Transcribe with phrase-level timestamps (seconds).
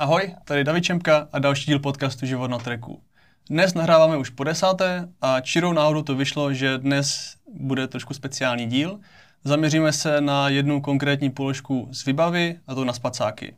[0.00, 3.02] Ahoj, tady David Čemka a další díl podcastu Život na treku.
[3.50, 8.66] Dnes nahráváme už po desáté a čirou náhodou to vyšlo, že dnes bude trošku speciální
[8.66, 9.00] díl.
[9.44, 13.56] Zaměříme se na jednu konkrétní položku z vybavy, a to na spacáky.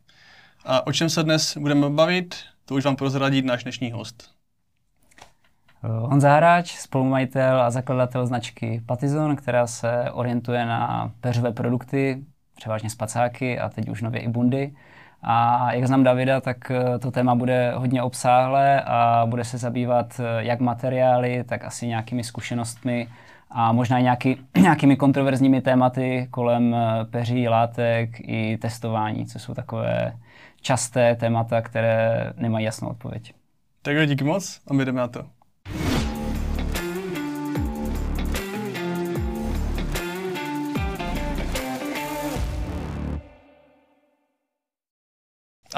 [0.64, 2.34] A o čem se dnes budeme bavit,
[2.64, 4.30] to už vám prozradí náš dnešní host.
[5.82, 12.24] Honza Hráč, spolumajitel a zakladatel značky Patizon, která se orientuje na peřové produkty,
[12.56, 14.74] převážně spacáky a teď už nově i bundy.
[15.22, 20.20] A jak znám Davida, tak eh, to téma bude hodně obsáhlé a bude se zabývat
[20.20, 23.08] eh, jak materiály, tak asi nějakými zkušenostmi
[23.50, 29.54] a možná i nějaký, nějakými kontroverzními tématy kolem eh, peří, látek i testování, co jsou
[29.54, 30.16] takové
[30.60, 33.34] časté témata, které nemají jasnou odpověď.
[33.82, 35.39] Tak jo, díky moc a my jdeme na to.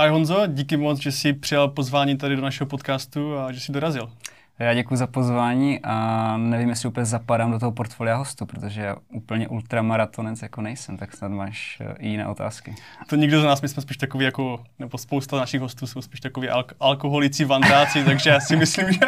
[0.02, 3.72] Ahoj Honzo, díky moc, že jsi přijal pozvání tady do našeho podcastu a že jsi
[3.72, 4.10] dorazil.
[4.58, 8.96] Já děkuji za pozvání a nevím, jestli úplně zapadám do toho portfolia hostu, protože já
[9.08, 12.74] úplně ultramaratonec jako nejsem, tak snad máš eh, i jiné otázky.
[13.08, 16.20] To nikdo z nás, my jsme spíš takový jako, nebo spousta našich hostů jsou spíš
[16.20, 19.00] takový alk- alkoholici, vandráci, takže já si myslím, že,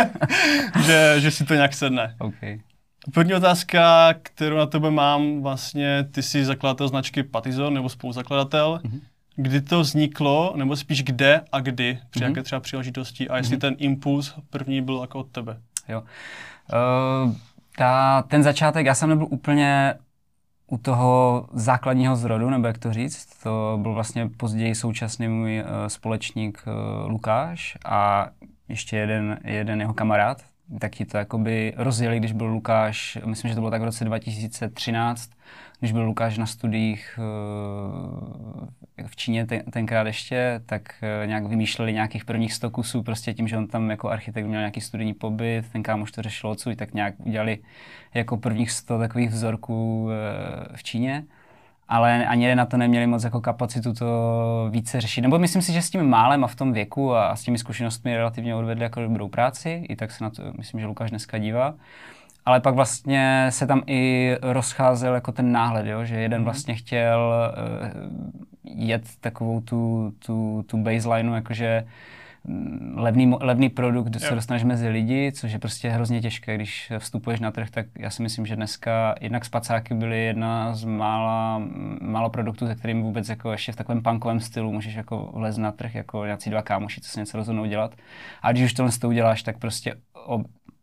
[0.86, 2.14] že, že si to nějak sedne.
[2.18, 2.60] Okay.
[3.14, 8.80] První otázka, kterou na tebe mám, vlastně ty jsi zakladatel značky Patizon, nebo spoluzakladatel.
[8.84, 9.00] Mm-hmm
[9.36, 12.28] kdy to vzniklo, nebo spíš kde a kdy, při mm-hmm.
[12.28, 13.60] jaké třeba příležitosti a jestli mm-hmm.
[13.60, 15.60] ten impuls první byl jako od tebe.
[15.88, 16.00] Jo.
[16.00, 17.32] Uh,
[17.76, 19.94] ta, ten začátek, já jsem nebyl úplně
[20.66, 25.66] u toho základního zrodu, nebo jak to říct, to byl vlastně později současný můj uh,
[25.86, 28.28] společník uh, Lukáš a
[28.68, 30.42] ještě jeden, jeden jeho kamarád,
[30.80, 35.30] taky to jakoby rozjeli, když byl Lukáš, myslím, že to bylo tak v roce 2013,
[35.84, 37.18] když byl Lukáš na studiích
[38.98, 43.34] eh, v Číně ten, tenkrát ještě, tak eh, nějak vymýšleli nějakých prvních 100 kusů, prostě
[43.34, 46.76] tím, že on tam jako architekt měl nějaký studijní pobyt, ten kámoš to řešil odsud,
[46.76, 47.58] tak nějak udělali
[48.14, 51.24] jako prvních 100 takových vzorků eh, v Číně
[51.88, 54.06] ale ani na to neměli moc jako kapacitu to
[54.70, 55.20] více řešit.
[55.20, 58.16] Nebo myslím si, že s tím málem a v tom věku a, s těmi zkušenostmi
[58.16, 59.84] relativně odvedli jako dobrou práci.
[59.88, 61.74] I tak se na to, myslím, že Lukáš dneska dívá.
[62.46, 66.04] Ale pak vlastně se tam i rozcházel jako ten náhled, jo?
[66.04, 66.44] že jeden mm.
[66.44, 67.88] vlastně chtěl uh,
[68.64, 71.84] jet takovou tu, tu, tu baseline, jakože
[72.44, 76.92] mm, levný, levný produkt, kde se dostaneš mezi lidi, což je prostě hrozně těžké, když
[76.98, 81.62] vstupuješ na trh, tak já si myslím, že dneska jednak spacáky byly jedna z mála,
[82.00, 85.72] málo produktů, se kterým vůbec jako ještě v takovém punkovém stylu můžeš jako vlez na
[85.72, 87.94] trh, jako nějací dva kámoši, co se něco rozhodnou dělat.
[88.42, 89.94] A když už tohle to uděláš, tak prostě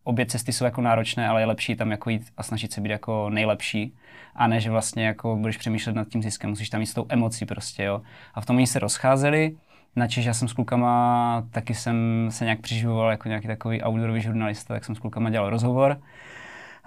[0.03, 2.89] obě cesty jsou jako náročné, ale je lepší tam jako jít a snažit se být
[2.89, 3.95] jako nejlepší
[4.35, 7.05] a ne, že vlastně jako budeš přemýšlet nad tím ziskem, musíš tam mít s tou
[7.09, 8.01] emocí prostě, jo.
[8.33, 9.55] A v tom oni se rozcházeli,
[9.95, 14.73] načež já jsem s klukama, taky jsem se nějak přiživoval jako nějaký takový outdoorový žurnalista,
[14.73, 16.01] tak jsem s klukama dělal rozhovor.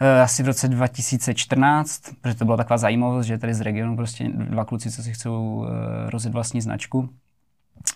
[0.01, 4.29] E, asi v roce 2014, protože to byla taková zajímavost, že tady z regionu prostě
[4.29, 7.09] dva kluci, co si chcou e, rozjet vlastní značku,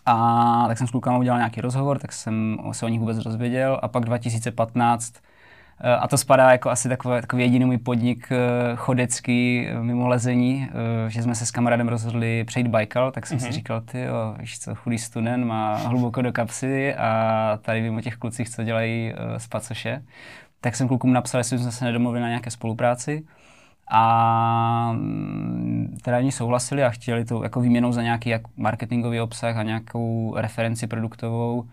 [0.06, 3.78] a tak jsem s klukama udělal nějaký rozhovor, tak jsem se o nich vůbec dozvěděl.
[3.82, 5.14] A pak 2015
[5.80, 8.36] eh, a to spadá jako asi takový, takový jediný můj podnik eh,
[8.76, 10.68] chodecký eh, mimo lezení,
[11.08, 13.40] že jsme se s kamarádem rozhodli přejít Baikal, tak jsem mm-hmm.
[13.40, 13.52] si mhm.
[13.52, 18.00] říkal, ty jo, víš co, chudý student má hluboko do kapsy a tady vím o
[18.00, 20.02] těch klucích, co dělají z Pacoše.
[20.60, 23.24] Tak jsem klukům napsal, jestli jsme se nedomluvili na nějaké spolupráci.
[23.90, 29.56] A mm, teda oni souhlasili a chtěli to jako výměnou za nějaký jak marketingový obsah
[29.56, 31.64] a nějakou referenci produktovou,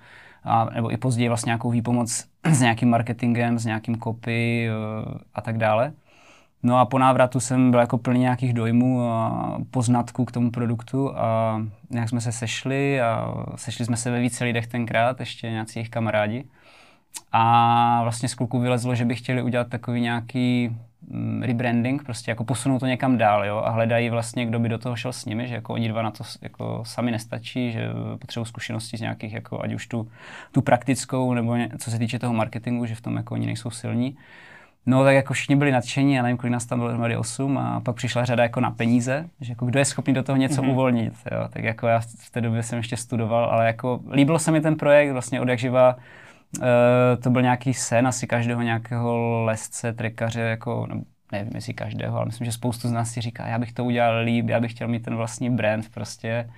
[0.44, 4.72] a, nebo i později vlastně nějakou výpomoc s nějakým marketingem, s nějakým copy e,
[5.34, 5.94] a tak dále.
[6.64, 11.18] No a po návratu jsem byl jako plný nějakých dojmů a poznatků k tomu produktu
[11.18, 15.80] a nějak jsme se sešli a sešli jsme se ve více lidech tenkrát, ještě nějací
[15.80, 16.46] jejich kamarádi.
[17.32, 20.78] A vlastně z kluku vylezlo, že by chtěli udělat takový nějaký
[21.42, 24.96] rebranding, prostě jako posunou to někam dál, jo, a hledají vlastně, kdo by do toho
[24.96, 27.90] šel s nimi, že jako oni dva na to jako sami nestačí, že
[28.20, 30.08] potřebují zkušenosti z nějakých, jako ať už tu,
[30.52, 33.70] tu praktickou, nebo ně, co se týče toho marketingu, že v tom jako oni nejsou
[33.70, 34.18] silní.
[34.86, 37.80] No tak jako všichni byli nadšení, já nevím, kolik nás tam bylo dohromady 8 a
[37.80, 40.70] pak přišla řada jako na peníze, že jako kdo je schopný do toho něco mm-hmm.
[40.70, 41.48] uvolnit, jo.
[41.50, 44.76] Tak jako já v té době jsem ještě studoval, ale jako líbilo se mi ten
[44.76, 45.96] projekt vlastně od jak živa,
[47.24, 51.02] to byl nějaký sen asi každého nějakého lesce, trekaře, jako, no,
[51.32, 54.24] nevím jestli každého, ale myslím, že spoustu z nás si říká, já bych to udělal
[54.24, 56.50] líp, já bych chtěl mít ten vlastní brand prostě.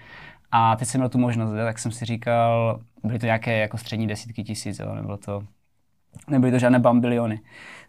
[0.52, 4.08] A teď jsem měl tu možnost, tak jsem si říkal, byly to nějaké jako střední
[4.08, 5.44] desítky tisíc, jo, nebylo to,
[6.28, 7.40] nebyly to žádné bambiliony.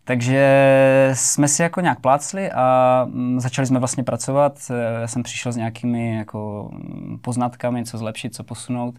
[0.05, 4.71] Takže jsme si jako nějak plácli a mm, začali jsme vlastně pracovat.
[5.01, 8.95] Já jsem přišel s nějakými jako mm, poznatkami, co zlepšit, co posunout.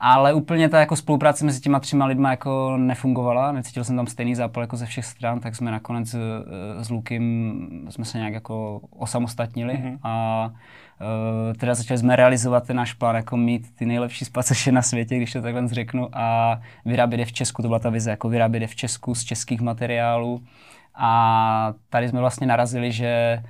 [0.00, 4.34] Ale úplně ta jako spolupráce mezi těma třema lidma jako nefungovala, necítil jsem tam stejný
[4.34, 6.20] zápal jako ze všech stran, tak jsme nakonec uh,
[6.82, 7.54] s Lukem
[7.88, 9.98] jsme se nějak jako osamostatnili mm-hmm.
[10.02, 14.82] a uh, teda začali jsme realizovat ten náš plán, jako mít ty nejlepší spacoše na
[14.82, 18.28] světě, když to takhle řeknu, a vyrábět je v Česku, to byla ta vize, jako
[18.28, 20.42] vyrábět je v Česku z českých materiálů.
[20.94, 23.42] A tady jsme vlastně narazili, že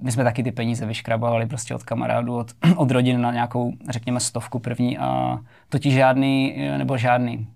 [0.00, 4.20] my jsme taky ty peníze vyškrabovali prostě od kamarádů, od, od rodin na nějakou, řekněme,
[4.20, 5.38] stovku první a
[5.68, 7.48] to ti žádný, nebo žádný,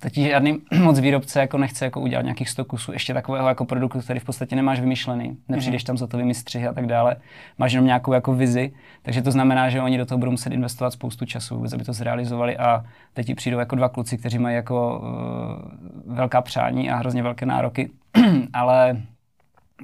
[0.00, 3.64] to ti žádný moc výrobce jako nechce jako udělat nějakých 100 kusů, ještě takového jako
[3.64, 7.16] produktu, který v podstatě nemáš vymyšlený, nepřijdeš tam za to střihy a tak dále,
[7.58, 8.72] máš jenom nějakou jako vizi,
[9.02, 12.56] takže to znamená, že oni do toho budou muset investovat spoustu času, aby to zrealizovali.
[12.56, 17.22] A teď ti přijdou jako dva kluci, kteří mají jako uh, velká přání a hrozně
[17.22, 17.90] velké nároky,
[18.52, 19.02] ale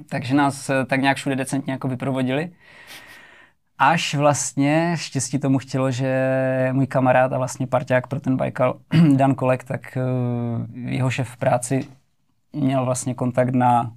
[0.09, 2.51] takže nás eh, tak nějak všude decentně jako vyprovodili.
[3.79, 8.79] Až vlastně štěstí tomu chtělo, že můj kamarád a vlastně parťák pro ten Baikal,
[9.15, 11.87] Dan Kolek, tak uh, jeho šéf v práci
[12.53, 13.93] měl vlastně kontakt na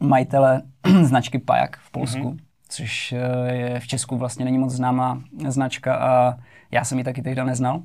[0.00, 0.62] majitele
[1.02, 2.38] značky Pajak v Polsku, mm-hmm.
[2.68, 6.34] což uh, je v Česku vlastně není moc známá značka a
[6.70, 7.82] já jsem ji taky tehdy neznal.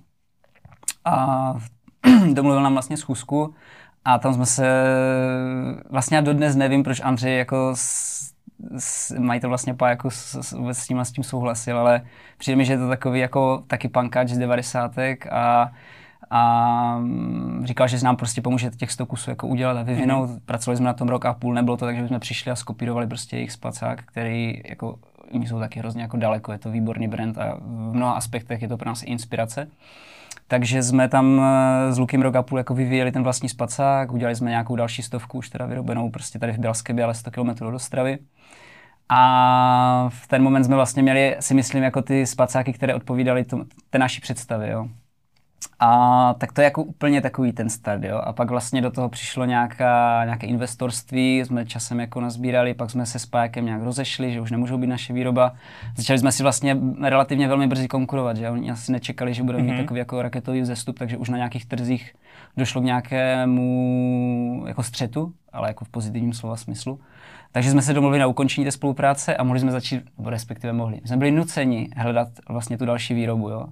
[1.06, 1.54] A
[2.34, 3.54] domluvil nám vlastně schůzku
[4.14, 4.86] a tam jsme se,
[5.90, 8.34] vlastně já dodnes nevím, proč Andřej jako s,
[8.78, 12.02] s, mají to vlastně pa jako s, s, vůbec s tím, s tím souhlasil, ale
[12.38, 15.72] přijde mi, že je to takový jako taky pankač z devadesátek a
[16.32, 20.30] a mm, říkal, že nám prostě pomůže těch 100 kusů jako udělat a vyvinout.
[20.30, 20.40] Mm-hmm.
[20.46, 23.08] Pracovali jsme na tom rok a půl, nebylo to tak, že jsme přišli a skopírovali
[23.08, 25.00] prostě jejich spacák, který jako,
[25.32, 28.68] oni jsou taky hrozně jako daleko, je to výborný brand a v mnoha aspektech je
[28.68, 29.68] to pro nás inspirace.
[30.50, 34.36] Takže jsme tam eh, s Lukem rok a půl jako vyvíjeli ten vlastní spacák, udělali
[34.36, 37.76] jsme nějakou další stovku, už teda vyrobenou prostě tady v Bělské ale 100 km do
[37.76, 38.18] Ostravy.
[39.10, 43.46] A v ten moment jsme vlastně měli, si myslím, jako ty spacáky, které odpovídaly
[43.90, 44.70] té naší představě.
[44.70, 44.90] Jo.
[45.80, 48.18] A tak to je jako úplně takový ten start, jo.
[48.18, 53.06] A pak vlastně do toho přišlo nějaká, nějaké investorství, jsme časem jako nazbírali, pak jsme
[53.06, 55.54] se s Pájakem nějak rozešli, že už nemůžou být naše výroba.
[55.96, 59.66] Začali jsme si vlastně relativně velmi brzy konkurovat, že oni asi nečekali, že budeme mm-hmm.
[59.66, 59.84] mít mhm.
[59.84, 62.14] takový jako raketový vzestup, takže už na nějakých trzích
[62.58, 67.00] došlo k nějakému jako střetu, ale jako v pozitivním slova smyslu.
[67.52, 71.02] Takže jsme se domluvili na ukončení té spolupráce a mohli jsme začít, nebo respektive mohli.
[71.06, 73.50] jsme byli nuceni hledat vlastně tu další výrobu.
[73.50, 73.66] Jo.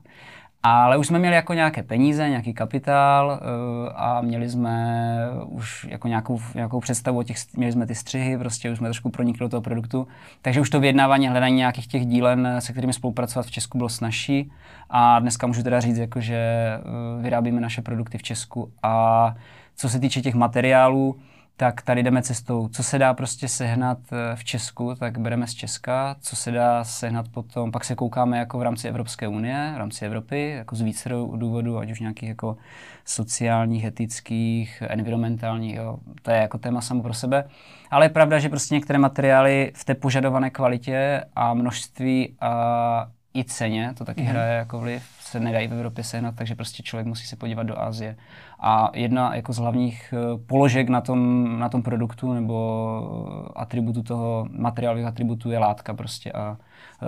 [0.70, 5.16] Ale už jsme měli jako nějaké peníze, nějaký kapitál uh, a měli jsme
[5.46, 9.10] už jako nějakou, nějakou představu o těch, měli jsme ty střihy, prostě už jsme trošku
[9.10, 10.08] pronikli do toho produktu.
[10.42, 14.52] Takže už to vyjednávání, hledání nějakých těch dílen, se kterými spolupracovat v Česku bylo snažší.
[14.90, 16.40] A dneska můžu teda říct, jako, že
[16.78, 18.72] uh, vyrábíme naše produkty v Česku.
[18.84, 19.36] A
[19.76, 21.16] co se týče těch materiálů,
[21.60, 25.54] tak tady jdeme cestou, co se dá prostě sehnat eh, v Česku, tak bereme z
[25.54, 29.78] Česka, co se dá sehnat potom, pak se koukáme jako v rámci Evropské unie, v
[29.78, 32.58] rámci Evropy, jako z více důvodů, ať už nějakých jako
[33.06, 35.98] sociálních, etických, environmentálních, jo.
[36.22, 37.44] to je jako téma samo pro sebe.
[37.92, 43.44] Ale je pravda, že prostě některé materiály v té požadované kvalitě a množství a i
[43.44, 44.30] ceně, to taky mm-hmm.
[44.30, 47.80] hraje jako vliv, se nedají v Evropě sehnat, takže prostě člověk musí se podívat do
[47.80, 48.16] Asie.
[48.60, 54.48] A jedna jako z hlavních eh, položek na tom, na tom produktu nebo atributu toho,
[54.52, 56.32] materiálových atributů je látka prostě.
[56.32, 56.58] A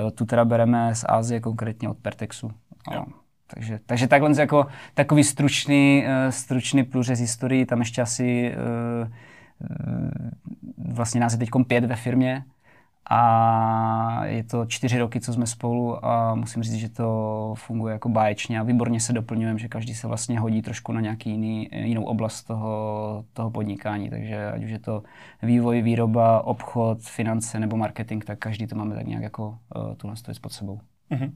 [0.07, 2.51] eh, tu teda bereme z Asie, konkrétně od Pertexu.
[2.95, 3.05] A,
[3.47, 8.56] takže, takže takhle jako takový stručný, eh, stručný průřez historii, tam ještě asi
[10.77, 12.44] vlastně nás je teď pět ve firmě,
[13.11, 18.09] a je to čtyři roky, co jsme spolu a musím říct, že to funguje jako
[18.09, 22.04] báječně a výborně se doplňujeme, že každý se vlastně hodí trošku na nějaký jiný, jinou
[22.04, 25.04] oblast toho, toho podnikání, takže ať už je to
[25.42, 30.16] vývoj, výroba, obchod, finance nebo marketing, tak každý to máme tak nějak jako uh, tuhle
[30.16, 30.80] stojí pod sebou.
[31.11, 31.31] Mm-hmm.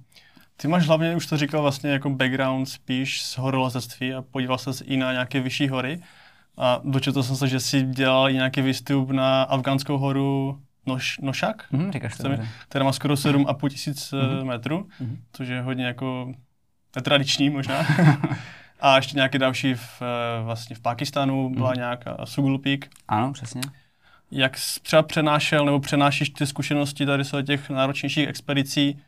[0.58, 4.86] Ty máš hlavně, už to říkal, vlastně jako background spíš z horolezectví a podíval se
[4.86, 6.00] i na nějaké vyšší hory.
[6.58, 11.92] A dočetl jsem se, že jsi dělal nějaký výstup na Afgánskou horu Noš, Nošak, mm,
[11.92, 12.30] říkáš to,
[12.70, 14.48] která má skoro 7,5 tisíc mm.
[14.48, 15.18] metrů, mm.
[15.34, 16.34] což je hodně jako
[16.96, 17.76] netradiční možná.
[18.80, 21.76] a ještě nějaké další v, eh, vlastně v Pakistánu byla mm.
[21.76, 22.80] nějaká Sugul Peak.
[23.08, 23.62] Ano, přesně.
[24.32, 29.02] Jak jsi třeba přenášel nebo přenášíš ty zkušenosti tady z těch náročnějších expedicí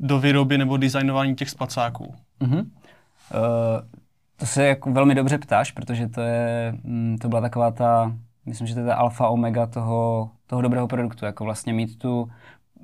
[0.00, 2.14] do výroby nebo designování těch spacáků?
[2.40, 2.58] Mm-hmm.
[2.60, 2.66] Uh,
[4.36, 8.16] to se jako velmi dobře ptáš, protože to, je, mm, to byla taková ta,
[8.46, 12.30] myslím, že to je ta alfa omega toho, toho dobrého produktu, jako vlastně mít tu,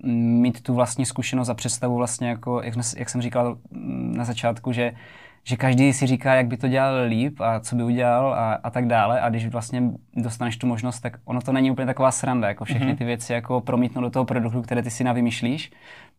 [0.03, 3.59] mít tu vlastní zkušenost a představu vlastně, jako, jak, jak jsem říkal
[4.17, 4.93] na začátku, že,
[5.45, 8.71] že každý si říká, jak by to dělal líp a co by udělal a, a
[8.71, 9.83] tak dále a když vlastně
[10.15, 12.97] dostaneš tu možnost, tak ono to není úplně taková sranda, jako všechny mhm.
[12.97, 15.71] ty věci jako promítnout do toho produktu, které ty si navymýšlíš,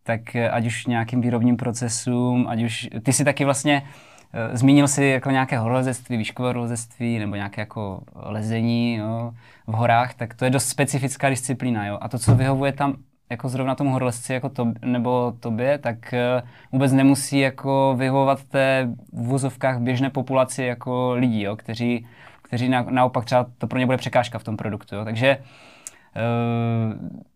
[0.03, 4.16] tak eh, ať už nějakým výrobním procesům, ať už, ty si taky vlastně uh,
[4.53, 9.31] zmínil si jako nějaké horolezectví, výškové horolezectví nebo nějaké jako lezení jo,
[9.67, 11.85] v horách, tak to je dost specifická disciplína.
[11.85, 11.97] Jo?
[12.01, 12.95] A to, co vyhovuje tam
[13.29, 18.89] jako zrovna tomu horolezci jako to, nebo tobě, tak uh, vůbec nemusí jako vyhovovat té
[19.13, 22.07] v vozovkách běžné populaci jako lidí, jo, kteří,
[22.41, 24.95] kteří na, naopak třeba to pro ně bude překážka v tom produktu.
[24.95, 25.05] Jo.
[25.05, 25.37] Takže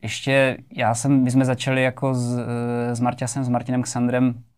[0.01, 2.39] ještě já jsem, my jsme začali jako s,
[2.91, 4.50] s Marťasem, s Martinem Ksandrem Eh,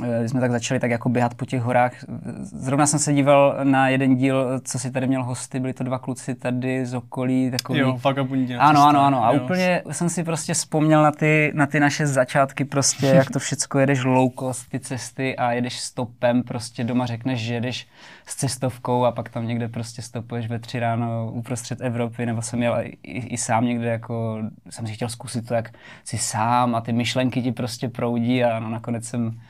[0.00, 1.92] když jsme tak začali tak jako běhat po těch horách.
[2.40, 5.98] Zrovna jsem se díval na jeden díl, co si tady měl hosty, byli to dva
[5.98, 7.50] kluci tady z okolí.
[7.50, 7.78] Takový...
[7.78, 8.26] Jo, fakt a
[8.58, 9.24] Ano, ano, ano.
[9.24, 9.42] A jo.
[9.42, 13.80] úplně jsem si prostě vzpomněl na ty, na ty naše začátky, prostě jak to všechno
[13.80, 17.88] jedeš low cost, ty cesty a jedeš stopem, prostě doma řekneš, že jedeš
[18.26, 22.62] s cestovkou a pak tam někde prostě stopuješ ve tři ráno uprostřed Evropy, nebo jsem
[22.62, 24.38] jel i, i sám někde jako,
[24.70, 25.70] jsem si chtěl zkusit to, jak
[26.04, 29.40] si sám a ty myšlenky ti prostě proudí a no, nakonec jsem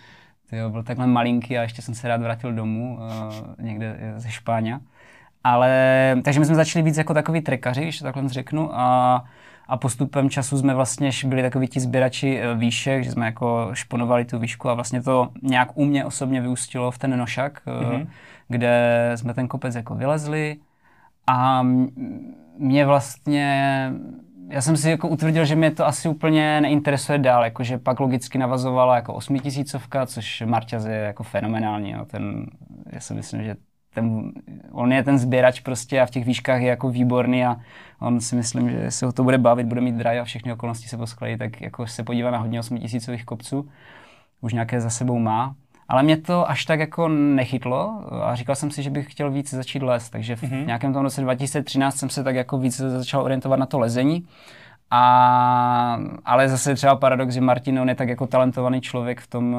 [0.52, 4.80] jo, byl takhle malinký a ještě jsem se rád vrátil domů, uh, někde ze Špáně.
[5.44, 9.24] Ale, takže my jsme začali víc jako takový trekaři, když to takhle řeknu, a,
[9.68, 14.24] a postupem času jsme vlastně byli takový ti sběrači eh, výšek, že jsme jako šponovali
[14.24, 18.06] tu výšku a vlastně to nějak u mě osobně vyústilo v ten nošak, mm-hmm.
[18.48, 20.56] kde jsme ten kopec jako vylezli
[21.26, 21.62] a
[22.58, 23.92] mě vlastně
[24.52, 28.38] já jsem si jako utvrdil, že mě to asi úplně neinteresuje dál, jakože pak logicky
[28.38, 32.04] navazovala jako osmitisícovka, což Marťaz je jako fenomenální, jo.
[32.04, 32.46] ten,
[32.92, 33.56] já si myslím, že
[33.94, 34.32] ten,
[34.72, 37.56] on je ten sběrač prostě a v těch výškách je jako výborný a
[38.00, 40.88] on si myslím, že se ho to bude bavit, bude mít drive a všechny okolnosti
[40.88, 43.68] se poskladí, tak jako se podívá na hodně osmitisícových kopců,
[44.40, 45.54] už nějaké za sebou má.
[45.92, 49.50] Ale mě to až tak jako nechytlo a říkal jsem si, že bych chtěl víc
[49.50, 50.66] začít les, takže v mm-hmm.
[50.66, 54.26] nějakém tom roce 2013 jsem se tak jako víc začal orientovat na to lezení.
[54.90, 59.56] A, ale zase třeba paradox, že Martin, on je tak jako talentovaný člověk v tom,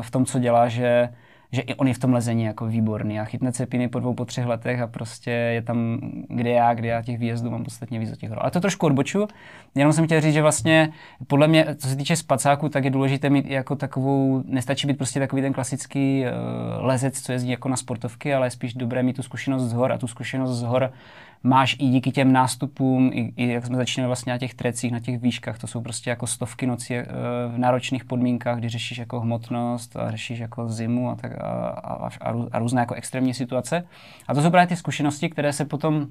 [0.00, 1.08] v tom co dělá, že
[1.52, 4.24] že i on je v tom lezení jako výborný a chytne cepiny po dvou, po
[4.24, 8.10] třech letech a prostě je tam, kde já, kde já těch výjezdů mám podstatně víc
[8.10, 8.38] do těch hor.
[8.42, 9.28] Ale to trošku odboču,
[9.74, 10.92] jenom jsem chtěl říct, že vlastně
[11.26, 15.20] podle mě, co se týče spacáku, tak je důležité mít jako takovou, nestačí být prostě
[15.20, 19.16] takový ten klasický uh, lezec, co jezdí jako na sportovky, ale je spíš dobré mít
[19.16, 20.92] tu zkušenost z hor a tu zkušenost z hor
[21.42, 25.00] máš i díky těm nástupům, i, i jak jsme začínali vlastně na těch trecích, na
[25.00, 27.06] těch výškách, to jsou prostě jako stovky nocí e,
[27.48, 32.08] v náročných podmínkách, kdy řešíš jako hmotnost a řešíš jako zimu a, tak, a, a,
[32.20, 33.84] a, a různé jako extrémní situace.
[34.28, 36.06] A to jsou právě ty zkušenosti, které se potom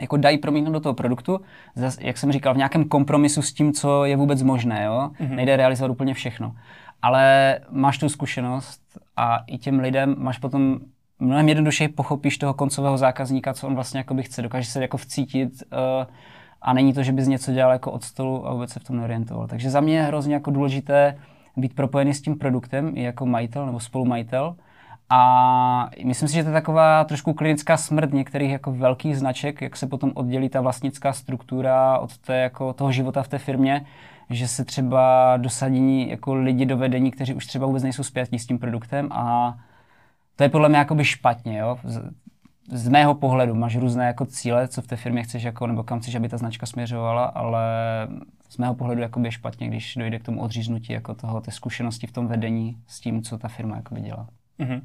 [0.00, 1.40] jako dají promítnout do toho produktu,
[1.74, 4.84] zas, jak jsem říkal, v nějakém kompromisu s tím, co je vůbec možné.
[4.84, 5.10] Jo?
[5.20, 5.34] Mm-hmm.
[5.34, 6.56] Nejde realizovat úplně všechno.
[7.02, 8.80] Ale máš tu zkušenost
[9.16, 10.78] a i těm lidem máš potom
[11.22, 15.52] mnohem jednodušeji pochopíš toho koncového zákazníka, co on vlastně jakoby chce, dokáže se jako vcítit
[15.52, 15.78] uh,
[16.62, 18.96] a není to, že bys něco dělal jako od stolu a vůbec se v tom
[18.96, 19.46] neorientoval.
[19.46, 21.18] Takže za mě je hrozně jako důležité
[21.56, 24.56] být propojený s tím produktem i jako majitel nebo spolumajitel.
[25.10, 29.76] A myslím si, že to je taková trošku klinická smrt některých jako velkých značek, jak
[29.76, 33.86] se potom oddělí ta vlastnická struktura od té, jako toho života v té firmě,
[34.30, 38.46] že se třeba dosadí jako lidi do vedení, kteří už třeba vůbec nejsou zpětí s
[38.46, 39.56] tím produktem a
[40.42, 41.78] to je podle mě jakoby špatně, jo.
[41.84, 42.02] Z,
[42.72, 46.00] z mého pohledu máš různé jako cíle, co v té firmě chceš, jako, nebo kam
[46.00, 47.62] chceš, aby ta značka směřovala, ale
[48.48, 52.06] z mého pohledu jakoby je špatně, když dojde k tomu odříznutí jako toho, té zkušenosti
[52.06, 54.28] v tom vedení s tím, co ta firma jakoby dělá.
[54.60, 54.80] Mm-hmm.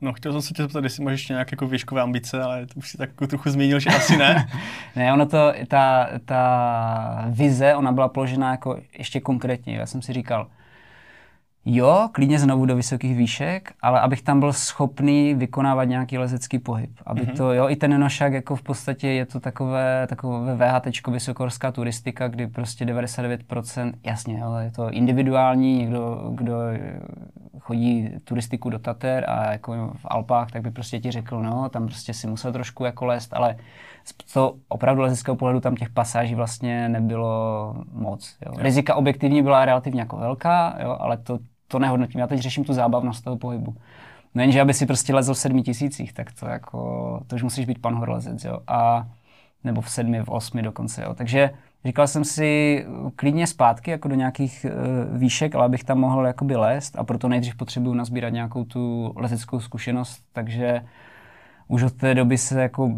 [0.00, 2.74] No, chtěl jsem se tě zeptat, jestli máš ještě nějaké jako výškové ambice, ale to
[2.76, 4.48] už si tak jako trochu zmínil, že asi ne.
[4.96, 9.76] ne, ono to, ta, ta vize, ona byla položena jako ještě konkrétně.
[9.76, 10.46] Já jsem si říkal,
[11.68, 16.90] Jo, klidně znovu do vysokých výšek, ale abych tam byl schopný vykonávat nějaký lezecký pohyb.
[17.06, 17.36] Aby mm-hmm.
[17.36, 22.28] to, jo, i ten nošák jako v podstatě je to takové, takové VHT, vysokohorská turistika,
[22.28, 26.54] kdy prostě 99%, jasně, jo, je to individuální, někdo, kdo
[27.58, 31.86] chodí turistiku do Tater a jako v Alpách, tak by prostě ti řekl, no, tam
[31.86, 33.56] prostě si musel trošku jako lézt, ale
[34.04, 38.36] z to opravdu lezeckého pohledu tam těch pasáží vlastně nebylo moc.
[38.46, 38.52] Jo.
[38.58, 42.20] Rizika objektivní byla relativně jako velká, jo, ale to to nehodnotím.
[42.20, 43.74] Já teď řeším tu zábavnost toho pohybu.
[44.34, 47.66] No jenže, aby si prostě lezl v sedmi tisících, tak to jako, to už musíš
[47.66, 48.60] být pan horlezec, jo.
[48.66, 49.08] A,
[49.64, 51.14] nebo v sedmi, v osmi dokonce, jo.
[51.14, 51.50] Takže
[51.84, 52.84] říkal jsem si
[53.16, 57.28] klidně zpátky, jako do nějakých uh, výšek, ale abych tam mohl jakoby lézt a proto
[57.28, 60.82] nejdřív potřebuju nazbírat nějakou tu lezeckou zkušenost, takže
[61.68, 62.90] už od té doby se jako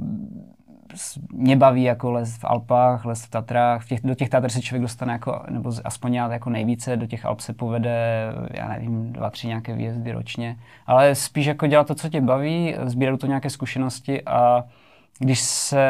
[1.33, 3.83] mě baví jako les v Alpách, les v Tatrách.
[3.83, 7.07] V těch, do těch Tatr se člověk dostane jako, nebo aspoň já jako nejvíce, do
[7.07, 10.57] těch Alp se povede, já nevím, dva, tři nějaké výjezdy ročně.
[10.87, 14.65] Ale spíš jako dělat to, co tě baví, sbírat to nějaké zkušenosti a
[15.19, 15.81] když se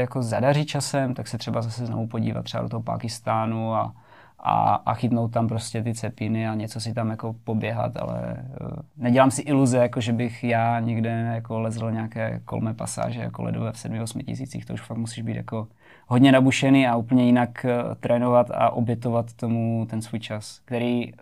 [0.00, 3.92] jako zadaří časem, tak se třeba zase znovu podívat třeba do toho Pakistánu a,
[4.38, 8.68] a, a chytnout tam prostě ty cepiny a něco si tam jako poběhat, ale uh,
[8.96, 13.72] nedělám si iluze, jako že bych já někde jako lezl nějaké kolmé pasáže jako ledové
[13.72, 15.68] v 7-8 tisících, to už fakt musíš být jako
[16.06, 21.12] hodně nabušený a úplně jinak uh, trénovat a obětovat tomu ten svůj čas, který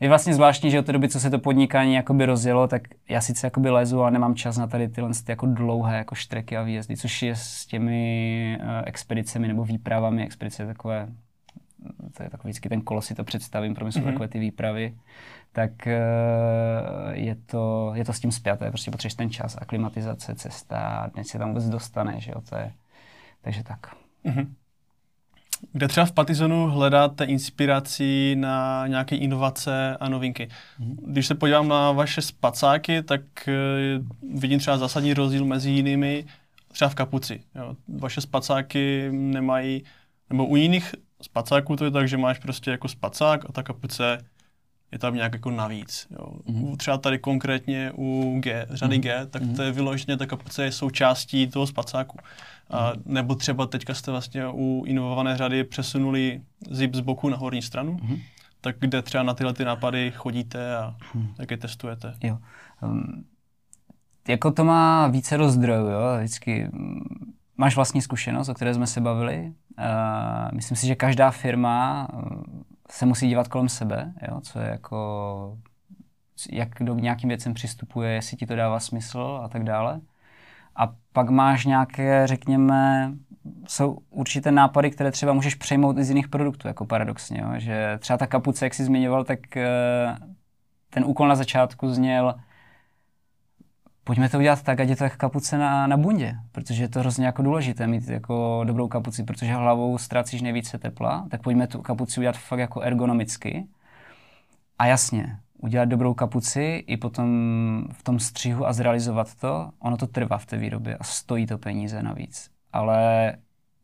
[0.00, 3.20] je vlastně zvláštní, že od té doby, co se to podnikání jakoby rozjelo, tak já
[3.20, 6.96] sice jakoby lezu, ale nemám čas na tady tyhle jako dlouhé jako štreky a výjezdy,
[6.96, 10.24] což je s těmi uh, expedicemi nebo výpravami.
[10.24, 11.08] Expedice je takové
[12.16, 14.04] to je takový vždycky ten kolo si to představím, pro mě jsou mm-hmm.
[14.04, 14.94] takové ty výpravy,
[15.52, 16.00] tak eh,
[17.12, 21.38] je to, je to s tím zpěté, prostě potřebuješ ten čas, aklimatizace, cesta, dnes se
[21.38, 22.72] tam vůbec dostane, že jo, to je,
[23.42, 23.94] takže tak.
[24.24, 24.46] Mm-hmm.
[25.72, 30.48] Kde třeba v Patizonu hledáte inspiraci na nějaké inovace a novinky?
[30.80, 30.96] Mm-hmm.
[31.06, 33.52] Když se podívám na vaše spacáky, tak eh,
[34.38, 36.24] vidím třeba zásadní rozdíl mezi jinými,
[36.72, 37.40] třeba v kapuci.
[37.54, 37.76] Jo.
[37.88, 39.84] Vaše spacáky nemají,
[40.30, 44.18] nebo u jiných spacáků to je tak, že máš prostě jako spacák a ta kapuce
[44.92, 46.06] je tam nějak jako navíc.
[46.10, 46.32] Jo.
[46.46, 46.76] Mm-hmm.
[46.76, 49.00] Třeba tady konkrétně u G, řady mm-hmm.
[49.00, 49.56] G, tak mm-hmm.
[49.56, 52.18] to je vyloženě, ta kapuce je součástí toho spacáku.
[52.70, 53.02] A, mm-hmm.
[53.04, 57.96] nebo třeba teďka jste vlastně u inovované řady přesunuli zip z boku na horní stranu,
[57.96, 58.22] mm-hmm.
[58.60, 61.34] tak kde třeba na tyhle ty nápady chodíte a mm-hmm.
[61.38, 62.14] jak je testujete?
[62.22, 62.38] Jo.
[62.82, 63.24] Um,
[64.28, 66.00] jako to má více rozdrojů, jo.
[66.18, 67.00] Vždycky um,
[67.58, 69.52] máš vlastní zkušenost, o které jsme se bavili.
[69.78, 69.84] Uh,
[70.52, 72.42] myslím si, že každá firma uh,
[72.90, 75.58] se musí dívat kolem sebe, jo, co je jako,
[76.50, 80.00] jak do nějakým věcem přistupuje, jestli ti to dává smysl a tak dále.
[80.76, 83.12] A pak máš nějaké, řekněme,
[83.66, 87.48] jsou určité nápady, které třeba můžeš přejmout i z jiných produktů, jako paradoxně, jo?
[87.56, 90.28] že třeba ta kapuce, jak jsi zmiňoval, tak uh,
[90.90, 92.34] ten úkol na začátku zněl,
[94.08, 97.00] pojďme to udělat tak, ať je to jak kapuce na, na bundě, protože je to
[97.00, 101.82] hrozně jako důležité mít jako dobrou kapuci, protože hlavou ztrácíš nejvíce tepla, tak pojďme tu
[101.82, 103.66] kapuci udělat fakt jako ergonomicky.
[104.78, 107.28] A jasně, udělat dobrou kapuci i potom
[107.92, 111.58] v tom střihu a zrealizovat to, ono to trvá v té výrobě a stojí to
[111.58, 112.50] peníze navíc.
[112.72, 113.32] Ale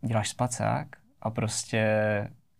[0.02, 0.86] děláš spacák
[1.22, 1.84] a prostě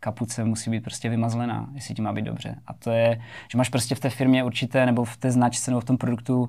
[0.00, 2.57] kapuce musí být prostě vymazlená, jestli ti má být dobře.
[2.66, 3.20] A to je,
[3.53, 6.48] že máš prostě v té firmě určité, nebo v té značce, nebo v tom produktu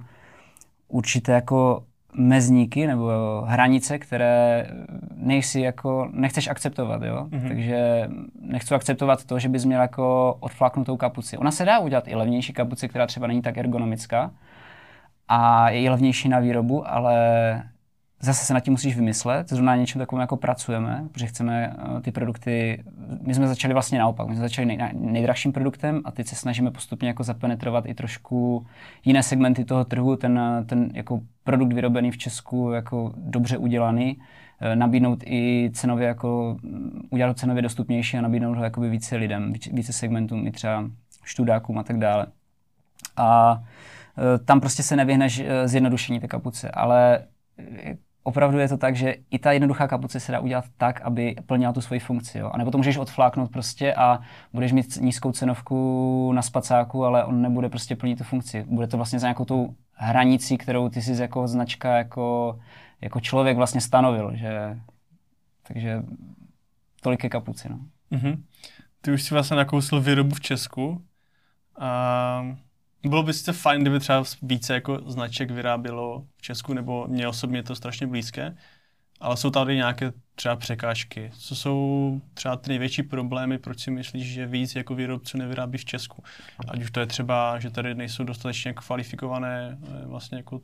[0.88, 1.84] určité jako
[2.18, 3.10] mezníky nebo
[3.46, 4.68] hranice, které
[5.16, 7.28] nejsi jako, nechceš akceptovat, jo?
[7.30, 7.48] Mm-hmm.
[7.48, 8.10] Takže
[8.42, 11.38] nechci akceptovat to, že bys měl jako odflaknutou kapuci.
[11.38, 14.32] Ona se dá udělat i levnější kapuci, která třeba není tak ergonomická
[15.28, 17.64] a je i levnější na výrobu, ale
[18.22, 22.02] zase se nad tím musíš vymyslet, zrovna na něčem takovém jako pracujeme, protože chceme uh,
[22.02, 22.84] ty produkty,
[23.22, 26.72] my jsme začali vlastně naopak, my jsme začali nej, nejdražším produktem a teď se snažíme
[26.72, 28.66] postupně jako zapenetrovat i trošku
[29.06, 34.76] jiné segmenty toho trhu, ten, ten jako produkt vyrobený v Česku, jako dobře udělaný, uh,
[34.76, 39.54] nabídnout i cenově jako, mm, udělat ho cenově dostupnější a nabídnout ho jakoby více lidem,
[39.72, 40.90] více segmentům, i třeba
[41.24, 42.26] študákům a tak dále.
[43.18, 47.20] A uh, tam prostě se nevyhneš zjednodušení té kapuce, ale
[48.26, 51.74] opravdu je to tak, že i ta jednoduchá kapuce se dá udělat tak, aby plnila
[51.74, 52.38] tu svoji funkci.
[52.38, 52.50] Jo?
[52.54, 54.20] A nebo to můžeš odfláknout prostě a
[54.54, 58.64] budeš mít nízkou cenovku na spacáku, ale on nebude prostě plnit tu funkci.
[58.68, 62.60] Bude to vlastně za nějakou tou hranicí, kterou ty jsi jako značka, jako,
[63.02, 64.36] jako člověk vlastně stanovil.
[64.36, 64.80] Že...
[65.68, 66.04] Takže
[67.02, 67.70] tolik je kapuci.
[67.70, 67.80] No.
[68.12, 68.44] Mm-hmm.
[69.02, 71.02] Ty už si vlastně nakousil výrobu v Česku.
[71.80, 72.56] A
[73.10, 77.64] bylo by sice fajn, kdyby třeba více jako značek vyrábělo v Česku, nebo mě osobně
[77.64, 78.56] to strašně blízké,
[79.20, 81.32] ale jsou tady nějaké třeba překážky.
[81.38, 85.86] Co jsou třeba ty největší problémy, proč si myslíš, že víc jako výrobců nevyrábí v
[85.86, 86.24] Česku?
[86.68, 90.62] Ať už to je třeba, že tady nejsou dostatečně kvalifikované eh, vlastně jako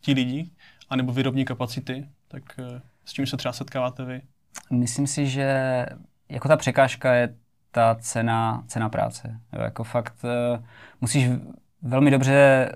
[0.00, 0.50] ti lidi,
[0.88, 4.22] anebo výrobní kapacity, tak eh, s čím se třeba setkáváte vy?
[4.70, 5.86] Myslím si, že
[6.28, 7.36] jako ta překážka je
[7.70, 9.40] ta cena, cena práce.
[9.52, 10.64] Jo, jako fakt uh,
[11.00, 11.28] musíš
[11.82, 12.68] velmi dobře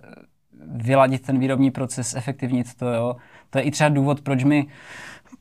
[0.66, 2.86] vyladit ten výrobní proces, efektivnit to.
[2.86, 3.16] Jo.
[3.50, 4.66] To je i třeba důvod, proč my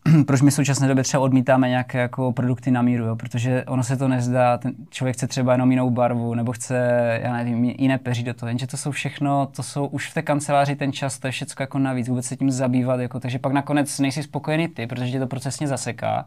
[0.27, 3.15] proč my v současné době třeba odmítáme nějaké jako produkty na míru, jo?
[3.15, 6.75] protože ono se to nezdá, ten člověk chce třeba jenom jinou barvu, nebo chce,
[7.23, 10.21] já nevím, jiné peří do toho, jenže to jsou všechno, to jsou už v té
[10.21, 13.53] kanceláři ten čas, to je všechno jako navíc, vůbec se tím zabývat, jako, takže pak
[13.53, 16.25] nakonec nejsi spokojený ty, protože tě to procesně zaseká,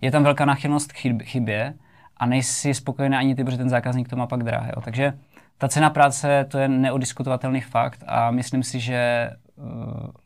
[0.00, 1.74] je tam velká náchylnost k chybě,
[2.20, 4.72] a nejsi spokojený ani ty, protože ten zákazník to má pak drahé.
[4.84, 5.12] Takže
[5.58, 9.64] ta cena práce to je neodiskutovatelný fakt a myslím si, že uh,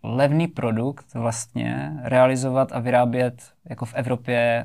[0.03, 4.65] levný produkt vlastně realizovat a vyrábět jako v Evropě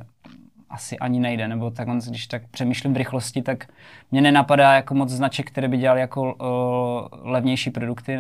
[0.69, 3.67] asi ani nejde, nebo tak on, když tak přemýšlím v rychlosti, tak
[4.11, 8.19] mě nenapadá jako moc značek, které by dělali jako uh, levnější produkty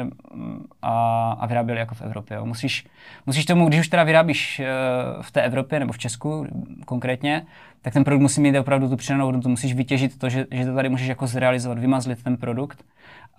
[0.81, 2.37] a, a vyráběli jako v Evropě.
[2.37, 2.45] Jo.
[2.45, 2.87] Musíš,
[3.25, 6.47] musíš tomu, když už teda vyrábíš uh, v té Evropě nebo v Česku
[6.85, 7.45] konkrétně,
[7.81, 10.75] tak ten produkt musí mít opravdu tu přidanou hodnotu, musíš vytěžit to, že, že to
[10.75, 12.85] tady můžeš jako zrealizovat, vymazlit ten produkt.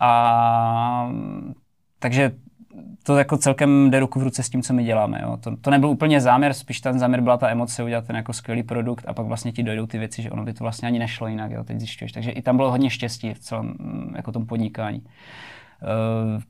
[0.00, 1.10] A
[1.98, 2.32] takže
[3.02, 5.20] to jako celkem jde ruku v ruce s tím, co my děláme.
[5.22, 5.36] Jo.
[5.36, 8.62] To, to nebyl úplně záměr, spíš ten záměr byla ta emoce udělat ten jako skvělý
[8.62, 11.26] produkt a pak vlastně ti dojdou ty věci, že ono by to vlastně ani nešlo
[11.26, 12.12] jinak, jo, teď zjišťuješ.
[12.12, 15.00] Takže i tam bylo hodně štěstí v celém mm, jako tom podnikání.
[15.00, 16.42] Uh,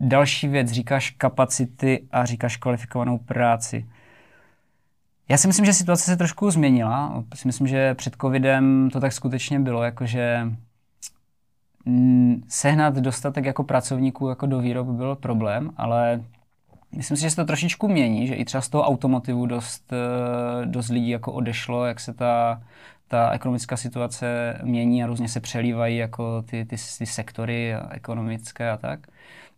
[0.00, 3.86] další věc, říkáš kapacity a říkáš kvalifikovanou práci.
[5.28, 7.24] Já si myslím, že situace se trošku změnila.
[7.34, 10.52] Si myslím, že před covidem to tak skutečně bylo, jakože
[12.48, 16.24] sehnat dostatek jako pracovníků jako do výroby byl problém, ale
[16.92, 20.66] myslím si, že se to trošičku mění, že i třeba z toho automotivu dost, eh,
[20.66, 22.62] dost lidí jako odešlo, jak se ta,
[23.08, 28.76] ta ekonomická situace mění a různě se přelívají jako ty, ty, ty sektory ekonomické a
[28.76, 29.06] tak.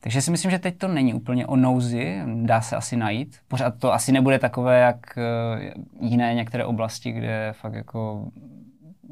[0.01, 3.37] Takže si myslím, že teď to není úplně o nouzi, dá se asi najít.
[3.49, 8.29] Pořád to asi nebude takové, jak eh, jiné některé oblasti, kde fakt jako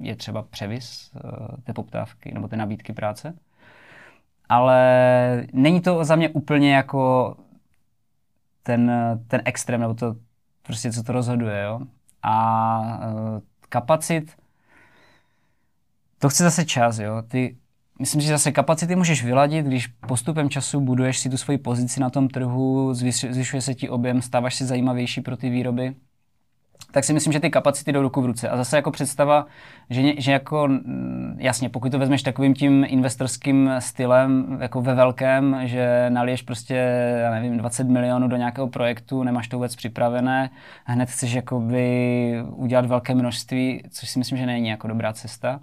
[0.00, 3.34] je třeba převis uh, té poptávky nebo té nabídky práce.
[4.48, 7.36] Ale není to za mě úplně jako
[8.62, 8.92] ten,
[9.28, 10.16] ten extrém, nebo to
[10.62, 11.80] prostě, co to rozhoduje, jo.
[12.22, 14.36] A uh, kapacit,
[16.18, 17.22] to chce zase čas, jo.
[17.28, 17.56] Ty,
[17.98, 22.10] myslím, že zase kapacity můžeš vyladit, když postupem času buduješ si tu svoji pozici na
[22.10, 25.94] tom trhu, zvyšuje se ti objem, stáváš si zajímavější pro ty výroby
[26.90, 28.48] tak si myslím, že ty kapacity jdou ruku v ruce.
[28.48, 29.46] A zase jako představa,
[29.90, 30.68] že, že jako,
[31.36, 36.74] jasně, pokud to vezmeš takovým tím investorským stylem, jako ve velkém, že naliješ prostě,
[37.22, 40.50] já nevím, 20 milionů do nějakého projektu, nemáš to vůbec připravené,
[40.84, 45.60] hned chceš jakoby udělat velké množství, což si myslím, že není jako dobrá cesta,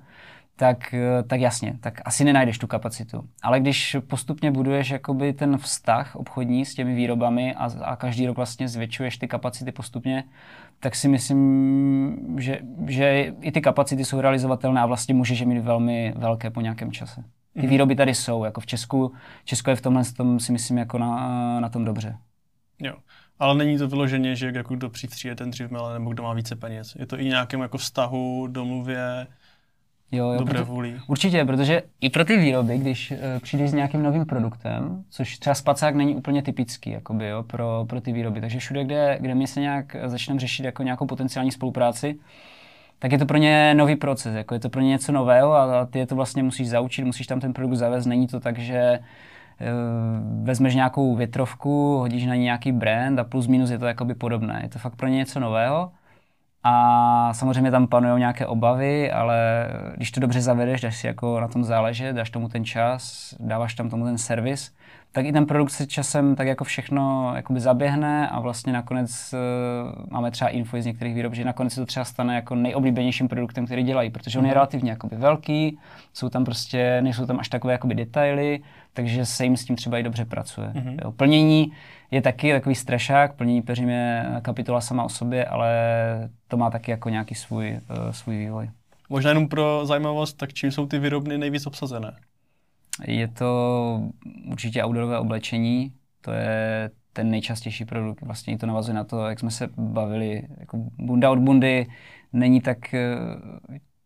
[0.55, 0.95] tak,
[1.27, 3.29] tak jasně, tak asi nenajdeš tu kapacitu.
[3.43, 8.37] Ale když postupně buduješ jakoby ten vztah obchodní s těmi výrobami a, a každý rok
[8.37, 10.23] vlastně zvětšuješ ty kapacity postupně,
[10.79, 15.59] tak si myslím, že, že i ty kapacity jsou realizovatelné a vlastně můžeš je mít
[15.59, 17.23] velmi velké po nějakém čase.
[17.53, 17.69] Ty mm.
[17.69, 19.13] výroby tady jsou, jako v Česku.
[19.45, 22.17] Česko je v tomhle tom si myslím jako na, na tom dobře.
[22.79, 22.93] Jo.
[23.39, 26.95] Ale není to vyloženě, že jako kdo přistříje ten dřív nebo kdo má více peněz.
[26.99, 29.27] Je to i nějakém jako vztahu, domluvě,
[30.11, 34.03] Jo, jo, Dobré proto, Určitě, protože i pro ty výroby, když uh, přijdeš s nějakým
[34.03, 38.59] novým produktem, což třeba spacák není úplně typický jakoby, jo, pro, pro ty výroby, takže
[38.59, 42.15] všude, kde, kde my se nějak začneme řešit jako nějakou potenciální spolupráci,
[42.99, 45.85] tak je to pro ně nový proces, jako je to pro ně něco nového a
[45.85, 48.05] ty je to vlastně musíš zaučit, musíš tam ten produkt zavést.
[48.05, 48.99] Není to tak, že
[49.61, 54.15] uh, vezmeš nějakou větrovku, hodíš na ní nějaký brand a plus minus je to jakoby
[54.15, 54.59] podobné.
[54.63, 55.91] Je to fakt pro ně něco nového
[56.67, 61.47] a samozřejmě tam panují nějaké obavy, ale když to dobře zavedeš, dáš si jako na
[61.47, 64.71] tom záležet, dáš tomu ten čas, dáváš tam tomu ten servis,
[65.11, 70.05] tak i ten produkt se časem tak jako všechno jakoby zaběhne a vlastně nakonec uh,
[70.09, 73.65] máme třeba info z některých výrob, že nakonec se to třeba stane jako nejoblíbenějším produktem,
[73.65, 74.55] který dělají, protože on je mhm.
[74.55, 75.79] relativně jakoby velký,
[76.13, 78.59] jsou tam prostě, nejsou tam až takové jakoby detaily,
[78.93, 80.67] takže se jim s tím třeba i dobře pracuje.
[80.67, 80.99] Mm-hmm.
[81.03, 81.71] Jo, plnění
[82.11, 85.69] je taky takový strešák, plnění peřím je kapitola sama o sobě, ale
[86.47, 88.69] to má taky jako nějaký svůj, uh, svůj vývoj.
[89.09, 92.15] Možná jenom pro zajímavost, tak čím jsou ty výrobny nejvíc obsazené?
[93.07, 94.01] Je to
[94.45, 98.21] určitě outdoorové oblečení, to je ten nejčastější produkt.
[98.21, 100.41] Vlastně to navazuje na to, jak jsme se bavili.
[100.59, 101.87] Jako bunda od bundy
[102.33, 103.15] není tak eh,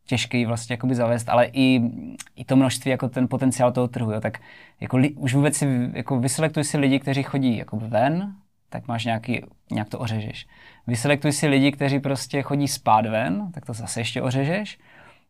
[0.09, 1.81] těžký vlastně jakoby zavést, ale i,
[2.35, 4.39] i to množství, jako ten potenciál toho trhu, jo, tak
[4.81, 8.33] jako li, už vůbec si, jako vyselektuj si lidi, kteří chodí jako ven,
[8.69, 9.41] tak máš nějaký,
[9.71, 10.47] nějak to ořežeš.
[10.87, 14.77] Vyselektuj si lidi, kteří prostě chodí spát ven, tak to zase ještě ořežeš.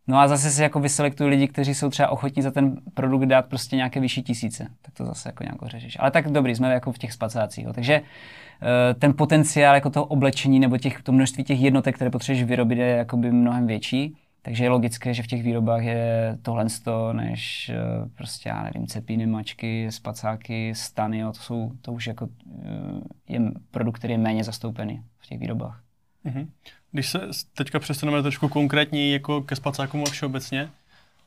[0.08, 3.46] No a zase si jako vyselektuj lidi, kteří jsou třeba ochotní za ten produkt dát
[3.46, 4.68] prostě nějaké vyšší tisíce.
[4.82, 5.98] Tak to zase jako nějak ořežeš.
[6.00, 7.66] Ale tak dobrý, jsme jako v těch spacácích.
[7.66, 7.74] Jo.
[7.74, 12.48] Takže eh, ten potenciál jako toho oblečení nebo těch, to množství těch jednotek, které potřebuješ
[12.48, 14.16] vyrobit, je jakoby mnohem větší.
[14.50, 16.66] Takže je logické, že v těch výrobách je tohle
[17.14, 22.30] než eh, prostě, já nevím, cepíny, mačky, spacáky, stany, jo, to, jsou, to už jako
[22.64, 25.84] eh, je produkt, který je méně zastoupený v těch výrobách.
[26.26, 26.48] Mm-hmm.
[26.92, 27.20] Když se
[27.54, 30.70] teďka přestaneme trošku konkrétní jako ke spacákům a všeobecně,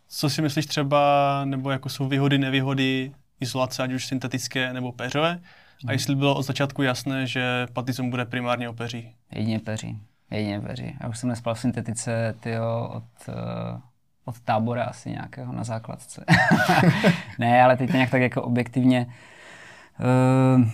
[0.09, 5.35] co si myslíš třeba, nebo jako jsou výhody, nevýhody izolace, ať už syntetické nebo peřové?
[5.35, 5.89] Mm-hmm.
[5.89, 9.15] A jestli bylo od začátku jasné, že patizum bude primárně o peří?
[9.33, 9.99] Jedině peří.
[10.33, 10.97] Jedině peří.
[11.01, 13.81] Já už jsem nespal v syntetice tyjo, od, uh,
[14.25, 16.25] od tábora asi nějakého na základce.
[17.39, 19.07] ne, ale teď nějak tak jako objektivně.
[20.57, 20.65] Uh,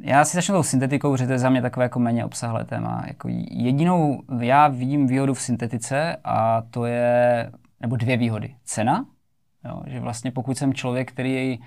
[0.00, 3.04] já si začnu tou syntetikou, protože to je za mě takové jako méně obsahlé téma.
[3.06, 8.54] Jako jedinou, já vidím výhodu v syntetice a to je, nebo dvě výhody.
[8.64, 9.06] Cena,
[9.64, 11.58] jo, že vlastně pokud jsem člověk, který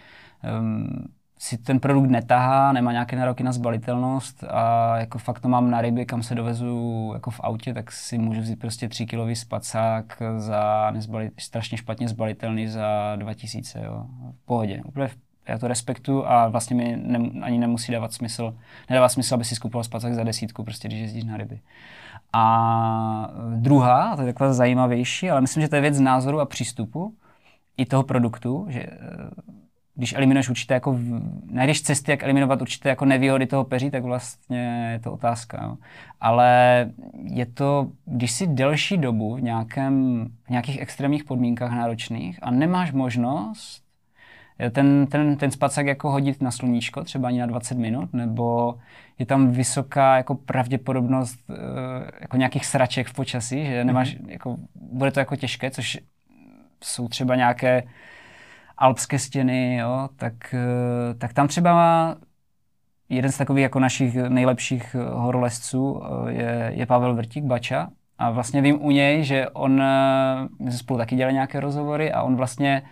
[0.59, 5.71] um, si ten produkt netahá, nemá nějaké nároky na zbalitelnost a jako fakt to mám
[5.71, 9.35] na ryby, kam se dovezu jako v autě, tak si můžu vzít prostě 3 kilový
[9.35, 14.05] spacák za nezbalit, strašně špatně zbalitelný za 2000, jo.
[14.43, 14.81] V pohodě.
[14.85, 15.09] Úplně
[15.47, 18.55] já to respektuju a vlastně mi ne, ani nemusí dávat smysl,
[18.89, 21.59] nedává smysl, aby si skupoval spacák za desítku, prostě když jezdíš na ryby.
[22.33, 27.13] A druhá, to je taková zajímavější, ale myslím, že to je věc názoru a přístupu
[27.77, 28.85] i toho produktu, že
[29.97, 30.99] když eliminuješ určité jako,
[31.51, 35.63] najdeš cesty, jak eliminovat určité jako nevýhody toho peří, tak vlastně je to otázka.
[35.63, 35.77] Jo.
[36.21, 36.89] Ale
[37.23, 42.91] je to, když si delší dobu v, nějakém, v nějakých extrémních podmínkách náročných a nemáš
[42.91, 43.87] možnost
[44.71, 48.75] ten, ten, ten spacák jako hodit na sluníčko, třeba ani na 20 minut, nebo
[49.19, 51.55] je tam vysoká jako pravděpodobnost uh,
[52.21, 54.29] jako nějakých sraček v počasí, že nemáš, mm-hmm.
[54.29, 55.97] jako, bude to jako těžké, což
[56.83, 57.83] jsou třeba nějaké
[58.77, 62.15] alpské stěny, jo, tak, eh, tak tam třeba
[63.09, 67.89] jeden z takových jako našich nejlepších eh, horolezců eh, je, je Pavel Vrtík, Bača.
[68.19, 69.83] A vlastně vím u něj, že on,
[70.59, 72.83] my jsme spolu taky dělali nějaké rozhovory a on vlastně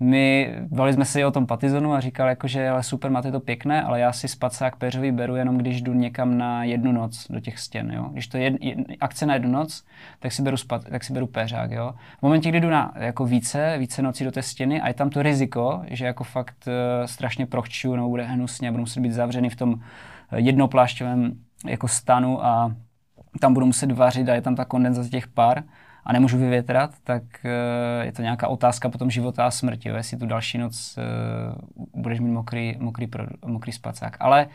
[0.00, 3.32] my bavili jsme se i o tom Patizonu a říkal, jako, že ale super, máte
[3.32, 7.26] to pěkné, ale já si spacák peřový beru jenom, když jdu někam na jednu noc
[7.30, 7.90] do těch stěn.
[7.90, 8.08] Jo?
[8.12, 8.58] Když to je jed,
[9.00, 9.84] akce na jednu noc,
[10.18, 11.70] tak si beru, spat, tak si beru peřák.
[11.70, 11.94] Jo?
[12.18, 15.10] V momentě, kdy jdu na jako více, více nocí do té stěny a je tam
[15.10, 19.12] to riziko, že jako fakt uh, strašně prochču nebo bude hnusně a budu muset být
[19.12, 19.80] zavřený v tom
[20.32, 21.32] eh, jednoplášťovém
[21.66, 22.74] jako stanu a
[23.40, 25.62] tam budu muset vařit a je tam ta kondenzace těch pár,
[26.06, 29.96] a nemůžu vyvětrat, tak uh, je to nějaká otázka potom života a smrti, jo?
[29.96, 33.08] jestli tu další noc uh, budeš mít mokrý, mokrý,
[33.46, 34.16] mokrý spacák.
[34.20, 34.46] Ale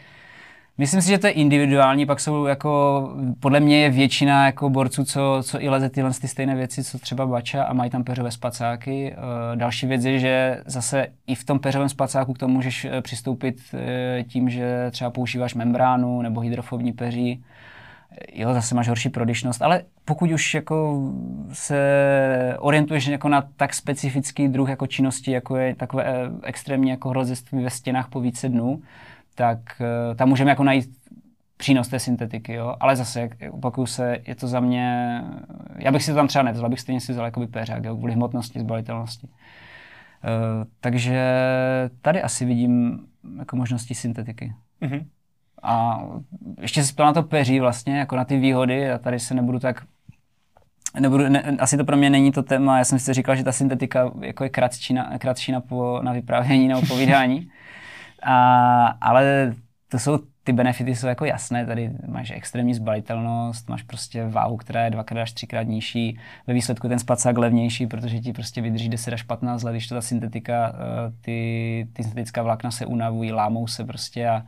[0.77, 3.09] Myslím si, že to je individuální, pak jsou jako,
[3.39, 6.99] podle mě je většina jako borců, co, co i leze tyhle ty stejné věci, co
[6.99, 9.15] třeba bača a mají tam peřové spacáky.
[9.17, 13.61] Uh, další věc je, že zase i v tom peřovém spacáku k tomu můžeš přistoupit
[14.27, 17.43] tím, že třeba používáš membránu nebo hydrofobní peří,
[18.33, 21.03] jo, zase máš horší prodyšnost, ale pokud už jako
[21.53, 27.09] se orientuješ jako na tak specifický druh jako činnosti, jako je takové eh, extrémní jako
[27.09, 28.81] hrozeství ve stěnách po více dnů,
[29.35, 30.89] tak eh, tam můžeme jako najít
[31.57, 32.75] přínos té syntetiky, jo?
[32.79, 35.21] ale zase, opakuju se, je to za mě,
[35.75, 37.95] já bych si to tam třeba nevzal, bych stejně si vzal jakoby péřák, jo?
[37.95, 39.27] kvůli hmotnosti, zbalitelnosti.
[39.27, 39.33] Uh,
[40.79, 41.23] takže
[42.01, 42.99] tady asi vidím
[43.39, 44.53] jako možnosti syntetiky.
[44.81, 45.05] Mm-hmm.
[45.63, 46.03] A
[46.61, 49.83] ještě se na to peří vlastně, jako na ty výhody, a tady se nebudu tak
[50.99, 53.51] Nebudu, ne, asi to pro mě není to téma, já jsem si říkal, že ta
[53.51, 57.51] syntetika jako je kratší na, kratší na, po, na vyprávění nebo povídání.
[58.23, 59.55] A, ale
[59.89, 64.83] to jsou, ty benefity jsou jako jasné, tady máš extrémní zbalitelnost, máš prostě váhu, která
[64.83, 69.13] je dvakrát až třikrát nižší, ve výsledku ten spacák levnější, protože ti prostě vydrží 10
[69.13, 73.67] až 15 let, když to ta syntetika, eh, ty, ty syntetická vlákna se unavují, lámou
[73.67, 74.43] se prostě a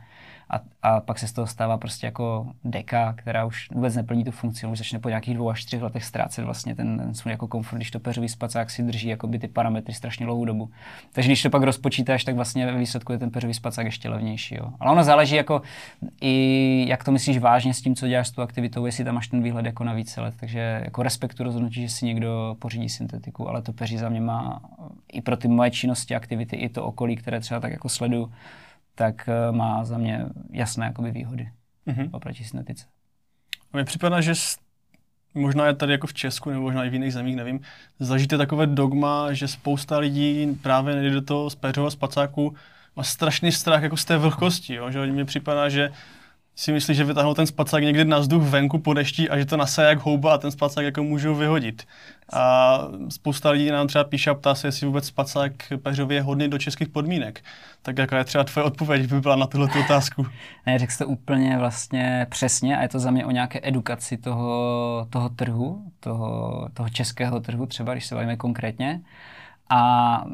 [0.52, 4.30] a, a pak se z toho stává prostě jako deka, která už vůbec neplní tu
[4.30, 7.48] funkci, už začne po nějakých dvou až třech letech ztrácet vlastně ten, ten svůj jako
[7.48, 10.70] komfort, když to peřový spacák si drží jako by ty parametry strašně dlouhou dobu.
[11.12, 14.54] Takže když to pak rozpočítáš, tak vlastně ve výsledku je ten peřový spacák ještě levnější.
[14.54, 14.72] Jo.
[14.80, 15.62] Ale ono záleží jako
[16.20, 19.28] i jak to myslíš vážně s tím, co děláš s tou aktivitou, jestli tam máš
[19.28, 20.34] ten výhled jako na více let.
[20.40, 24.60] Takže jako respektu rozhodnutí, že si někdo pořídí syntetiku, ale to peří za mě má
[25.12, 28.32] i pro ty moje činnosti, aktivity, i to okolí, které třeba tak jako sleduju,
[28.94, 31.48] tak eh, má za mě jasné jakoby výhody
[31.86, 32.08] mm-hmm.
[32.12, 32.86] oproti syntetice.
[33.72, 34.32] A mi připadá, že
[35.34, 37.60] možná je tady jako v Česku nebo možná i v jiných zemích, nevím,
[37.98, 42.54] zažijete takové dogma, že spousta lidí právě nejde do toho z spacáku
[42.96, 44.90] má strašný strach jako z té vlhkosti, jo?
[44.90, 45.90] že mi připadá, že
[46.56, 49.56] si myslí, že vytáhnou ten spacák někde na vzduch venku po dešti a že to
[49.56, 51.82] nasaje jak houba a ten spacák jako můžou vyhodit.
[52.32, 56.48] A spousta lidí nám třeba píše a ptá se, jestli vůbec spacák peřově je hodný
[56.48, 57.44] do českých podmínek.
[57.82, 60.26] Tak jaká je třeba tvoje odpověď, by byla na tuhle otázku?
[60.66, 64.16] Ne, řekl jsi to úplně vlastně přesně a je to za mě o nějaké edukaci
[64.16, 69.00] toho, toho trhu, toho, toho českého trhu třeba, když se bavíme konkrétně.
[69.70, 70.24] A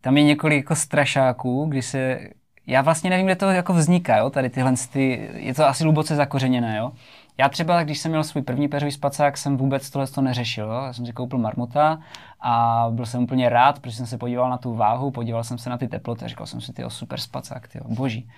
[0.00, 2.18] tam je několik jako strašáků, kdy se
[2.66, 6.16] já vlastně nevím, kde to jako vzniká, jo, tady tyhle, ty, je to asi hluboce
[6.16, 6.92] zakořeněné, jo.
[7.38, 10.64] Já třeba, když jsem měl svůj první peřový spacák, jsem vůbec tohle to neřešil.
[10.64, 10.82] Jo?
[10.86, 11.98] Já jsem si koupil marmota
[12.40, 15.70] a byl jsem úplně rád, protože jsem se podíval na tu váhu, podíval jsem se
[15.70, 18.28] na ty teploty a říkal jsem si, ty super spacák, ty boží.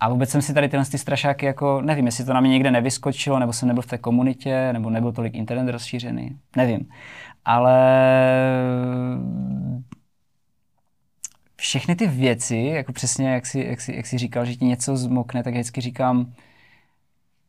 [0.00, 2.70] A vůbec jsem si tady tyhle ty strašáky, jako nevím, jestli to na mě někde
[2.70, 6.88] nevyskočilo, nebo jsem nebyl v té komunitě, nebo nebyl tolik internet rozšířený, nevím.
[7.44, 7.76] Ale
[11.60, 14.96] všechny ty věci, jako přesně jak jsi, jak jsi, jak jsi říkal, že ti něco
[14.96, 16.32] zmokne, tak vždycky říkám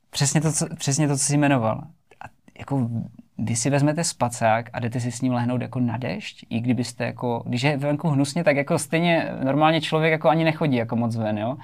[0.10, 1.84] přesně to, co, přesně to, co jsi jmenoval.
[2.22, 2.26] A
[2.60, 2.90] jako
[3.38, 7.06] vy si vezmete spacák a jdete si s ním lehnout jako na dešť, i kdybyste
[7.06, 11.16] jako, když je venku hnusně, tak jako stejně normálně člověk jako ani nechodí jako moc
[11.16, 11.58] ven, jo.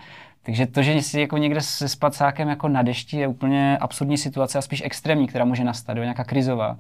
[0.44, 4.58] Takže to, že si jako někde se spacákem jako na dešti je úplně absurdní situace
[4.58, 6.78] a spíš extrémní, která může nastat, jo, nějaká krizová.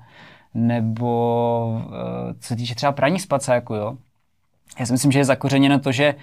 [0.53, 3.97] Nebo eh, co týče třeba praní spacáku, jo.
[4.79, 6.15] Já si myslím, že je zakořeněno to, že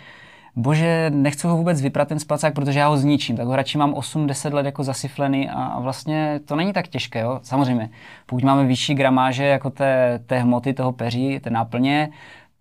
[0.57, 3.95] bože, nechci ho vůbec vyprat ten spacák, protože já ho zničím, tak ho radši mám
[3.95, 7.41] 8-10 let jako zasiflený a, a vlastně to není tak těžké, jo?
[7.43, 7.91] samozřejmě.
[8.27, 12.09] Pokud máme vyšší gramáže jako té, té hmoty, toho peří, té náplně,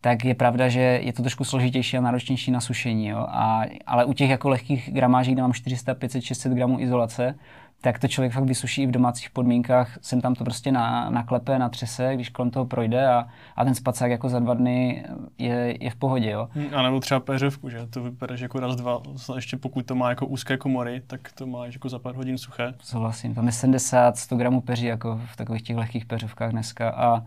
[0.03, 3.07] tak je pravda, že je to trošku složitější a náročnější na sušení.
[3.07, 3.25] Jo?
[3.29, 7.35] A, ale u těch jako lehkých gramáží, kde mám 400, 500, 600 gramů izolace,
[7.81, 9.97] tak to člověk fakt vysuší i v domácích podmínkách.
[10.01, 14.11] Sem tam to prostě na, naklepe, natřese, když kolem toho projde a, a ten spacák
[14.11, 15.05] jako za dva dny
[15.37, 16.29] je, je v pohodě.
[16.29, 16.49] Jo.
[16.55, 19.01] Hm, a nebo třeba peřovku, že to vybereš jako raz, dva,
[19.35, 22.73] ještě pokud to má jako úzké komory, tak to máš jako za pár hodin suché.
[22.83, 27.23] Souhlasím, tam je 70, 100 gramů peří jako v takových těch lehkých peřovkách dneska a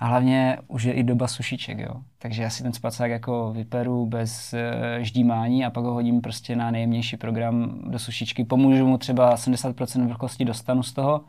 [0.00, 1.94] a hlavně už je i doba sušiček, jo.
[2.18, 6.56] Takže já si ten spacák jako vyperu bez e, ždímání a pak ho hodím prostě
[6.56, 8.44] na nejjemnější program do sušičky.
[8.44, 11.20] Pomůžu mu třeba 70% vlhkosti dostanu z toho.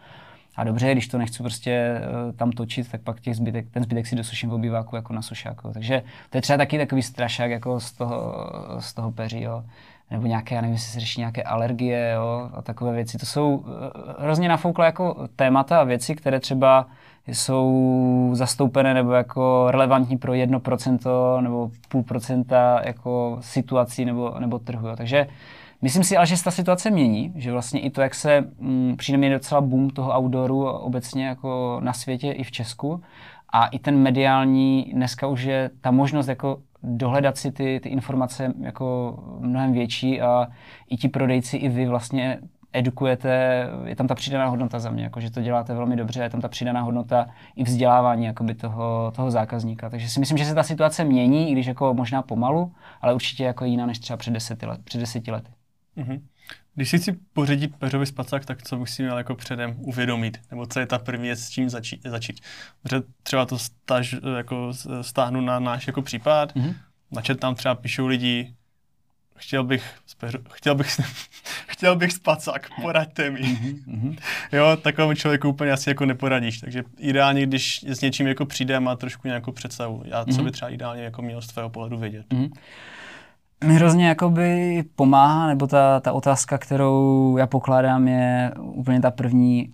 [0.55, 2.01] A dobře, když to nechci prostě e,
[2.33, 5.71] tam točit, tak pak těch zbytek, ten zbytek si dosuším v obýváku jako na sušáku.
[5.73, 8.35] Takže to je třeba taky takový strašák jako z toho,
[8.79, 9.63] z toho peří, jo
[10.11, 13.17] nebo nějaké, já nevím, jestli se řeší nějaké alergie jo, a takové věci.
[13.17, 13.65] To jsou
[14.19, 16.87] e, hrozně nafouklé jako témata a věci, které třeba
[17.27, 24.87] jsou zastoupené nebo jako relevantní pro 1% nebo půl procenta jako situací nebo, nebo trhu.
[24.87, 24.95] Jo.
[24.95, 25.27] Takže
[25.81, 28.95] myslím si ale, že se ta situace mění, že vlastně i to, jak se mm,
[28.97, 33.01] přijde mi docela boom toho outdooru obecně jako na světě i v Česku
[33.53, 38.53] a i ten mediální, dneska už je ta možnost jako dohledat si ty, ty informace
[38.59, 40.47] jako mnohem větší a
[40.89, 42.39] i ti prodejci, i vy vlastně
[42.73, 46.29] edukujete, je tam ta přidaná hodnota za mě, jako, že to děláte velmi dobře, je
[46.29, 49.89] tam ta přidaná hodnota i vzdělávání jakoby toho, toho zákazníka.
[49.89, 53.43] Takže si myslím, že se ta situace mění, i když jako možná pomalu, ale určitě
[53.43, 55.51] jako jiná než třeba před deseti, let, před deseti lety.
[55.97, 56.21] Mm-hmm.
[56.75, 60.37] Když si chci pořídit peřový spacák, tak co si měl jako předem uvědomit?
[60.51, 62.01] Nebo co je ta první věc, s čím začít?
[62.05, 62.39] začít?
[62.83, 66.73] Protože třeba to staž, jako stáhnu na náš jako případ, mm-hmm.
[67.11, 68.53] na tam třeba píšou lidi,
[69.39, 69.83] chtěl bych,
[70.51, 70.99] chtěl bych,
[71.67, 73.39] chtěl bych spacák, poraďte mi.
[73.39, 74.17] Mm-hmm.
[74.51, 78.95] jo, takovému člověku úplně asi jako neporadíš, takže ideálně, když s něčím jako přijde, má
[78.95, 80.03] trošku nějakou představu.
[80.05, 80.43] Já co mm-hmm.
[80.43, 82.25] by třeba ideálně jako měl z tvého pohledu vědět.
[82.29, 82.51] Mm-hmm.
[83.63, 89.71] Mi hrozně jakoby pomáhá, nebo ta, ta otázka, kterou já pokládám, je úplně ta první,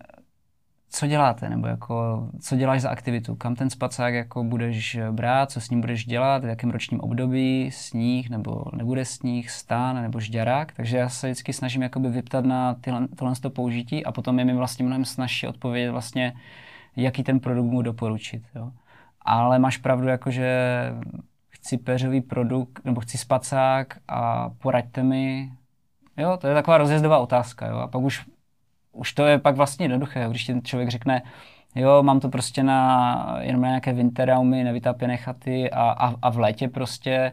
[0.90, 5.62] co děláte, nebo jako, co děláš za aktivitu, kam ten spacák jako budeš brát, co
[5.62, 10.72] s ním budeš dělat, v jakém ročním období, sníh nebo nebude sníh, stán nebo žďarák,
[10.72, 14.46] takže já se vždycky snažím jakoby vyptat na tyhle, tohle to použití a potom je
[14.46, 16.34] mi vlastně mnohem snažší odpovědět vlastně,
[16.96, 18.44] jaký ten produkt mu doporučit.
[18.56, 18.72] Jo.
[19.22, 20.92] Ale máš pravdu, jakože
[21.50, 25.52] chci peřový produkt, nebo chci spacák a poraďte mi.
[26.18, 27.68] Jo, to je taková rozjezdová otázka.
[27.68, 27.78] Jo.
[27.78, 28.26] A pak už
[28.96, 31.22] už to je pak vlastně jednoduché, když ten člověk řekne,
[31.76, 36.40] jo, mám to prostě na jenom na nějaké winteraumy, nevytápěné chaty a, a, a v
[36.40, 37.32] létě prostě,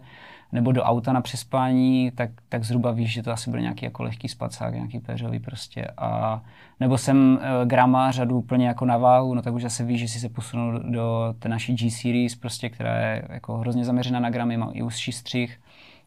[0.52, 4.02] nebo do auta na přespání, tak, tak zhruba víš, že to asi bude nějaký jako
[4.02, 5.86] lehký spacák, nějaký péřový prostě.
[5.96, 6.42] A,
[6.80, 10.08] nebo jsem e, grama řadu úplně jako na váhu, no tak už zase víš, že
[10.08, 14.56] si se posunul do té naší G-Series, prostě, která je jako hrozně zaměřená na gramy,
[14.56, 15.58] má i úzší střih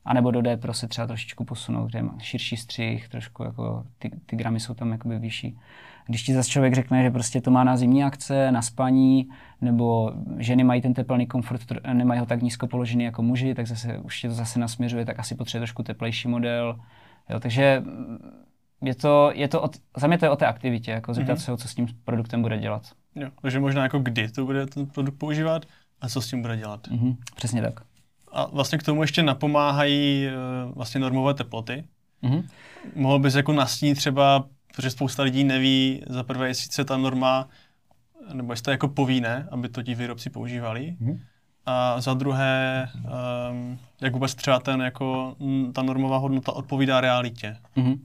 [0.05, 4.11] a nebo do D se třeba trošičku posunout, kde má širší střih, trošku jako ty,
[4.25, 5.57] ty gramy jsou tam jakoby vyšší.
[6.07, 9.29] Když ti zase člověk řekne, že prostě to má na zimní akce, na spaní,
[9.61, 11.61] nebo ženy mají ten teplný komfort,
[11.93, 15.19] nemají ho tak nízko položený jako muži, tak zase už tě to zase nasměřuje, tak
[15.19, 16.79] asi potřebuje trošku teplejší model.
[17.29, 17.83] Jo, takže
[18.81, 21.55] je to, je to od, za mě to je o té aktivitě, jako zeptat mm-hmm.
[21.55, 22.91] se, co s tím produktem bude dělat.
[23.15, 25.65] Jo, takže možná jako kdy to bude ten produkt používat
[26.01, 26.87] a co s tím bude dělat.
[26.87, 27.94] Mm-hmm, přesně tak.
[28.35, 30.31] A vlastně k tomu ještě napomáhají eh,
[30.75, 31.83] vlastně normové teploty.
[32.23, 32.43] Mm-hmm.
[32.95, 34.45] Mohl bys jako nastínit třeba,
[34.75, 37.47] protože spousta lidí neví za prvé, jestli se ta norma,
[38.33, 40.95] nebo jestli to jako povinné, aby to ti výrobci používali.
[41.01, 41.19] Mm-hmm.
[41.65, 42.87] A za druhé,
[43.51, 45.35] um, jak vůbec třeba ten, jako,
[45.73, 47.57] ta normová hodnota odpovídá realitě.
[47.77, 47.99] Mm-hmm.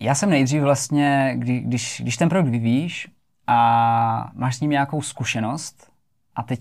[0.00, 3.08] Já jsem nejdřív vlastně, kdy, když, když ten produkt vyvíjíš
[3.46, 5.91] a máš s ním nějakou zkušenost,
[6.34, 6.60] a teď,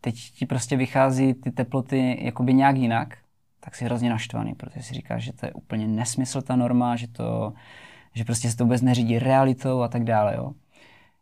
[0.00, 3.18] teď ti prostě vychází ty teploty jakoby nějak jinak,
[3.60, 7.08] tak si hrozně naštvaný, protože si říkáš, že to je úplně nesmysl ta norma, že,
[7.08, 7.52] to,
[8.14, 10.34] že prostě se to vůbec neřídí realitou a tak dále.
[10.36, 10.52] Jo.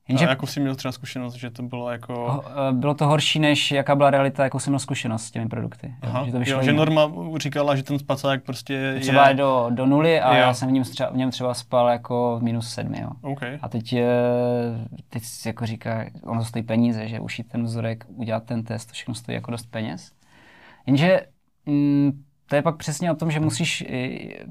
[0.08, 0.26] Jenže...
[0.26, 2.44] A jako jsi měl třeba zkušenost, že to bylo jako...
[2.68, 5.94] Eh, bylo to horší, než jaká byla realita, jako jsem měl zkušenost s těmi produkty.
[6.02, 9.34] Aha, že, to jo, že Norma říkala, že ten spacák prostě třeba je...
[9.34, 10.40] do, do nuly a jo.
[10.40, 13.00] já jsem v něm, třeba, v něm třeba spal jako v minus sedmi.
[13.00, 13.10] Jo.
[13.22, 13.58] Okay.
[13.62, 14.08] A teď, je,
[15.08, 19.14] teď jako říká, ono stojí peníze, že ušít ten vzorek, udělat ten test, to všechno
[19.14, 20.12] stojí jako dost peněz.
[20.86, 21.20] Jenže
[21.66, 23.84] mm, to je pak přesně o tom, že musíš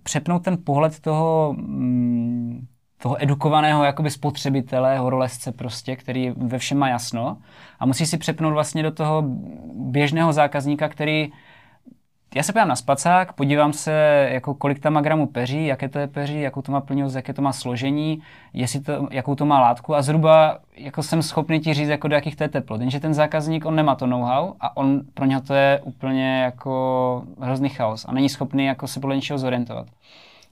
[0.04, 2.68] přepnout ten pohled toho mm,
[3.02, 7.38] toho edukovaného jakoby spotřebitele, horolezce prostě, který ve všem má jasno
[7.80, 9.24] a musí si přepnout vlastně do toho
[9.74, 11.32] běžného zákazníka, který
[12.36, 16.00] já se podívám na spacák, podívám se, jako kolik tam má gramů peří, jaké to
[16.00, 18.22] je peří, jakou to má plňost, jaké to má složení,
[18.54, 22.16] jestli to, jakou to má látku a zhruba jako jsem schopný ti říct, jako do
[22.16, 22.82] jakých to je teplot.
[22.82, 27.24] Jenže ten zákazník, on nemá to know-how a on, pro něho to je úplně jako
[27.40, 29.88] hrozný chaos a není schopný jako se podle něčeho zorientovat.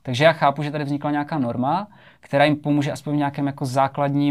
[0.03, 1.87] Takže já chápu, že tady vznikla nějaká norma,
[2.27, 4.27] která jim pomůže aspoň v nějakém jako základním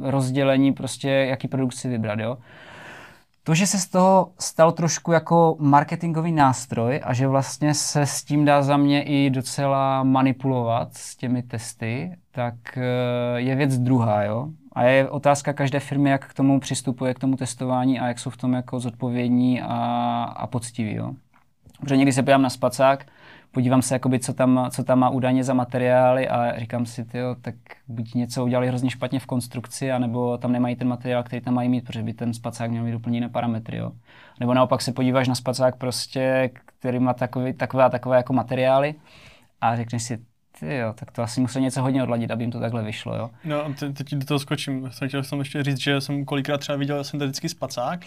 [0.00, 2.18] rozdělení, prostě jaký produkt si vybrat.
[2.18, 2.38] Jo?
[3.44, 8.24] To, že se z toho stal trošku jako marketingový nástroj a že vlastně se s
[8.24, 14.22] tím dá za mě i docela manipulovat s těmi testy, tak eh, je věc druhá.
[14.22, 14.48] Jo?
[14.72, 18.30] A je otázka každé firmy, jak k tomu přistupuje, k tomu testování a jak jsou
[18.30, 19.74] v tom jako zodpovědní a,
[20.36, 20.94] a poctiví.
[20.94, 21.12] Jo?
[21.80, 23.06] Protože někdy se podívám na spacák,
[23.52, 27.36] podívám se, jakoby, co, tam, co tam má údajně za materiály a říkám si, tyjo,
[27.40, 27.54] tak
[27.88, 31.68] buď něco udělali hrozně špatně v konstrukci, anebo tam nemají ten materiál, který tam mají
[31.68, 33.76] mít, protože by ten spacák měl mít úplně jiné parametry.
[33.76, 33.92] Jo.
[34.40, 38.94] Nebo naopak se podíváš na spacák, prostě, který má takový, takové a takové jako materiály
[39.60, 40.18] a řekneš si,
[40.60, 43.30] ty jo, tak to asi musí něco hodně odladit, aby jim to takhle vyšlo, jo.
[43.44, 44.90] No, te, teď do toho skočím.
[44.90, 48.00] Jsem chtěl jsem ještě říct, že jsem kolikrát třeba viděl syntetický spacák,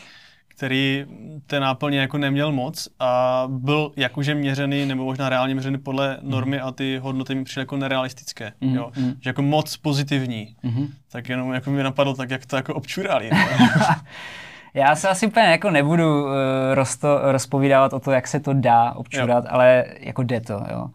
[0.55, 1.05] který
[1.47, 6.31] ten náplně jako neměl moc a byl jakože měřený nebo možná reálně měřený podle mhm.
[6.31, 8.75] normy a ty hodnoty mi přišly jako nerealistické, mm-hmm.
[8.75, 8.91] jo?
[8.97, 9.13] Mhm.
[9.21, 10.55] že jako moc pozitivní.
[10.63, 10.87] Mm-hmm.
[11.11, 13.29] Tak jenom jako mi napadlo tak, jak to jako občurali.
[14.73, 16.31] Já se asi úplně jako nebudu uh,
[16.73, 19.49] rozto, rozpovídávat o to, jak se to dá občurat, jo.
[19.53, 20.63] ale jako jde to.
[20.71, 20.87] Jo.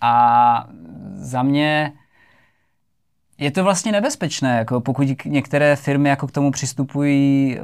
[0.00, 0.64] A
[1.14, 1.92] za mě
[3.38, 7.60] je to vlastně nebezpečné, jako pokud některé firmy jako k tomu přistupují e,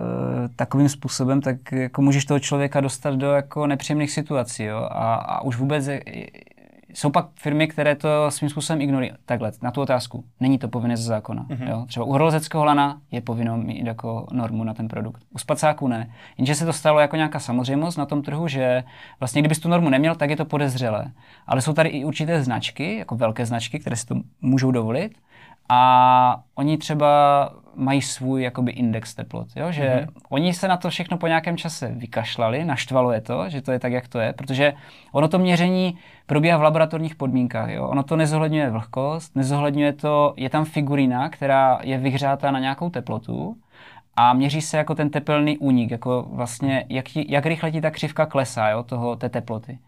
[0.56, 4.64] takovým způsobem, tak jako můžeš toho člověka dostat do jako nepříjemných situací.
[4.64, 4.88] Jo?
[4.90, 6.02] A, a už vůbec je,
[6.94, 9.10] jsou pak firmy, které to svým způsobem ignorují.
[9.26, 10.24] Takhle, na tu otázku.
[10.40, 11.46] Není to povinné ze zákona.
[11.48, 11.70] Mm-hmm.
[11.70, 11.84] Jo?
[11.88, 15.22] Třeba u horolezeckého lana je povinno mít jako normu na ten produkt.
[15.30, 16.10] U spacáku ne.
[16.38, 18.84] Jenže se to stalo jako nějaká samozřejmost na tom trhu, že
[19.20, 21.04] vlastně kdybys tu normu neměl, tak je to podezřelé.
[21.46, 25.12] Ale jsou tady i určité značky, jako velké značky, které si to můžou dovolit
[25.68, 29.72] a oni třeba mají svůj jakoby index teplot, jo?
[29.72, 30.20] že mm-hmm.
[30.28, 33.78] oni se na to všechno po nějakém čase vykašlali, naštvalo je to, že to je
[33.78, 34.72] tak, jak to je, protože
[35.12, 37.88] ono to měření probíhá v laboratorních podmínkách, jo?
[37.88, 43.56] ono to nezohledňuje vlhkost, nezohledňuje to, je tam figurina, která je vyhřátá na nějakou teplotu
[44.16, 48.26] a měří se jako ten tepelný únik, jako vlastně, jak, jak rychle ti ta křivka
[48.26, 49.78] klesá, jo, toho, té teploty.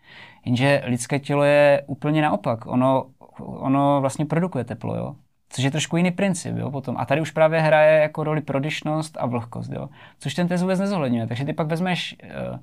[0.45, 3.07] Jenže lidské tělo je úplně naopak, ono,
[3.39, 5.17] ono vlastně produkuje teplo, jo.
[5.49, 6.97] Což je trošku jiný princip, jo, potom.
[6.99, 9.89] A tady už právě hraje jako roli prodyšnost a vlhkost, jo.
[10.19, 11.27] Což ten test vůbec nezohledňuje.
[11.27, 12.17] Takže ty pak vezmeš
[12.53, 12.59] uh,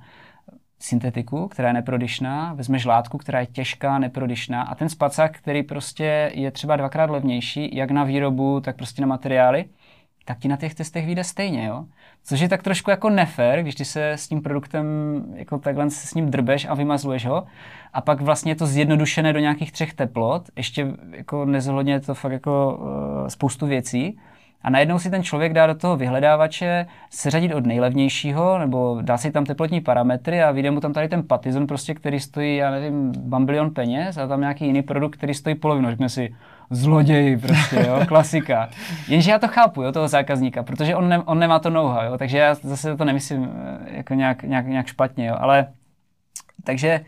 [0.80, 6.32] syntetiku, která je neprodyšná, vezmeš látku, která je těžká, neprodyšná a ten spacák, který prostě
[6.34, 9.66] je třeba dvakrát levnější, jak na výrobu, tak prostě na materiály,
[10.26, 11.86] tak ti na těch testech vyjde stejně, jo.
[12.24, 14.86] Což je tak trošku jako nefér, když ty se s tím produktem
[15.36, 17.44] jako takhle se s ním drbeš a vymazluješ ho
[17.94, 22.32] a pak vlastně je to zjednodušené do nějakých třech teplot, ještě jako nezohledně to fakt
[22.32, 24.20] jako uh, spoustu věcí
[24.64, 29.32] a najednou si ten člověk dá do toho vyhledávače seřadit od nejlevnějšího, nebo dá si
[29.32, 33.12] tam teplotní parametry a vyjde mu tam tady ten patizon, prostě, který stojí, já nevím,
[33.18, 35.90] bambilion peněz a tam nějaký jiný produkt, který stojí polovinu.
[35.90, 36.36] Řekne si,
[36.70, 38.70] zloději prostě, jo, klasika.
[39.08, 42.18] Jenže já to chápu, jo, toho zákazníka, protože on, ne, on nemá to know jo,
[42.18, 45.68] takže já zase to nemyslím eh, jako nějak, nějak, nějak špatně, jo, ale
[46.64, 47.06] takže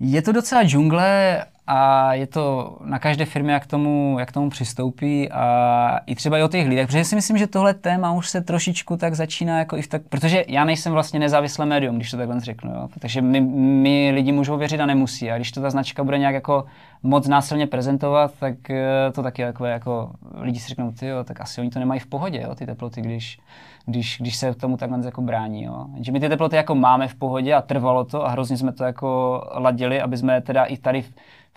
[0.00, 5.30] je to docela džungle a je to na každé firmě, jak tomu, jak tomu přistoupí
[5.30, 8.40] a i třeba i o těch lidech, protože si myslím, že tohle téma už se
[8.40, 12.16] trošičku tak začíná jako i v tak, protože já nejsem vlastně nezávislé médium, když to
[12.16, 12.88] takhle řeknu, jo?
[12.98, 16.34] takže mi, mi lidi můžou věřit a nemusí a když to ta značka bude nějak
[16.34, 16.64] jako
[17.02, 21.60] moc násilně prezentovat, tak eh, to taky jako, jako lidi si řeknou, ty tak asi
[21.60, 23.38] oni to nemají v pohodě, jo, ty teploty, když,
[23.86, 25.62] když, když se tomu takhle jako brání.
[25.62, 25.86] Jo.
[26.00, 28.84] Že my ty teploty jako máme v pohodě a trvalo to a hrozně jsme to
[28.84, 31.04] jako ladili, aby jsme teda i tady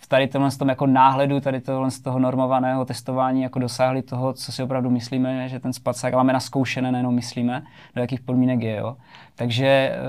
[0.02, 4.34] v tady tomhle tom jako náhledu, tady tohle z toho normovaného testování jako dosáhli toho,
[4.34, 7.64] co si opravdu myslíme, že ten spacák máme naskoušené, nejenom myslíme,
[7.96, 8.76] do jakých podmínek je.
[8.76, 8.98] Jo.
[9.36, 10.00] Takže e,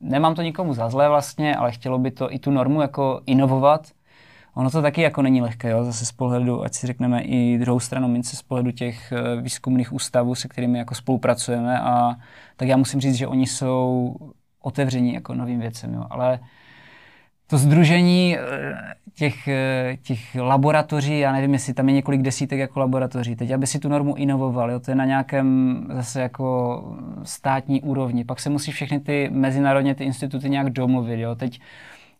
[0.00, 3.86] nemám to nikomu za zlé vlastně, ale chtělo by to i tu normu jako inovovat,
[4.54, 5.84] ono to taky jako není lehké, jo?
[5.84, 9.92] zase z pohledu, ať si řekneme i druhou stranu mince, z pohledu těch eh, výzkumných
[9.92, 12.16] ústavů, se kterými jako spolupracujeme a
[12.56, 14.14] tak já musím říct, že oni jsou
[14.62, 16.06] otevření jako novým věcem, jo?
[16.10, 16.38] ale
[17.50, 22.80] to združení eh, těch, eh, těch laboratoří, já nevím, jestli tam je několik desítek jako
[22.80, 26.82] laboratoří, teď aby si tu normu inovovali, jo, to je na nějakém zase jako
[27.22, 31.60] státní úrovni, pak se musí všechny ty mezinárodně ty instituty nějak domluvit, jo, teď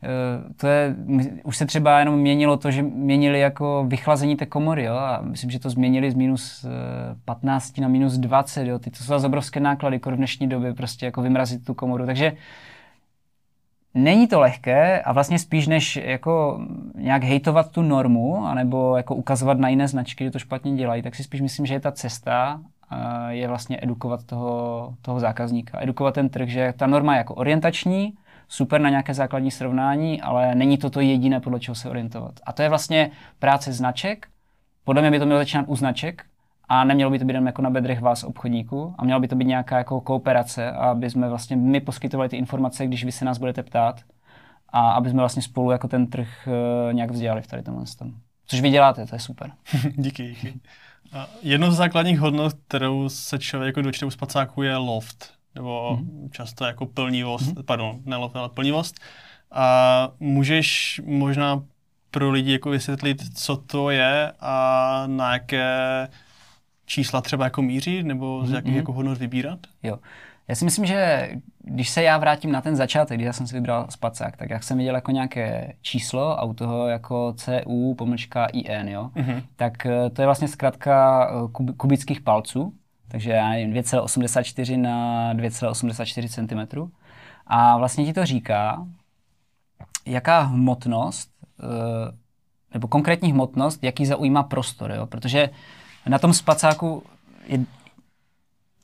[0.02, 0.96] eh, to je,
[1.44, 5.50] už se třeba jenom měnilo to, že měnili jako vychlazení té komory, jo, a myslím,
[5.50, 6.66] že to změnili z minus
[7.24, 11.06] 15 na minus 20, jo, ty to jsou obrovské náklady, jako v dnešní době prostě
[11.06, 12.32] jako vymrazit tu komoru, takže
[13.94, 16.60] Není to lehké a vlastně spíš než jako
[16.94, 21.14] nějak hejtovat tu normu, anebo jako ukazovat na jiné značky, že to špatně dělají, tak
[21.14, 22.60] si spíš myslím, že je ta cesta
[23.28, 25.82] je vlastně edukovat toho, toho zákazníka.
[25.82, 28.14] Edukovat ten trh, že ta norma je jako orientační,
[28.48, 32.34] super na nějaké základní srovnání, ale není to to jediné, podle čeho se orientovat.
[32.46, 34.26] A to je vlastně práce značek.
[34.84, 36.24] Podle mě by to mělo začínat u značek,
[36.70, 39.36] a nemělo by to být jen jako na bedrech vás obchodníků a měla by to
[39.36, 43.38] být nějaká jako kooperace, aby jsme vlastně my poskytovali ty informace, když vy se nás
[43.38, 44.00] budete ptát
[44.68, 48.12] a aby jsme vlastně spolu jako ten trh uh, nějak vzdělali v tady tomhle tom.
[48.46, 49.52] Což vy děláte, to je super.
[49.96, 50.60] díky, díky.
[51.12, 55.98] A jedno z základních hodnot, kterou se člověk jako dočte u spacáku, je loft, nebo
[56.00, 56.30] mm-hmm.
[56.30, 57.62] často jako plnivost, mm-hmm.
[57.62, 59.00] pardon, ne loft, ale plnivost.
[59.50, 61.62] A můžeš možná
[62.10, 66.08] pro lidi jako vysvětlit, co to je a na jaké
[66.90, 68.76] čísla třeba jako mířit nebo z jakých mm-hmm.
[68.76, 69.58] jako hodnot vybírat?
[69.82, 69.98] Jo.
[70.48, 73.54] Já si myslím, že když se já vrátím na ten začátek, kdy já jsem si
[73.54, 78.46] vybral spacák, tak jak jsem viděl jako nějaké číslo a u toho jako CU pomlčka
[78.46, 79.42] IN, jo, mm-hmm.
[79.56, 82.74] tak eh, to je vlastně zkrátka eh, kub, kubických palců,
[83.08, 86.90] takže já nevím, 2,84 na 2,84 cm.
[87.46, 88.86] A vlastně ti to říká,
[90.06, 91.30] jaká hmotnost,
[91.62, 92.12] eh,
[92.74, 95.06] nebo konkrétní hmotnost, jaký zaujímá prostor, jo?
[95.06, 95.50] protože
[96.08, 97.02] na tom spacáku
[97.46, 97.58] je,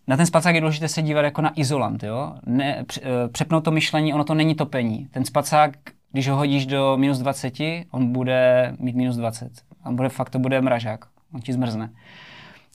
[0.06, 2.34] na ten spacák je důležité se dívat jako na izolant, jo?
[2.46, 5.08] Ne, eh, přepnout to myšlení, ono to není topení.
[5.10, 5.70] Ten spacák,
[6.12, 7.54] když ho hodíš do minus 20,
[7.90, 9.52] on bude mít minus 20.
[9.84, 11.04] On bude, fakt to bude mražák,
[11.34, 11.90] on ti zmrzne.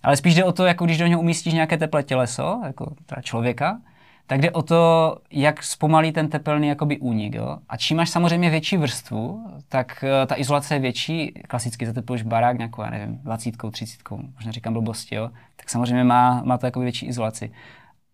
[0.04, 3.22] Ale spíš jde o to, jako když do něho umístíš nějaké teplé těleso, jako teda
[3.22, 3.82] člověka,
[4.32, 7.36] tak jde o to, jak zpomalí ten tepelný jakoby únik.
[7.36, 7.58] Jo?
[7.70, 11.34] A čím máš samozřejmě větší vrstvu, tak uh, ta izolace je větší.
[11.48, 15.30] Klasicky zatepluješ barák nějakou, já nevím, 20, 30, možná říkám blbosti, jo?
[15.56, 17.52] tak samozřejmě má, má to jakoby větší izolaci.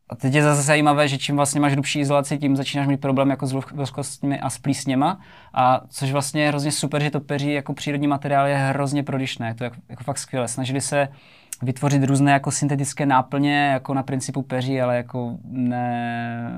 [0.10, 3.30] A teď je zase zajímavé, že čím vlastně máš hrubší izolaci, tím začínáš mít problém
[3.30, 5.20] jako s vlhkostmi a s plísněma.
[5.54, 9.48] A což vlastně je hrozně super, že to peří jako přírodní materiál je hrozně prodyšné.
[9.48, 10.48] Je to jako, jako fakt skvělé.
[10.48, 11.08] Snažili se
[11.62, 16.56] vytvořit různé jako syntetické náplně, jako na principu peří, ale jako ne,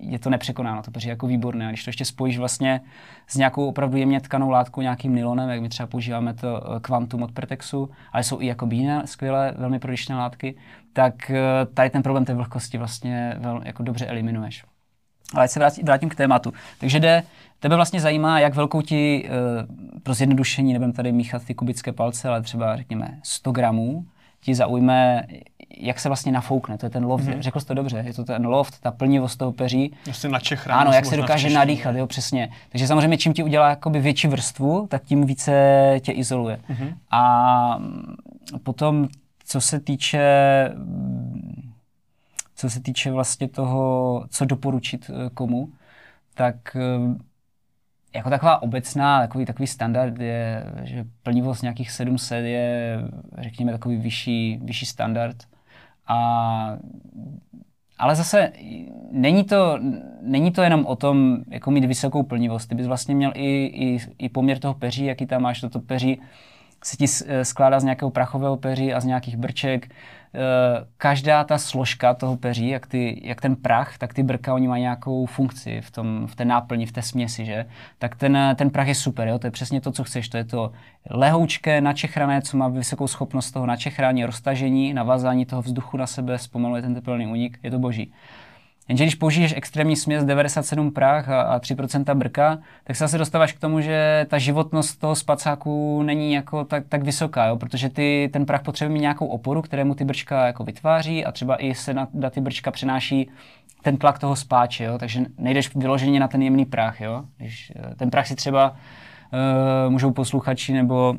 [0.00, 1.66] je to nepřekonáno, to peří je jako výborné.
[1.66, 2.80] A když to ještě spojíš vlastně
[3.26, 7.32] s nějakou opravdu jemně tkanou látkou, nějakým nylonem, jak my třeba používáme to Quantum od
[7.32, 10.56] Pertexu, ale jsou i jako jiné skvělé, velmi prodyšné látky,
[10.92, 11.42] tak eh,
[11.74, 14.64] tady ten problém té vlhkosti vlastně velmi, jako dobře eliminuješ.
[15.34, 16.52] Ale se vrátím, vrátím k tématu.
[16.80, 17.22] Takže jde,
[17.60, 22.28] tebe vlastně zajímá, jak velkou ti, uh, pro zjednodušení, nebudem tady míchat ty kubické palce,
[22.28, 24.06] ale třeba řekněme 100 gramů,
[24.46, 25.26] ti zaujme,
[25.78, 26.78] jak se vlastně nafoukne.
[26.78, 27.40] To je ten loft, mm-hmm.
[27.40, 29.94] řekl jsi to dobře, je to ten loft, ta plnivost toho peří.
[30.04, 32.48] Vlastně na Čech Ano, jak se dokáže nadýchat, jo, přesně.
[32.68, 35.52] Takže samozřejmě, čím ti udělá jakoby větší vrstvu, tak tím více
[36.00, 36.60] tě izoluje.
[36.70, 36.94] Mm-hmm.
[37.10, 37.78] A
[38.62, 39.08] potom,
[39.44, 40.20] co se týče
[42.58, 45.68] co se týče vlastně toho, co doporučit eh, komu,
[46.34, 46.80] tak eh,
[48.16, 52.98] jako taková obecná, takový, takový standard je, že plnivost nějakých 700 je,
[53.38, 55.36] řekněme, takový vyšší, vyšší standard.
[56.06, 56.78] A,
[57.98, 58.52] ale zase
[59.10, 59.78] není to,
[60.22, 62.68] není to jenom o tom, jako mít vysokou plnivost.
[62.68, 65.60] Ty bys vlastně měl i, i, i poměr toho peří, jaký tam máš.
[65.60, 66.20] Toto peří
[66.84, 67.06] se ti
[67.42, 69.88] skládá z nějakého prachového peří a z nějakých brček.
[70.36, 74.68] Eh, každá ta složka toho peří, jak, ty, jak ten prach, tak ty brka, oni
[74.68, 77.66] mají nějakou funkci v, tom, v té náplni, v té směsi, že?
[77.98, 79.38] Tak ten, ten prach je super, jo?
[79.38, 80.28] to je přesně to, co chceš.
[80.28, 80.72] To je to
[81.10, 86.82] lehoučké, načechrané, co má vysokou schopnost toho načechrání, roztažení, navázání toho vzduchu na sebe, zpomaluje
[86.82, 88.12] ten teplný únik, je to boží.
[88.88, 93.52] Jenže když použiješ extrémní směs 97 prach a, a 3% brka, tak se zase dostáváš
[93.52, 97.56] k tomu, že ta životnost toho spacáku není jako tak, tak vysoká, jo?
[97.56, 101.56] protože ty, ten prach potřebuje mít nějakou oporu, kterému ty brčka jako vytváří a třeba
[101.56, 103.30] i se na, na ty brčka přenáší
[103.82, 104.98] ten tlak toho spáče, jo?
[104.98, 107.00] takže nejdeš vyloženě na ten jemný prach.
[107.00, 107.24] Jo?
[107.36, 111.16] Když, eh, ten prach si třeba uh, můžou posluchači nebo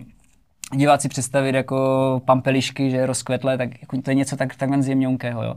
[0.76, 5.44] diváci představit jako pampelišky, že rozkvetlé, tak jako to je něco tak, takhle zjemňonkého.
[5.44, 5.56] Jo?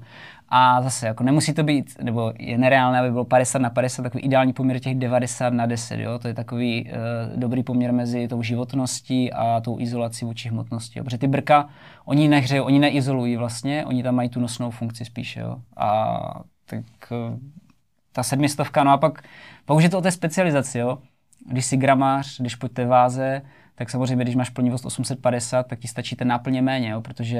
[0.50, 4.22] A zase, jako nemusí to být, nebo je nereálné, aby bylo 50 na 50, takový
[4.24, 6.18] ideální poměr těch 90 na 10, jo?
[6.18, 10.98] to je takový uh, dobrý poměr mezi tou životností a tou izolací vůči hmotnosti.
[10.98, 11.04] Jo?
[11.04, 11.68] Protože ty brka,
[12.04, 15.40] oni nehřejou, oni neizolují vlastně, oni tam mají tu nosnou funkci spíše.
[15.40, 15.56] Jo?
[15.76, 16.20] A
[16.66, 17.38] tak uh,
[18.12, 19.22] ta sedmistovka, no a pak,
[19.64, 20.98] pak už je to o té specializaci, jo?
[21.46, 23.42] Když si gramář, když pojďte váze,
[23.74, 27.00] tak samozřejmě, když máš plnivost 850, tak ti stačí ten náplně méně, jo?
[27.00, 27.38] protože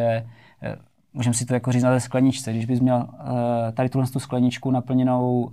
[0.63, 0.77] eh,
[1.13, 2.53] můžeme si to jako říct na té skleničce.
[2.53, 3.29] Když bys měl uh,
[3.75, 5.51] tady tuhle tu skleničku naplněnou uh,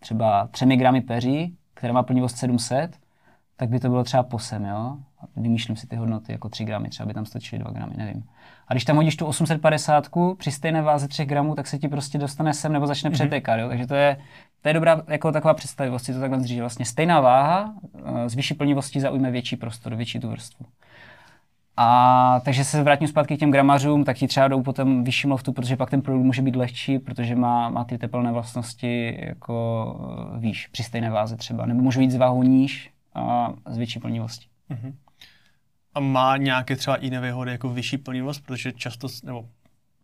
[0.00, 2.96] třeba 3 gramy peří, která má plnivost 700,
[3.56, 4.96] tak by to bylo třeba posem, jo?
[5.36, 8.24] Vymýšlím si ty hodnoty, jako 3 gramy, třeba by tam stačily 2 gramy, nevím.
[8.68, 12.18] A když tam hodíš tu 850 při stejné váze 3 gramů, tak se ti prostě
[12.18, 13.14] dostane sem nebo začne mm-hmm.
[13.14, 13.68] přetékat, jo?
[13.68, 14.16] Takže to je,
[14.62, 17.74] to je dobrá jako taková představivost, si to takhle říct, vlastně stejná váha
[18.26, 20.66] z vyšší plnivostí zaujme větší prostor, větší tu vrstvu.
[21.82, 25.52] A takže se vrátím zpátky k těm gramařům, tak ti třeba jdou potom vyšší loftu,
[25.52, 29.96] protože pak ten produkt může být lehčí, protože má, má ty teplné vlastnosti jako
[30.34, 31.66] eh, výš, při stejné váze třeba.
[31.66, 34.46] Nebo může být z váhu níž a z větší plnivostí.
[34.70, 34.94] Uh-huh.
[35.94, 39.44] A má nějaké třeba jiné výhody jako vyšší plnivost, protože často, nebo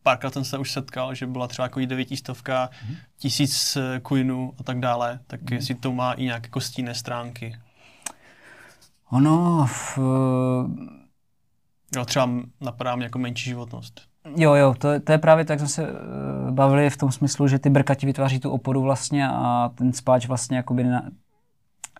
[0.02, 2.96] párkrát jsem se už setkal, že byla třeba jako devětistovka, uh-huh.
[3.18, 5.54] tisíc coinů a tak dále, tak uh-huh.
[5.54, 7.56] jestli to má i nějaké kostínné stránky.
[9.10, 9.98] Ono, v,
[11.96, 12.30] Jo, třeba
[12.60, 14.00] napadá mě jako menší životnost.
[14.36, 17.48] Jo, jo, to, to je právě tak, jak jsme se uh, bavili v tom smyslu,
[17.48, 21.02] že ty brkati vytváří tu oporu vlastně a ten spáč vlastně jakoby na...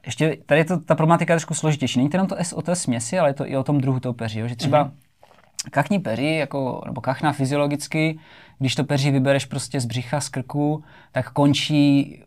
[0.06, 1.98] Ještě tady je to, ta problematika je trošku složitější.
[1.98, 4.00] Není to jenom to S o té směsi, ale je to i o tom druhu
[4.00, 4.38] toho peří.
[4.38, 4.48] Jo?
[4.48, 5.70] Že třeba mm-hmm.
[5.70, 8.18] kachní peří, jako, nebo kachna fyziologicky,
[8.58, 12.22] když to peří vybereš prostě z břicha, z krku, tak končí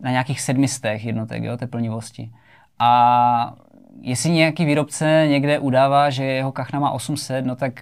[0.00, 2.30] na nějakých sedmistech jednotek jo, té plnivosti.
[2.78, 3.54] A
[4.00, 7.72] jestli nějaký výrobce někde udává, že jeho kachna má 800, no tak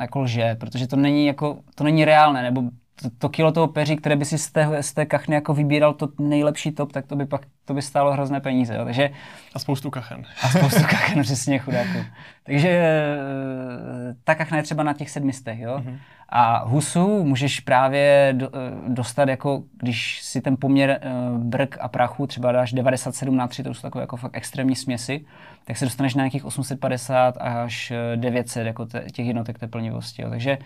[0.00, 2.62] jako lže, protože to není, jako, to není reálné, nebo
[3.02, 5.94] to, to kilo toho peří, které by si z té, z té kachny jako vybíral
[5.94, 8.74] to nejlepší top, tak to by pak to by stálo hrozné peníze.
[8.74, 8.84] Jo.
[8.84, 9.10] Takže,
[9.54, 10.24] a spoustu kachen.
[10.42, 11.98] A spoustu kachen, přesně chudáků.
[12.44, 15.58] Takže eh, ta kachna je třeba na těch sedmistech.
[15.58, 15.78] Jo.
[15.78, 15.98] Mm-hmm.
[16.28, 18.48] A husu můžeš právě eh,
[18.88, 23.62] dostat, jako když si ten poměr uh, brk a prachu třeba dáš 97 na 3,
[23.62, 25.24] to jsou takové jako fakt extrémní směsi,
[25.64, 30.22] tak se dostaneš na nějakých 850 až 900 jako te, těch jednotek té plnivosti.
[30.22, 30.30] Jo.
[30.30, 30.58] Takže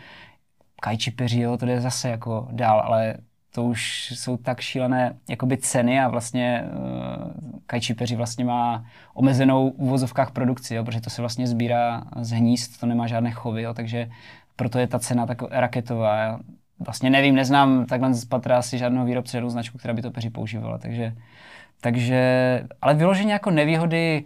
[0.81, 3.15] kajči peří, jo, to je zase jako dál, ale
[3.55, 7.33] to už jsou tak šílené jakoby ceny a vlastně uh,
[7.67, 8.85] kajči peří vlastně má
[9.15, 13.31] omezenou v uvozovkách produkci, jo, protože to se vlastně sbírá z hnízd, to nemá žádné
[13.31, 14.11] chovy, jo, takže
[14.59, 16.17] proto je ta cena tak raketová.
[16.17, 16.39] Já
[16.79, 20.31] vlastně nevím, neznám takhle z patra asi žádného výrobce, žádnou značku, která by to peří
[20.31, 21.15] používala, takže,
[21.81, 22.21] takže
[22.83, 24.25] ale vyloženě jako nevýhody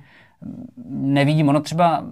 [0.87, 1.49] nevidím.
[1.49, 2.05] Ono třeba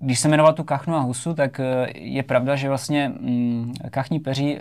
[0.00, 4.20] když jsem jmenoval tu kachnu a husu, tak eh, je pravda, že vlastně mm, kachní
[4.20, 4.58] peří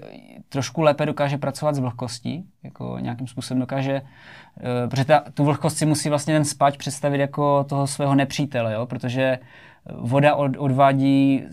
[0.50, 5.78] trošku lépe dokáže pracovat s vlhkostí, jako nějakým způsobem dokáže, uh, protože ta, tu vlhkost
[5.78, 8.86] si musí vlastně ten spáč představit jako toho svého nepřítele, jo?
[8.86, 9.40] protože
[9.94, 11.44] voda od, odvádí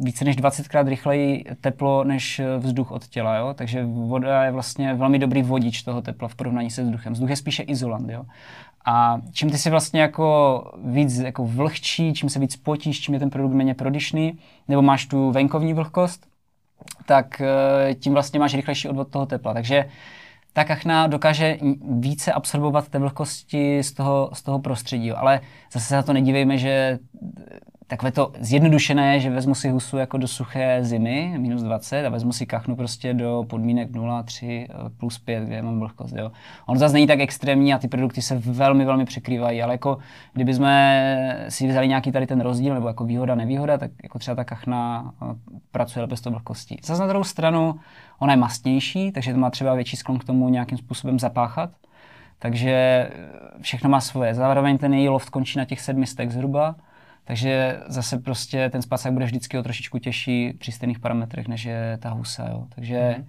[0.00, 3.54] více než 20krát rychleji teplo než vzduch od těla, jo?
[3.54, 7.12] takže voda je vlastně velmi dobrý vodič toho tepla v porovnání se vzduchem.
[7.12, 8.10] Vzduch je spíše izolant.
[8.10, 8.24] Jo?
[8.84, 13.20] A čím ty si vlastně jako víc jako vlhčí, čím se víc potíš, čím je
[13.20, 14.38] ten produkt méně prodyšný,
[14.68, 16.26] nebo máš tu venkovní vlhkost,
[17.06, 19.54] tak eh, tím vlastně máš rychlejší odvod toho tepla.
[19.54, 19.84] Takže
[20.52, 21.58] ta kachna dokáže
[21.98, 25.12] více absorbovat té vlhkosti z toho, z toho prostředí.
[25.12, 25.40] Ale
[25.72, 26.98] zase se za to nedívejme, že
[27.92, 32.08] takové to zjednodušené je, že vezmu si husu jako do suché zimy, minus 20, a
[32.08, 36.16] vezmu si kachnu prostě do podmínek 0, 3, eh, plus 5, kde mám vlhkost.
[36.16, 36.32] Jo.
[36.66, 39.98] On zase není tak extrémní a ty produkty se velmi, velmi překrývají, ale jako
[40.32, 44.34] kdyby jsme si vzali nějaký tady ten rozdíl, nebo jako výhoda, nevýhoda, tak jako třeba
[44.34, 45.26] ta kachna eh,
[45.70, 46.80] pracuje lépe s tou vlhkostí.
[46.84, 47.74] Zase na druhou stranu,
[48.22, 51.70] ona je mastnější, takže to má třeba větší sklon k tomu nějakým způsobem zapáchat.
[52.38, 53.10] Takže
[53.60, 54.34] všechno má svoje.
[54.34, 56.76] Zároveň ten její loft končí na těch sedmistech zhruba,
[57.24, 61.98] takže zase prostě ten spacák bude vždycky o trošičku těžší při stejných parametrech, než je
[62.00, 62.48] ta husa.
[62.48, 62.66] Jo.
[62.74, 63.24] Takže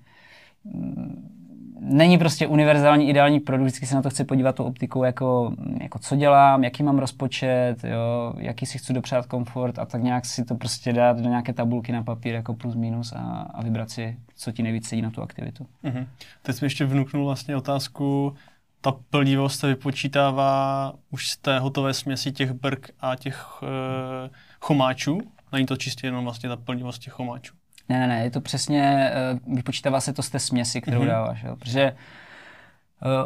[0.64, 1.43] mm.
[1.84, 6.00] Není prostě univerzální ideální produkt, vždycky se na to chci podívat tou optikou, jako, jako
[6.00, 10.46] co dělám, jaký mám rozpočet, jo, jaký si chci dopřát komfort a tak nějak si
[10.46, 13.20] to prostě dát do nějaké tabulky na papír jako plus minus a,
[13.54, 15.68] a vybrat si, co ti nejvíc sedí na tu aktivitu.
[15.84, 16.08] Mm-hmm.
[16.42, 18.34] Teď jsme ještě vnuknul vlastně otázku,
[18.82, 24.30] ta plnivost se vypočítává už z té hotové směsi těch brk a těch e,
[24.60, 25.22] chomáčů.
[25.52, 27.56] Není to čistě jenom vlastně ta plnivost těch chomáčů.
[27.90, 31.08] Ne, ne, ne, je to přesně, e, vypočítává se to z té směsi, kterou mm-hmm.
[31.08, 31.94] dáváš, jo, protože e,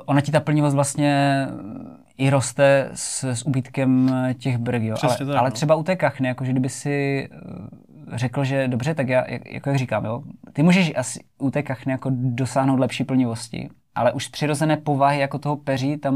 [0.06, 1.46] ona ti ta plnivost vlastně
[2.18, 4.96] i roste s, s úbytkem těch brk, jo.
[5.04, 5.54] ale, tak, ale no.
[5.54, 7.30] třeba u té kachny, jakože kdyby si
[8.14, 11.92] řekl, že dobře, tak já, jako jak říkám, jo, ty můžeš asi u té kachny
[11.92, 16.16] jako dosáhnout lepší plnivosti, ale už přirozené povahy jako toho peří tam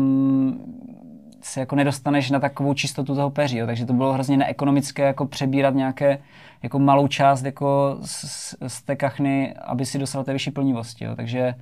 [1.41, 3.65] se jako nedostaneš na takovou čistotu toho peří, jo.
[3.65, 6.17] takže to bylo hrozně neekonomické jako přebírat nějaké
[6.63, 11.15] jako malou část jako z, z té kachny, aby si dostal té vyšší plnivosti, jo.
[11.15, 11.53] takže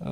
[0.00, 0.08] uh,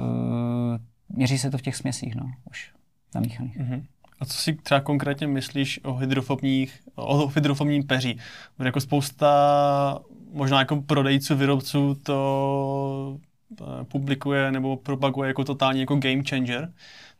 [1.08, 2.72] měří se to v těch směsích, no, už
[3.14, 3.58] namíchaných.
[3.60, 3.82] Mm-hmm.
[4.20, 8.18] A co si třeba konkrétně myslíš o hydrofobních, o hydrofobním peří?
[8.56, 9.98] Protože jako spousta
[10.32, 13.18] možná jako prodejců, výrobců to
[13.60, 16.72] eh, publikuje nebo propaguje jako totálně jako game changer,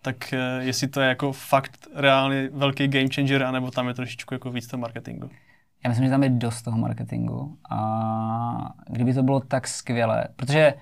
[0.06, 4.34] tak eh, jestli to je jako fakt reálně velký game changer, anebo tam je trošičku
[4.34, 5.30] jako víc toho marketingu?
[5.84, 10.74] Já myslím, že tam je dost toho marketingu a kdyby to bylo tak skvělé, protože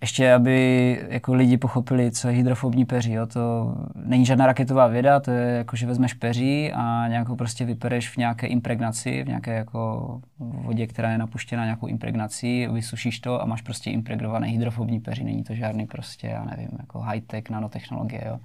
[0.00, 3.12] ještě, aby jako lidi pochopili, co je hydrofobní peří.
[3.12, 3.26] Jo.
[3.26, 7.64] To není žádná raketová věda, to je jako, že vezmeš peří a nějak ho prostě
[7.64, 13.42] vypereš v nějaké impregnaci, v nějaké jako vodě, která je napuštěna nějakou impregnací, vysušíš to
[13.42, 15.24] a máš prostě impregnované hydrofobní peří.
[15.24, 18.24] Není to žádný prostě, já nevím, jako high-tech nanotechnologie.
[18.26, 18.38] Jo.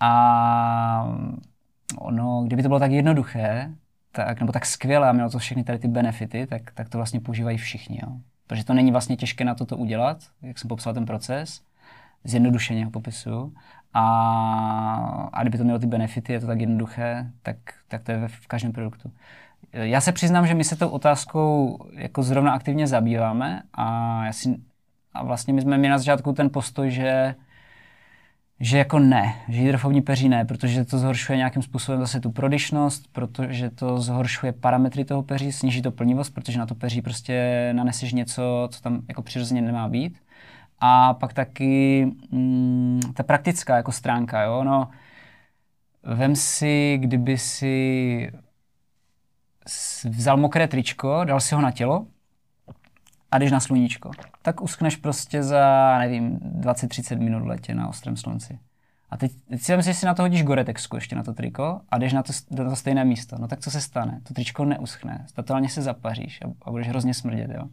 [0.00, 1.16] A
[1.98, 3.70] ono, kdyby to bylo tak jednoduché,
[4.12, 7.20] tak, nebo tak skvělé a mělo to všechny tady ty benefity, tak, tak to vlastně
[7.20, 8.00] používají všichni.
[8.02, 8.12] Jo.
[8.48, 11.60] Protože to není vlastně těžké na toto udělat, jak jsem popsal ten proces,
[12.24, 13.54] zjednodušeně ho popisuju.
[13.94, 17.56] A, a kdyby to mělo ty benefity, je to tak jednoduché, tak,
[17.88, 19.12] tak to je v každém produktu.
[19.72, 24.56] Já se přiznám, že my se tou otázkou jako zrovna aktivně zabýváme a, já si,
[25.12, 27.34] a vlastně my jsme měli na začátku ten postoj, že
[28.60, 33.08] že jako ne, že hydrofobní peří ne, protože to zhoršuje nějakým způsobem zase tu prodyšnost,
[33.12, 38.12] protože to zhoršuje parametry toho peří, sníží to plnivost, protože na to peří prostě naneseš
[38.12, 40.18] něco, co tam jako přirozeně nemá být.
[40.78, 44.90] A pak taky mm, ta praktická jako stránka, jo, no,
[46.02, 48.32] vem si, kdyby si
[50.04, 52.06] vzal mokré tričko, dal si ho na tělo
[53.30, 54.10] a jdeš na sluníčko,
[54.42, 58.58] tak uschneš prostě za, nevím, 20-30 minut v letě na ostrém slunci.
[59.10, 61.80] A teď, teď si myslím, že si na to hodíš goretexku ještě na to triko
[61.90, 63.36] a jdeš na to, na to stejné místo.
[63.40, 64.20] No tak co se stane?
[64.28, 67.68] To tričko neuschne, totálně se zapaříš a, a budeš hrozně smrdět, jo.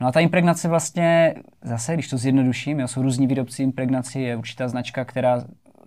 [0.00, 4.36] No a ta impregnace vlastně, zase, když to zjednoduším, jo, jsou různí výrobci impregnací, je
[4.36, 5.44] určitá značka, která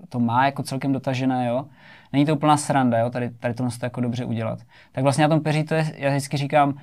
[0.10, 1.66] to má jako celkem dotažené, jo.
[2.14, 4.60] Není to úplná sranda, jo, tady, tady to to jako dobře udělat.
[4.92, 6.78] Tak vlastně na tom peří to je, já vždycky říkám,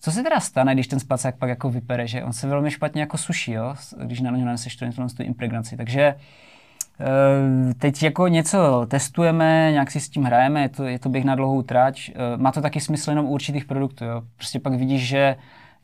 [0.00, 3.00] co se teda stane, když ten spacák pak jako vypere, že on se velmi špatně
[3.00, 3.74] jako suší, jo?
[4.04, 4.86] když na něj naneseš tu,
[5.16, 5.76] tu impregnaci.
[5.76, 6.02] Takže
[7.00, 11.24] eh, teď jako něco testujeme, nějak si s tím hrajeme, je to, je to běh
[11.24, 12.08] na dlouhou tráč.
[12.08, 14.04] Eh, má to taky smysl jenom u určitých produktů.
[14.04, 14.22] Jo?
[14.36, 15.36] Prostě pak vidíš, že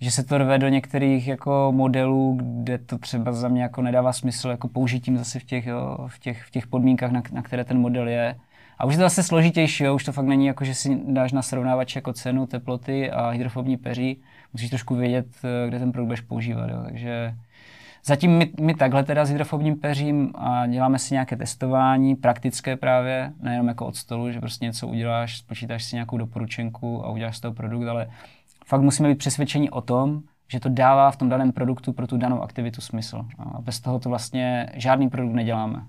[0.02, 4.12] že se to rve do některých jako modelů, kde to třeba za mě jako nedává
[4.12, 7.64] smysl jako použitím zase v těch, jo, v těch, v těch podmínkách, na, na které
[7.64, 8.36] ten model je.
[8.83, 9.95] A už je to zase složitější, jo?
[9.95, 13.76] už to fakt není jako, že si dáš na srovnávač jako cenu, teploty a hydrofobní
[13.76, 14.22] peří.
[14.53, 16.70] Musíš trošku vědět, eh, kde ten produkt budeš používat.
[16.70, 16.83] Jo?
[16.85, 17.35] Takže
[18.05, 23.33] zatím my, my takhle teda s hydrofobním peřím a děláme si nějaké testování, praktické právě,
[23.41, 27.41] nejenom jako od stolu, že prostě něco uděláš, spočítáš si nějakou doporučenku a uděláš z
[27.41, 28.11] toho produkt, ale
[28.66, 32.16] fakt musíme být přesvědčeni o tom, že to dává v tom daném produktu pro tu
[32.16, 33.26] danou aktivitu smysl.
[33.39, 35.83] A bez toho to vlastně žádný produkt neděláme.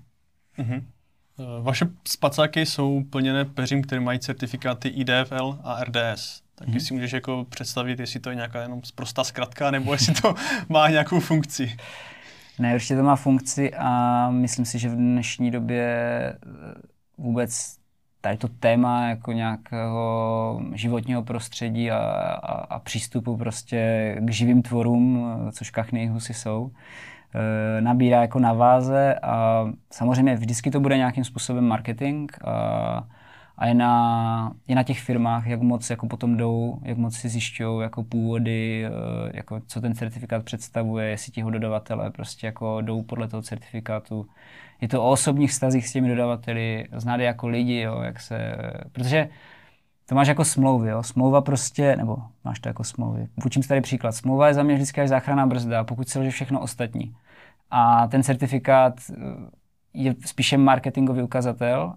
[0.58, 0.82] Mm-hmm.
[1.38, 6.42] Eh, vaše spacáky jsou plněné peřím, které mají certifikáty IDFL a RDS.
[6.54, 6.80] Tak hmm.
[6.80, 10.34] si můžeš jako představit, jestli to je nějaká jenom prostá zkratka, nebo jestli to
[10.68, 11.76] má nějakou funkci.
[12.58, 16.38] Ne, určitě to má funkci a myslím si, že v dnešní době eh,
[17.18, 17.76] vůbec
[18.20, 25.26] tady to téma jako nějakého životního prostředí a, a, a přístupu prostě k živým tvorům,
[25.48, 26.70] eh, což kachny husy jsou,
[27.80, 33.08] nabírá jako na váze a samozřejmě vždycky to bude nějakým způsobem marketing a,
[33.58, 37.28] a je, na, je na těch firmách, jak moc jako potom jdou, jak moc si
[37.28, 38.90] zjišťují jako původy, eh,
[39.34, 44.26] jako co ten certifikát představuje, jestli ti ho dodavatelé prostě jako jdou podle toho certifikátu.
[44.80, 48.56] Je to o osobních stazích s těmi dodavateli, znát jako lidi, jo, jak se,
[48.92, 49.28] protože
[50.06, 51.02] to máš jako smlouvy, jo.
[51.02, 53.28] Smlouva prostě, nebo máš to jako smlouvy.
[53.42, 54.12] Půjčím si tady příklad.
[54.12, 57.16] Smlouva je za mě vždycky až záchranná brzda, pokud se všechno ostatní.
[57.76, 59.14] A ten certifikát eh,
[59.94, 61.94] je spíše marketingový ukazatel,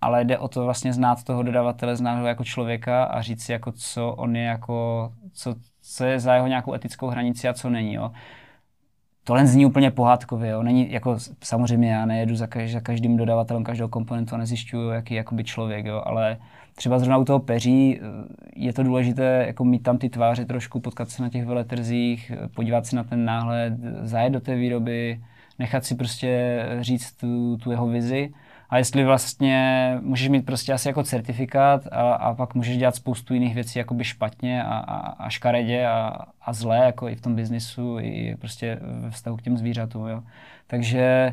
[0.00, 3.52] ale jde o to vlastně znát toho dodavatele, znát ho jako člověka a říct si,
[3.52, 7.70] jako co on je jako, co, co je za jeho nějakou etickou hranici a co
[7.70, 7.94] není.
[7.94, 8.10] Jo.
[9.24, 10.62] Tohle zní úplně pohádkově, jo.
[10.62, 15.14] Není, jako, samozřejmě já nejedu za, každý, za každým dodavatelem každého komponentu a nezjišťuju, jaký
[15.14, 16.36] je člověk, jo, ale
[16.74, 18.04] třeba zrovna u toho peří eh,
[18.56, 22.86] je to důležité jako mít tam ty tváře trošku, potkat se na těch veletrzích, podívat
[22.86, 25.20] se na ten náhled, zajet do té výroby,
[25.58, 28.32] nechat si prostě říct tu, tu jeho vizi.
[28.70, 33.34] a jestli vlastně můžeš mít prostě asi jako certifikát a, a pak můžeš dělat spoustu
[33.34, 37.34] jiných věcí jakoby špatně a, a, a škaredě a, a zlé, jako i v tom
[37.34, 40.22] biznisu, i prostě ve vztahu k těm zvířatům, jo.
[40.66, 41.32] Takže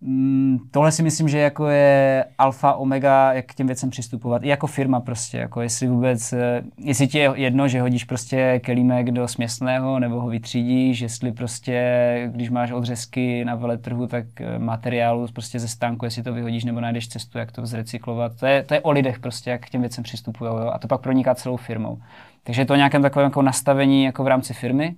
[0.00, 4.42] Mm, tohle si myslím, že jako je alfa, omega, jak k těm věcem přistupovat.
[4.42, 8.60] I jako firma prostě, jako jestli vůbec, eh, jestli ti je jedno, že hodíš prostě
[8.64, 14.58] kelímek do směsného nebo ho vytřídíš, jestli prostě, když máš odřezky na veletrhu, tak eh,
[14.58, 18.36] materiálu prostě ze stánku, jestli to vyhodíš nebo najdeš cestu, jak to zrecyklovat.
[18.40, 21.00] To je, to je o lidech prostě, jak k těm věcem přistupují a to pak
[21.00, 21.98] proniká celou firmou.
[22.42, 24.96] Takže je to nějakém takovém jako nastavení jako v rámci firmy,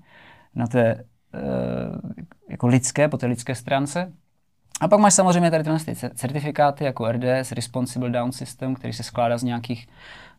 [0.54, 1.38] na té eh,
[2.50, 4.12] jako lidské, po té lidské stránce.
[4.80, 9.38] A pak máš samozřejmě tady ty certifikáty jako RDS, Responsible Down System, který se skládá
[9.38, 9.88] z nějakých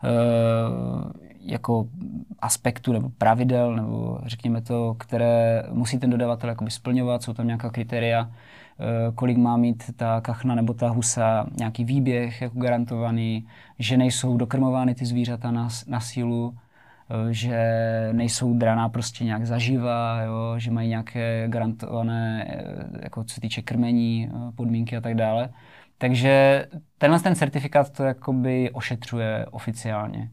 [0.03, 1.11] uh,
[1.41, 1.87] jako
[2.39, 8.21] aspektů nebo pravidel, nebo řekněme to, které musí ten dodavatel splňovat, jsou tam nějaká kritéria,
[8.21, 13.47] uh, kolik má mít ta kachna nebo ta husa, nějaký výběh jako garantovaný,
[13.79, 16.57] že nejsou dokrmovány ty zvířata na, na sílu,
[17.29, 17.59] že
[18.11, 23.61] nejsou draná prostě nějak zaživa, jo, že mají nějaké garantované, eh, jako co se týče
[23.61, 25.49] krmení, eh, podmínky a tak dále.
[25.97, 26.65] Takže
[26.97, 30.29] tenhle ten certifikát to jakoby ošetřuje oficiálně.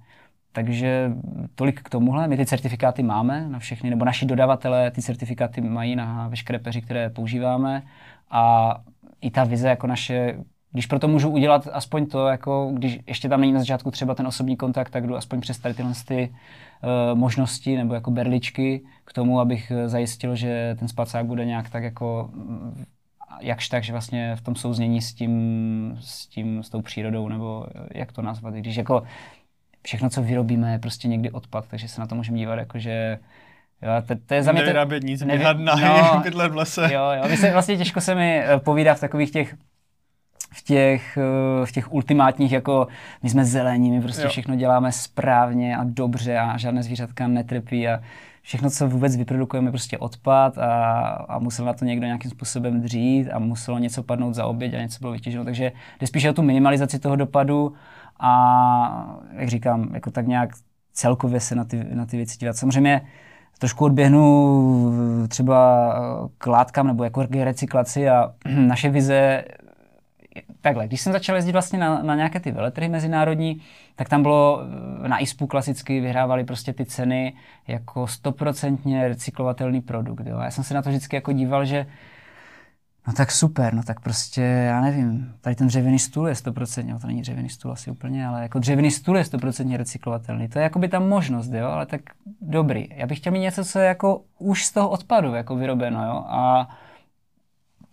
[0.53, 1.13] Takže
[1.55, 2.29] tolik k tomuhle.
[2.29, 6.83] My ty certifikáty máme na všechny, nebo naši dodavatelé ty certifikáty mají na veškeré peři,
[6.83, 7.83] které používáme.
[8.31, 8.75] A
[9.21, 10.39] i ta vize jako naše,
[10.73, 14.27] když proto můžu udělat aspoň to, jako když ještě tam není na začátku třeba ten
[14.27, 16.37] osobní kontakt, tak jdu aspoň přes tady tyhle ty uh,
[17.15, 21.83] možnosti nebo jako berličky k tomu, abych eh, zajistil, že ten spacák bude nějak tak
[21.83, 22.85] jako mm,
[23.41, 27.67] jakž tak, že vlastně v tom souznění s tím, s tím, s tou přírodou, nebo
[27.95, 29.03] jak to nazvat, když jako
[29.83, 33.19] všechno, co vyrobíme, je prostě někdy odpad, takže se na to můžeme dívat jako, že
[33.83, 34.61] Jo, to, to je za mě...
[34.61, 36.95] Nevyrábět nic, běhat na no, v lese.
[36.95, 39.55] Jo, jo, vlastně těžko se mi povídá v takových těch
[40.51, 41.19] v těch,
[41.63, 42.87] eh, v těch ultimátních, jako
[43.23, 44.29] my jsme zelení, my prostě jo.
[44.29, 48.01] všechno děláme správně a dobře a žádné zvířatka netrpí a
[48.43, 53.29] všechno, co vůbec vyprodukujeme, prostě odpad a, a musel na to někdo nějakým způsobem dřít
[53.33, 55.45] a muselo něco padnout za oběd a něco bylo vytěženo.
[55.45, 57.75] Takže jde spíše o tu minimalizaci toho dopadu
[58.21, 60.51] a, jak říkám, jako tak nějak
[60.93, 62.57] celkově se na ty, na ty věci dívat.
[62.57, 63.01] Samozřejmě
[63.59, 64.93] trošku odběhnu
[65.29, 65.95] třeba
[66.39, 69.45] k látkám nebo jako k recyklaci a naše vize
[70.61, 73.63] takhle, když jsem začal jezdit vlastně na, na nějaké ty veletrhy mezinárodní,
[73.97, 74.63] tak tam bylo,
[75.07, 77.33] na ISPu klasicky vyhrávali prostě ty ceny
[77.69, 80.27] jako stoprocentně recyklovatelný produkt.
[80.27, 80.39] Jo.
[80.39, 81.87] Já jsem se na to vždycky jako díval, že
[83.07, 87.01] no tak super, no tak prostě, já nevím, tady ten dřevěný stůl je stoprocentně, no
[87.01, 90.49] to není dřevěný stůl asi úplně, ale jako dřevěný stůl je stoprocentně recyklovatelný.
[90.49, 92.01] To je jako by tam možnost, jo, ale tak
[92.41, 92.89] dobrý.
[92.97, 96.25] Já bych chtěl mít něco, co je jako už z toho odpadu jako vyrobeno, jo,
[96.29, 96.69] a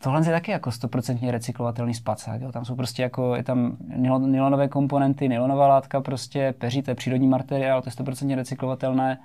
[0.06, 2.42] Tohle je taky jako 100% recyklovatelný spacák.
[2.42, 2.52] Jo.
[2.52, 3.78] Tam jsou prostě jako, je tam
[4.26, 9.20] nylonové komponenty, nylonová látka, prostě peří, to je přírodní materiál, to je 100% recyklovatelné.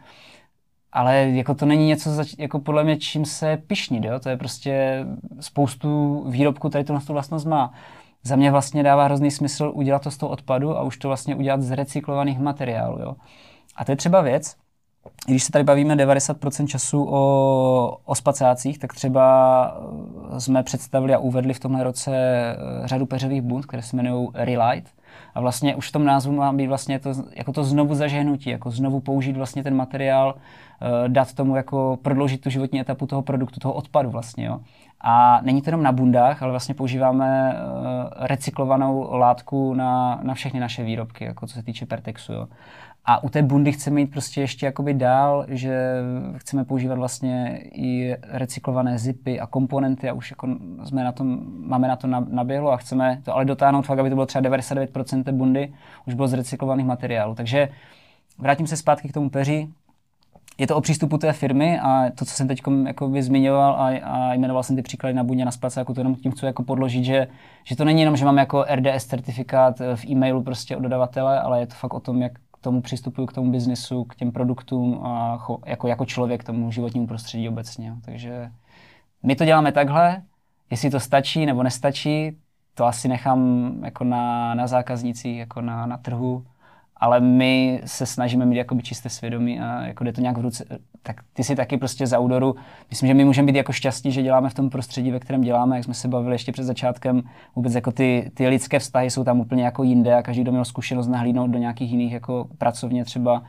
[0.92, 4.20] Ale jako to není něco, jako podle mě, čím se pišnit, jo?
[4.20, 5.04] to je prostě
[5.40, 7.72] spoustu výrobků tady tu vlastnost má.
[8.22, 11.36] Za mě vlastně dává hrozný smysl udělat to z toho odpadu a už to vlastně
[11.36, 12.98] udělat z recyklovaných materiálů.
[13.00, 13.16] Jo?
[13.76, 14.56] A to je třeba věc,
[15.26, 19.76] když se tady bavíme 90% času o, o spacácích, tak třeba
[20.36, 22.56] eh, jsme představili a uvedli v tomhle roce eh,
[22.88, 24.88] řadu peřových bund, které se jmenují Relight.
[25.34, 28.70] A vlastně už v tom názvu má být vlastně to, jako to znovu zažehnutí, jako
[28.70, 33.60] znovu použít vlastně ten materiál, eh, dát tomu jako prodloužit tu životní etapu toho produktu,
[33.60, 34.46] toho odpadu vlastně.
[34.46, 34.60] Jo.
[35.00, 37.56] A není to jenom na bundách, ale vlastně používáme
[38.16, 42.32] recyklovanou látku na, na všechny naše výrobky, jako co se týče Pertexu.
[42.32, 42.46] Jo.
[43.10, 45.94] A u té bundy chceme jít prostě ještě jakoby dál, že
[46.36, 50.48] chceme používat vlastně i recyklované zipy a komponenty a už jako
[50.84, 54.16] jsme na tom, máme na to naběhlo a chceme to ale dotáhnout fakt, aby to
[54.16, 55.72] bylo třeba 99% té bundy
[56.06, 57.34] už bylo z recyklovaných materiálů.
[57.34, 57.68] Takže
[58.38, 59.68] vrátím se zpátky k tomu peři.
[60.58, 62.60] Je to o přístupu té firmy a to, co jsem teď
[63.20, 66.46] zmiňoval a, a jmenoval jsem ty příklady na buně na jako to jenom tím chci
[66.46, 67.26] jako podložit, že,
[67.64, 71.60] že to není jenom, že máme jako RDS certifikát v e-mailu prostě od dodavatele, ale
[71.60, 75.38] je to fakt o tom, jak tomu přistupuju k tomu biznesu, k těm produktům a
[75.38, 77.96] cho, jako, jako člověk k tomu životnímu prostředí obecně.
[78.04, 78.50] Takže
[79.22, 80.22] my to děláme takhle,
[80.70, 82.36] jestli to stačí nebo nestačí,
[82.74, 86.46] to asi nechám jako na, na zákaznicích, jako na, na trhu
[87.00, 90.64] ale my se snažíme mít jakoby čisté svědomí a jako jde to nějak v ruce,
[91.02, 92.54] tak ty si taky prostě z outdooru,
[92.90, 95.76] myslím, že my můžeme být jako šťastní, že děláme v tom prostředí, ve kterém děláme,
[95.76, 97.22] jak jsme se bavili ještě před začátkem,
[97.56, 100.64] vůbec jako ty, ty lidské vztahy jsou tam úplně jako jinde a každý, kdo měl
[100.64, 103.46] zkušenost nahlídnout do nějakých jiných jako pracovně třeba uh,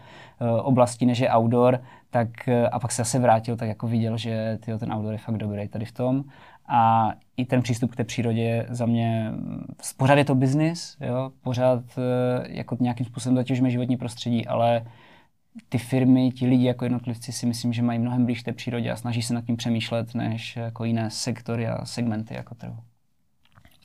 [0.63, 1.79] oblastí, než je outdoor,
[2.09, 5.17] tak uh, a pak se zase vrátil, tak jako viděl, že tyjo, ten outdoor je
[5.17, 6.23] fakt dobrý tady v tom.
[6.73, 9.31] A i ten přístup k té přírodě je za mě,
[9.97, 14.85] pořád je to biznis, jo, pořád eh, jako nějakým způsobem zatěžíme životní prostředí, ale
[15.69, 18.95] ty firmy, ti lidi jako jednotlivci si myslím, že mají mnohem blíž té přírodě a
[18.95, 22.77] snaží se nad tím přemýšlet než jako jiné sektory a segmenty jako trhu.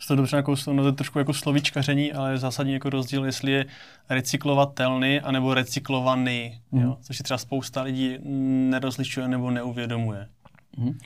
[0.08, 3.52] To dobře jako, no, to je trošku jako slovíčkaření, ale je zásadní jako rozdíl, jestli
[3.52, 3.66] je
[4.10, 6.82] recyklovatelný anebo recyklovaný, mm.
[6.82, 6.96] jo?
[7.00, 8.18] což si třeba spousta lidí
[8.70, 10.28] nerozlišuje nebo neuvědomuje.
[10.76, 10.98] Mm.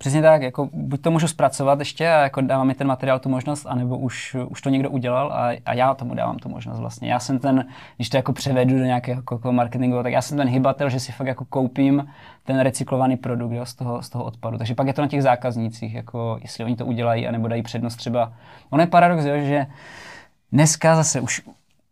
[0.00, 3.28] Přesně tak, jako buď to můžu zpracovat ještě a jako dávám mi ten materiál tu
[3.28, 7.12] možnost, anebo už, už to někdo udělal a, a já tomu dávám tu možnost vlastně.
[7.12, 10.48] Já jsem ten, když to jako převedu do nějakého jako marketingu, tak já jsem ten
[10.48, 12.08] hybatel, že si fakt jako koupím
[12.44, 14.58] ten recyklovaný produkt jo, z, toho, z toho odpadu.
[14.58, 17.96] Takže pak je to na těch zákaznících, jako jestli oni to udělají, anebo dají přednost
[17.96, 18.32] třeba.
[18.70, 19.66] Ono je paradox, jo, že
[20.52, 21.42] dneska zase už,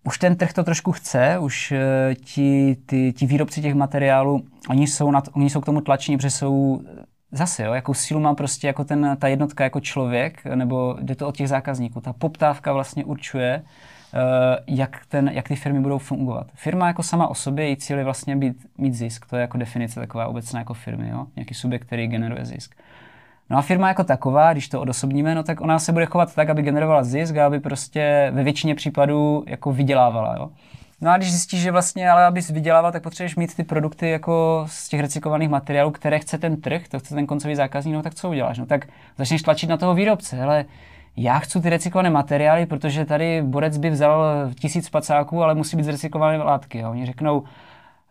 [0.04, 4.86] už ten trh to trošku chce, už uh, ti, ty, ti výrobci těch materiálů, oni
[4.86, 6.82] jsou, na, oni jsou k tomu tlačení, protože jsou
[7.32, 11.28] zase, jo, jakou sílu má prostě jako ten, ta jednotka jako člověk, nebo jde to
[11.28, 12.00] od těch zákazníků.
[12.00, 13.62] Ta poptávka vlastně určuje,
[14.14, 14.20] uh,
[14.66, 16.46] jak, ten, jak ty firmy budou fungovat.
[16.54, 19.26] Firma jako sama o sobě, její cíl je vlastně být, mít zisk.
[19.26, 21.26] To je jako definice taková obecná jako firmy, jo?
[21.36, 22.74] nějaký subjekt, který generuje zisk.
[23.50, 26.50] No a firma jako taková, když to odosobníme, no tak ona se bude chovat tak,
[26.50, 30.34] aby generovala zisk a aby prostě ve většině případů jako vydělávala.
[30.36, 30.50] Jo?
[31.00, 34.64] No a když zjistíš, že vlastně, ale abys vydělával, tak potřebuješ mít ty produkty jako
[34.68, 38.14] z těch recyklovaných materiálů, které chce ten trh, to chce ten koncový zákazník, no tak
[38.14, 38.58] co uděláš?
[38.58, 38.86] No tak
[39.18, 40.64] začneš tlačit na toho výrobce, ale
[41.16, 44.24] já chci ty recyklované materiály, protože tady borec by vzal
[44.60, 46.82] tisíc spacáků, ale musí být z recyklované látky.
[46.82, 47.42] A oni řeknou,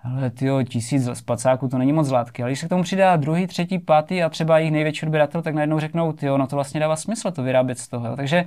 [0.03, 2.43] ale ty tisíc spacáků, to není moc látky.
[2.43, 5.55] Ale když se k tomu přidá druhý, třetí, pátý a třeba jejich největší odběratel, tak
[5.55, 8.15] najednou řeknou, ty no to vlastně dává smysl to vyrábět z toho.
[8.15, 8.45] Takže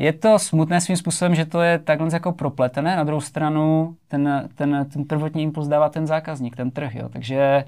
[0.00, 4.48] je to smutné svým způsobem, že to je takhle jako propletené, na druhou stranu ten,
[4.54, 7.08] ten, ten prvotní impuls dává ten zákazník, ten trh, jo.
[7.08, 7.64] takže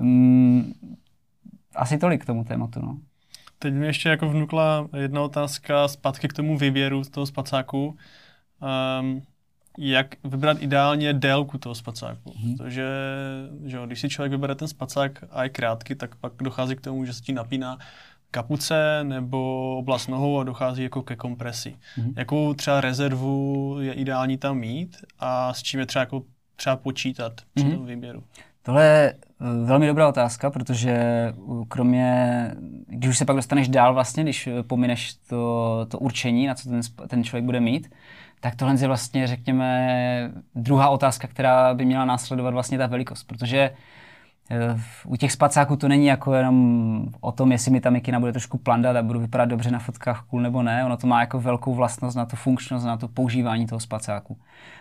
[0.00, 0.74] um,
[1.74, 2.80] asi tolik k tomu tématu.
[2.82, 2.98] No.
[3.58, 7.96] Teď mi ještě jako vnukla jedna otázka zpátky k tomu výběru toho spacáku.
[9.00, 9.22] Um,
[9.78, 12.34] jak vybrat ideálně délku toho spacáku.
[12.36, 12.56] Hmm.
[12.56, 12.86] Protože
[13.64, 17.04] že když si člověk vybere ten spacák a je krátký, tak pak dochází k tomu,
[17.04, 17.78] že se ti napíná
[18.32, 21.76] kapuce nebo oblast nohou a dochází jako ke kompresi.
[21.98, 22.12] Mm-hmm.
[22.16, 26.22] Jakou třeba rezervu je ideální tam mít a s čím je třeba, jako,
[26.56, 27.76] třeba počítat při mm-hmm.
[27.76, 28.22] tom výběru?
[28.62, 31.34] Tohle je eh, velmi dobrá otázka, protože eh,
[31.68, 32.50] kromě,
[32.86, 36.68] když už se pak dostaneš dál vlastně, když eh, pomineš to, to určení, na co
[36.68, 37.90] ten, ten člověk bude mít,
[38.40, 43.70] tak tohle je vlastně, řekněme, druhá otázka, která by měla následovat vlastně ta velikost, protože
[43.70, 43.76] Eh,
[45.04, 48.58] u těch spacáků to není jako jenom o tom, jestli mi ta mikina bude trošku
[48.58, 50.84] plandat a budu vypadat dobře na fotkách cool nebo ne.
[50.84, 54.36] Ono to má jako velkou vlastnost na tu funkčnost, na to používání toho spacáku.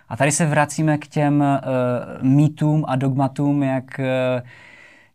[0.10, 4.48] A tady se vracíme k těm uh, mýtům a dogmatům, jak, uh,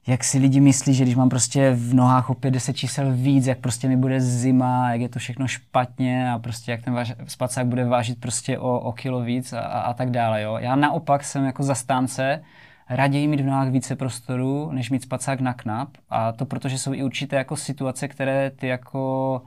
[0.07, 3.59] jak si lidi myslí, že když mám prostě v nohách opět 10 čísel víc, jak
[3.59, 7.67] prostě mi bude zima, jak je to všechno špatně a prostě jak ten váž, spacák
[7.67, 10.43] bude vážit prostě o, o kilo víc a, a, a tak dále.
[10.43, 10.59] Jo.
[10.61, 12.43] Já naopak jsem jako zastánce,
[12.89, 15.89] raději mít v nohách více prostoru, než mít spacák na knap.
[16.11, 19.43] A to protože jsou i určité jako situace, které ty jako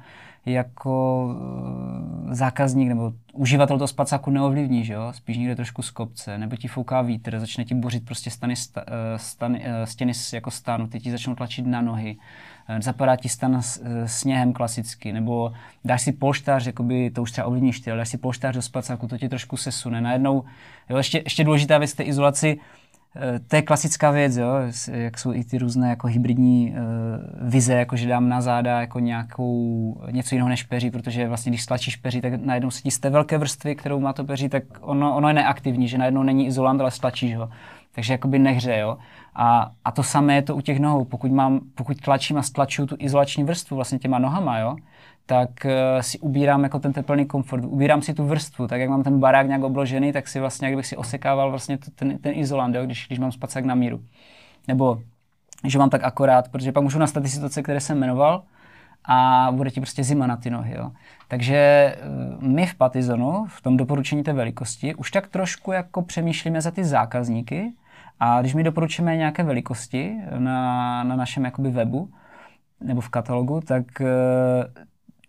[0.45, 5.13] jako uh, zákazník nebo uživatel toho spacáku neovlivní, že jo?
[5.13, 8.83] spíš někde trošku z kopce, nebo ti fouká vítr, začne ti bořit prostě stany, sta,
[8.87, 12.17] eh, stany, uh, stěny jako stánu, ty ti začnou tlačit na nohy,
[12.79, 15.53] zapadá ti stan s, sněhem klasicky, nebo
[15.85, 19.07] dáš si polštář, jakoby, to už třeba ovlivníš ty, ale dáš si polštář do spacáku,
[19.07, 20.01] to ti trošku sesune.
[20.01, 20.43] Najednou,
[20.89, 22.78] jo, ještě, ještě důležitá věc té izolaci, Eh,
[23.47, 24.49] to je klasická věc, jo?
[24.91, 28.99] jak jsou i ty různé jako hybridní uh, vize, jako že dám na záda jako
[28.99, 32.99] nějakou, něco jiného než peří, protože vlastně když stlačíš peří, tak najednou se ti z
[32.99, 36.47] té velké vrstvy, kterou má to peří, tak ono, ono je neaktivní, že najednou není
[36.47, 37.49] izolant, ale stlačíš ho.
[37.91, 38.97] Takže jakoby nehře, jo.
[39.35, 41.05] A, a to samé je to u těch nohou.
[41.05, 44.75] Pokud, mám, pokud tlačím a stlačuju tu izolační vrstvu vlastně těma nohama, jo,
[45.29, 49.03] tak uh, si ubírám jako ten teplný komfort, ubírám si tu vrstvu, tak jak mám
[49.03, 52.75] ten barák nějak obložený, tak si vlastně, jak bych si osekával vlastně ten, ten izolant,
[52.75, 54.01] jo, když, když mám spacák na míru.
[54.67, 55.01] Nebo
[55.65, 58.43] že mám tak akorát, protože pak můžu nastat ty situace, které jsem jmenoval
[59.05, 60.75] a bude ti prostě zima na ty nohy.
[60.77, 60.91] Jo.
[61.27, 61.95] Takže
[62.37, 66.71] uh, my v Patizonu, v tom doporučení té velikosti, už tak trošku jako přemýšlíme za
[66.71, 67.73] ty zákazníky
[68.19, 72.09] a když my doporučíme nějaké velikosti na, na našem jakoby webu,
[72.81, 74.07] nebo v katalogu, tak uh,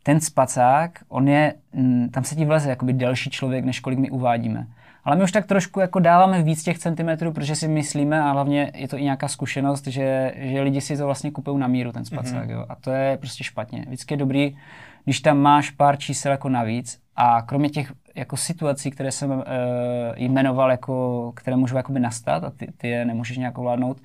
[0.02, 4.10] ten spacák, on je, mm, tam se ti vleze jakoby delší člověk, než kolik my
[4.10, 4.66] uvádíme.
[5.04, 8.72] Ale my už tak trošku jako dáváme víc těch centimetrů, protože si myslíme, a hlavně
[8.74, 12.04] je to i nějaká zkušenost, že, že lidi si to vlastně kupují na míru, ten
[12.04, 12.48] spacák.
[12.48, 12.52] Mm-hmm.
[12.52, 12.66] Jo?
[12.68, 13.84] A to je prostě špatně.
[13.86, 14.56] Vždycky je dobrý,
[15.04, 19.42] když tam máš pár čísel jako navíc a kromě těch jako situací, které jsem uh,
[20.16, 23.96] jmenoval, jako, které můžou jakoby nastat a ty, ty je nemůžeš nějak ovládnout,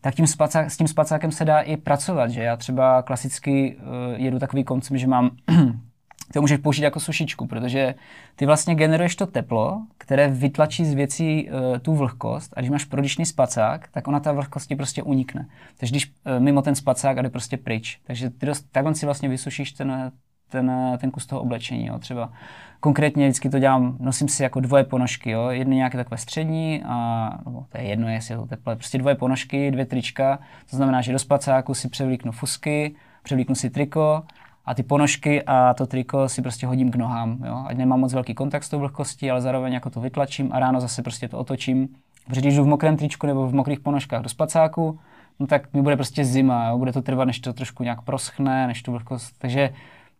[0.00, 4.20] tak tím spacák, s tím spacákem se dá i pracovat, že já třeba klasicky uh,
[4.20, 5.30] jedu takový koncept, že mám
[6.32, 7.94] to můžeš použít jako sušičku, protože
[8.36, 12.84] ty vlastně generuješ to teplo, které vytlačí z věcí uh, tu vlhkost a když máš
[12.84, 15.46] prodyšný spacák, tak ona ta vlhkost ti prostě unikne.
[15.76, 18.00] Takže když uh, mimo ten spacák jde prostě pryč.
[18.06, 20.12] Takže ty dost, tak on si vlastně vysušíš ten,
[20.48, 21.86] ten, ten kus toho oblečení.
[21.86, 21.98] Jo.
[21.98, 22.32] Třeba
[22.80, 25.48] konkrétně vždycky to dělám, nosím si jako dvoje ponožky, jo.
[25.48, 29.14] jedny nějaké takové střední a no, to je jedno, jestli je to teplé, prostě dvoje
[29.14, 30.38] ponožky, dvě trička,
[30.70, 34.22] to znamená, že do spacáku si převlíknu fusky, převlíknu si triko
[34.66, 37.64] a ty ponožky a to triko si prostě hodím k nohám, jo?
[37.66, 40.80] ať nemám moc velký kontakt s tou vlhkostí, ale zároveň jako to vytlačím a ráno
[40.80, 41.88] zase prostě to otočím.
[42.26, 44.98] Protože když jdu v mokrém tričku nebo v mokrých ponožkách do spacáku,
[45.40, 46.78] no tak mi bude prostě zima, jo?
[46.78, 49.70] bude to trvat, než to trošku nějak proschne, než tu vlhkost, takže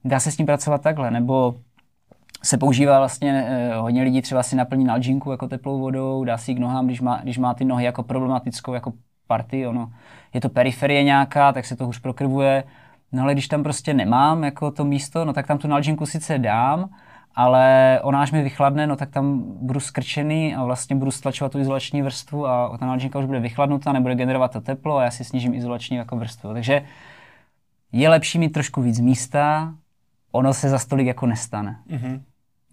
[0.05, 1.55] dá se s tím pracovat takhle, nebo
[2.42, 6.51] se používá vlastně, eh, hodně lidí třeba si naplní nalžinku jako teplou vodou, dá si
[6.51, 8.92] ji k nohám, když má, když má ty nohy jako problematickou jako
[9.26, 9.92] party, ono,
[10.34, 12.64] je to periferie nějaká, tak se to už prokrvuje,
[13.12, 16.38] No ale když tam prostě nemám jako to místo, no tak tam tu nalžinku sice
[16.38, 16.90] dám,
[17.34, 21.59] ale ona až mi vychladne, no tak tam budu skrčený a vlastně budu stlačovat tu
[21.59, 25.24] izolační vrstvu a ta nalžinka už bude vychladnutá, nebude generovat to teplo a já si
[25.24, 26.53] snížím izolační jako vrstvu.
[26.53, 26.82] Takže
[27.92, 29.74] je lepší mít trošku víc místa,
[30.33, 31.76] ono se za stolik jako nestane.
[31.91, 32.20] Mm-hmm.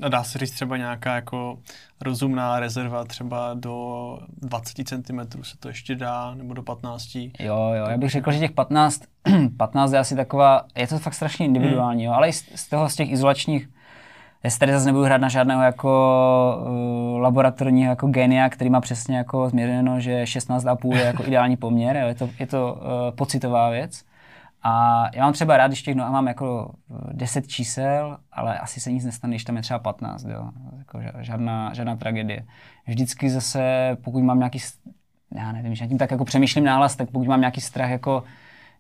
[0.01, 1.60] A dá se říct třeba nějaká jako
[2.01, 7.16] rozumná rezerva třeba do 20 cm se to ještě dá, nebo do 15?
[7.16, 7.30] Jo,
[7.78, 9.01] jo, já bych řekl, že těch 15,
[9.58, 12.12] 15 je asi taková, je to fakt strašně individuální, hmm.
[12.12, 13.70] jo, ale i z, z toho, z těch izolačních,
[14.43, 15.89] já si tady zase nebudu hrát na žádného jako
[16.62, 21.97] uh, laboratorního jako genia, který má přesně jako změřeno, že 16,5 je jako ideální poměr,
[21.97, 24.03] jo, je to, je to uh, pocitová věc.
[24.68, 26.74] A já mám třeba rád, když těch nohách mám jako
[27.11, 30.49] 10 čísel, ale asi se nic nestane, když tam je třeba 15, jo.
[30.78, 32.45] Jako žádná, žádná tragédie.
[32.88, 33.61] Vždycky zase,
[34.03, 34.59] pokud mám nějaký,
[35.36, 38.24] já nevím, že tím tak jako přemýšlím náhlas, tak pokud mám nějaký strach, jako,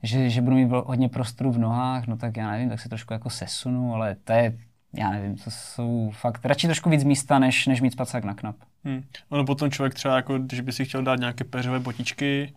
[0.03, 3.13] že, že budu mít hodně prostoru v nohách, no tak já nevím, tak se trošku
[3.13, 4.57] jako sesunu, ale to je,
[4.93, 8.55] já nevím, to jsou fakt radši trošku víc místa, než, než mít spacák na knap.
[8.83, 9.03] Hmm.
[9.29, 12.53] Ono potom člověk třeba, jako, když by si chtěl dát nějaké peřové botičky,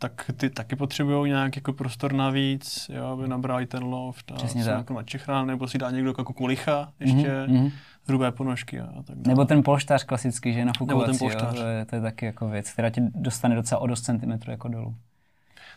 [0.00, 4.64] tak ty taky potřebují nějaký jako prostor navíc, jo, aby nabrali ten loft a Přesně
[4.64, 4.78] tak.
[4.78, 7.72] Jako čechrán, nebo si dá někdo jako kulicha ještě, mm-hmm.
[8.04, 9.22] hrubé ponožky a tak dále.
[9.26, 11.56] Nebo ten polštář klasický, že nafukovací, nebo ten polštář.
[11.56, 14.50] Jo, to, je, to je taky jako věc, která ti dostane docela o dost centimetrů
[14.50, 14.94] jako dolů.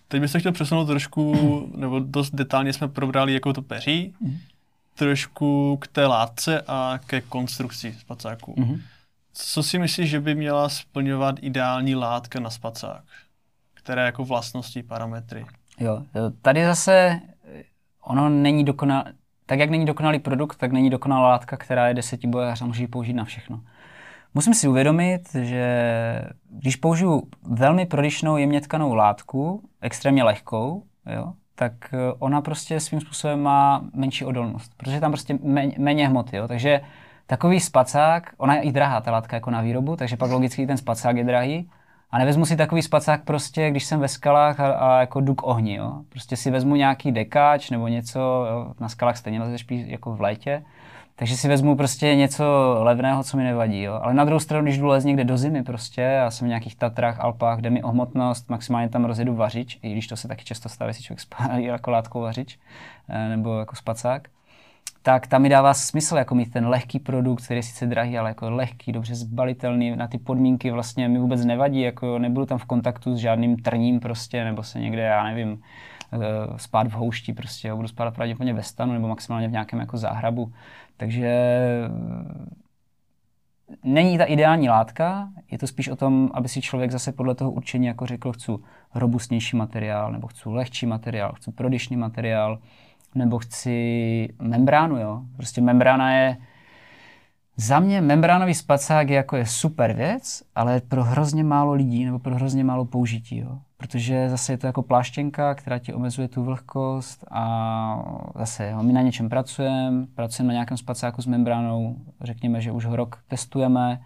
[0.07, 1.35] Teď bych se chtěl přesunout trošku,
[1.75, 4.37] nebo dost detailně jsme probrali jako to peří, mm-hmm.
[4.95, 8.55] trošku k té látce a ke konstrukci spacáku.
[8.55, 8.81] Mm-hmm.
[9.33, 13.03] Co si myslíš, že by měla splňovat ideální látka na spacák?
[13.83, 15.45] Které jako vlastnosti, parametry.
[15.79, 16.03] Jo,
[16.41, 17.19] tady zase
[18.03, 19.03] ono není dokonalý,
[19.45, 22.87] tak jak není dokonalý produkt, tak není dokonalá látka, která je desetibojář a může ji
[22.87, 23.61] použít na všechno.
[24.33, 30.83] Musím si uvědomit, že když použiju velmi prodyšnou jemně tkanou látku, extrémně lehkou,
[31.15, 31.73] jo, tak
[32.19, 35.37] ona prostě svým způsobem má menší odolnost, protože tam prostě
[35.77, 36.37] méně hmoty.
[36.37, 36.47] Jo.
[36.47, 36.81] Takže
[37.27, 40.77] takový spacák, ona je i drahá ta látka jako na výrobu, takže pak logicky ten
[40.77, 41.69] spacák je drahý,
[42.13, 45.43] a nevezmu si takový spacák prostě, když jsem ve skalách a, a jako jdu k
[45.43, 46.01] ohni, jo.
[46.09, 48.73] Prostě si vezmu nějaký dekáč nebo něco, jo.
[48.79, 50.63] na skalách stejně lezeš jako v létě,
[51.15, 53.99] takže si vezmu prostě něco levného, co mi nevadí, jo.
[54.03, 56.75] Ale na druhou stranu, když jdu lez někde do zimy prostě, já jsem v nějakých
[56.75, 60.45] Tatrách, Alpách, kde mi o hmotnost, maximálně tam rozjedu vařič, i když to se taky
[60.45, 62.59] často stává, si člověk spálí jako látkou vařič,
[63.09, 64.27] eh, nebo jako spacák,
[65.05, 68.29] tak tam mi dává smysl jako mít ten lehký produkt, který je sice drahý, ale
[68.29, 72.65] jako lehký, dobře zbalitelný, na ty podmínky vlastně mi vůbec nevadí, jako nebudu tam v
[72.65, 75.61] kontaktu s žádným trním prostě, nebo se někde, já nevím,
[76.13, 76.17] eh,
[76.57, 79.97] spát v houšti prostě, jo, budu spát pravděpodobně ve stanu nebo maximálně v nějakém jako
[79.97, 80.53] záhrabu.
[80.97, 81.89] Takže eh,
[83.83, 87.51] není ta ideální látka, je to spíš o tom, aby si člověk zase podle toho
[87.51, 88.51] určení jako řekl, chci
[88.95, 92.59] robustnější materiál, nebo chci lehčí materiál, chci prodyšný materiál,
[93.15, 95.21] nebo chci membránu, jo.
[95.35, 96.37] Prostě membrána je,
[97.57, 102.19] za mě membránový spacák je jako je super věc, ale pro hrozně málo lidí nebo
[102.19, 103.59] pro hrozně málo použití, jo.
[103.77, 108.03] Protože zase je to jako pláštěnka, která ti omezuje tu vlhkost a
[108.35, 112.85] zase jo, my na něčem pracujeme, pracujeme na nějakém spacáku s membránou, řekněme, že už
[112.85, 114.01] ho rok testujeme,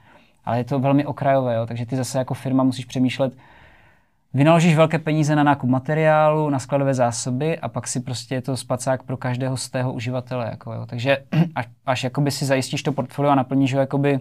[0.45, 3.33] ale je to velmi okrajové, jo, takže ty zase jako firma musíš přemýšlet,
[4.37, 8.57] Vynaložíš velké peníze na nákup materiálu, na skladové zásoby a pak si prostě je to
[8.57, 10.47] spacák pro každého z tého uživatele.
[10.51, 10.85] Jako, jo.
[10.85, 11.17] Takže
[11.55, 14.19] až, až jakoby si zajistíš to portfolio a naplníš ho jakoby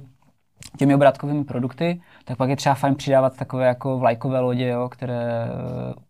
[0.78, 5.48] těmi obrátkovými produkty, tak pak je třeba fajn přidávat takové jako vlajkové lodě, jo, které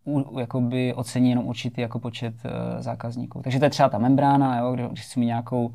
[0.04, 2.50] uh, jakoby ocení jenom určitý jako počet uh,
[2.80, 3.42] zákazníků.
[3.42, 5.74] Takže to je třeba ta membrána, jo, když chci mít nějakou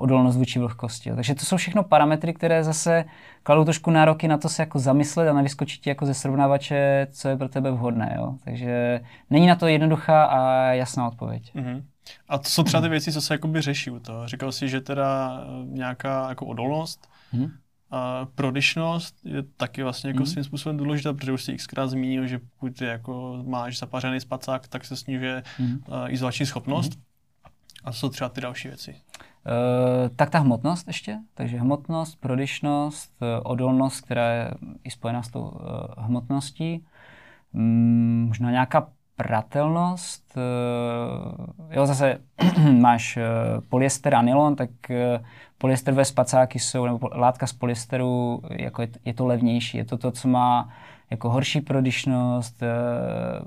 [0.00, 1.08] odolnost vůči vlhkosti.
[1.08, 1.14] Jo.
[1.14, 3.04] Takže to jsou všechno parametry, které zase
[3.42, 7.36] kladou trošku nároky na to se jako zamyslet a nevyskočit jako ze srovnávače, co je
[7.36, 8.14] pro tebe vhodné.
[8.16, 8.34] Jo.
[8.44, 9.00] Takže
[9.30, 11.54] není na to jednoduchá a jasná odpověď.
[11.54, 11.82] Mm-hmm.
[12.28, 14.28] A to jsou třeba ty věci, co se jakoby řeší u toho.
[14.28, 17.50] Říkal jsi, že teda nějaká jako odolnost, mm-hmm.
[17.92, 20.26] A prodyšnost je taky vlastně jako mm.
[20.26, 24.84] svým způsobem důležitá, protože už jsi xkrát zmínil, že pokud jako máš zapařený spacák, tak
[24.84, 25.72] se snižuje mm.
[25.72, 26.96] uh, izolační schopnost.
[26.96, 27.02] Mm.
[27.84, 28.94] A co jsou třeba ty další věci?
[29.46, 34.50] Uh, tak ta hmotnost ještě, takže hmotnost, prodyšnost, uh, odolnost, která je
[34.84, 35.58] i spojená s tou uh,
[35.96, 36.84] hmotností,
[37.52, 40.38] um, možná nějaká pratelnost,
[41.70, 42.18] jo zase
[42.80, 43.18] máš
[43.68, 44.70] polyester a nylon, tak
[45.58, 50.10] polyesterové spacáky jsou, nebo látka z polyesteru, jako je, je to levnější, je to to,
[50.10, 50.68] co má
[51.10, 52.62] jako horší prodyšnost,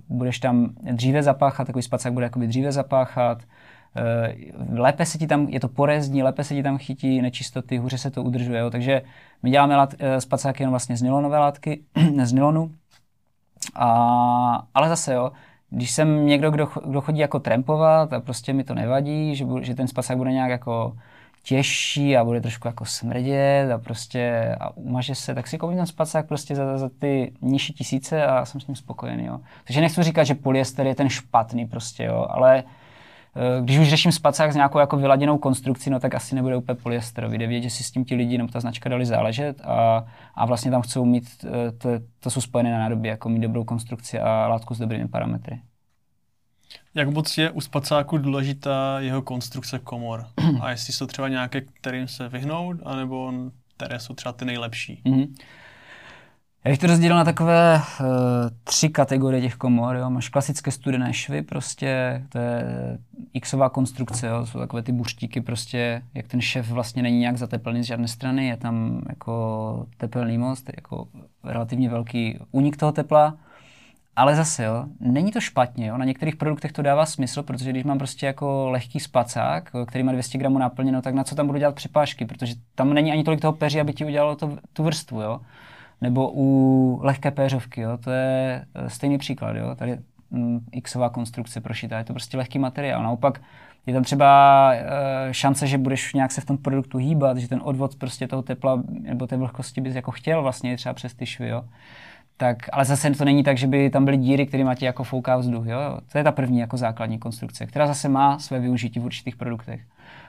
[0.10, 3.48] budeš tam dříve zapáchat, takový spacák bude jakoby dříve zapáchat, Eh,
[4.70, 8.11] lépe se ti tam, je to porezní, lépe se ti tam chytí nečistoty, hůře se
[8.11, 8.60] to udržuje.
[8.60, 8.70] Jo.
[8.70, 9.02] Takže
[9.44, 11.82] my děláme lát, eh, spacáky jen vlastně z nylonové látky,
[12.24, 12.72] z nylonu.
[13.76, 15.32] A, ale zase jo,
[15.70, 19.76] když jsem někdo, kdo, kdo chodí jako trampovat a prostě mi to nevadí, že, že
[19.76, 20.98] ten spacák bude nějak jako
[21.44, 25.86] těžší a bude trošku jako smrdět a prostě a umaže se, tak si koupím ten
[25.86, 29.40] spacák prostě za, za ty nižší tisíce a jsem s ním spokojený, jo.
[29.68, 32.82] Takže nechci říkat, že polyester je ten špatný prostě, jo, ale Eh,
[33.61, 37.38] když už řeším spacák s nějakou jako vyladěnou konstrukcí, no tak asi nebude úplně polyesterový.
[37.38, 40.05] Jde vědět, že si s tím ti lidi nebo ta značka dali záležet a,
[40.35, 41.89] a vlastně tam chcou mít, eh, to,
[42.19, 45.61] to jsou spojené na nádobě, jako mít dobrou konstrukci a látku s dobrými parametry.
[46.95, 50.27] Jak moc je u spacáku důležitá jeho konstrukce komor?
[50.61, 53.34] A jestli jsou třeba nějaké, kterým se vyhnout, anebo
[53.77, 55.01] které jsou třeba ty nejlepší?
[55.05, 55.27] Mm-hmm.
[56.65, 58.06] Já bych to rozdělil na takové uh,
[58.64, 59.95] tři kategorie těch komor.
[59.95, 60.10] Jo.
[60.10, 62.99] Máš klasické studené švy, prostě, to je
[63.41, 64.45] xová konstrukce, jo.
[64.45, 68.48] jsou takové ty buštíky, prostě, jak ten šef vlastně není nějak zateplený z žádné strany,
[68.48, 71.07] je tam jako tepelný most, jako
[71.44, 73.38] relativně velký únik toho tepla.
[74.15, 75.98] Ale zase, jo, není to špatně, jo.
[75.98, 80.11] na některých produktech to dává smysl, protože když mám prostě jako lehký spacák, který má
[80.11, 83.41] 200 gramů naplněno, tak na co tam budu dělat přepážky, protože tam není ani tolik
[83.41, 85.40] toho peří, aby ti udělalo to, tu vrstvu, jo
[86.02, 89.98] nebo u lehké péřovky, jo, to je eh, stejný příklad, jo, tady
[90.32, 93.03] mm, xová konstrukce prošitá, je to prostě lehký materiál.
[93.03, 93.40] Naopak
[93.86, 94.88] je tam třeba e,
[95.32, 98.84] šance, že budeš nějak se v tom produktu hýbat, že ten odvod prostě toho tepla
[98.90, 101.64] nebo té vlhkosti bys jako chtěl vlastně třeba přes ty švy, jo.
[102.38, 105.38] Tak, ale zase to není tak, že by tam byly díry, které ti jako fouká
[105.38, 105.98] vzduch, jo.
[106.11, 109.82] To je ta první jako základní konstrukce, která zase má své využití v určitých produktech.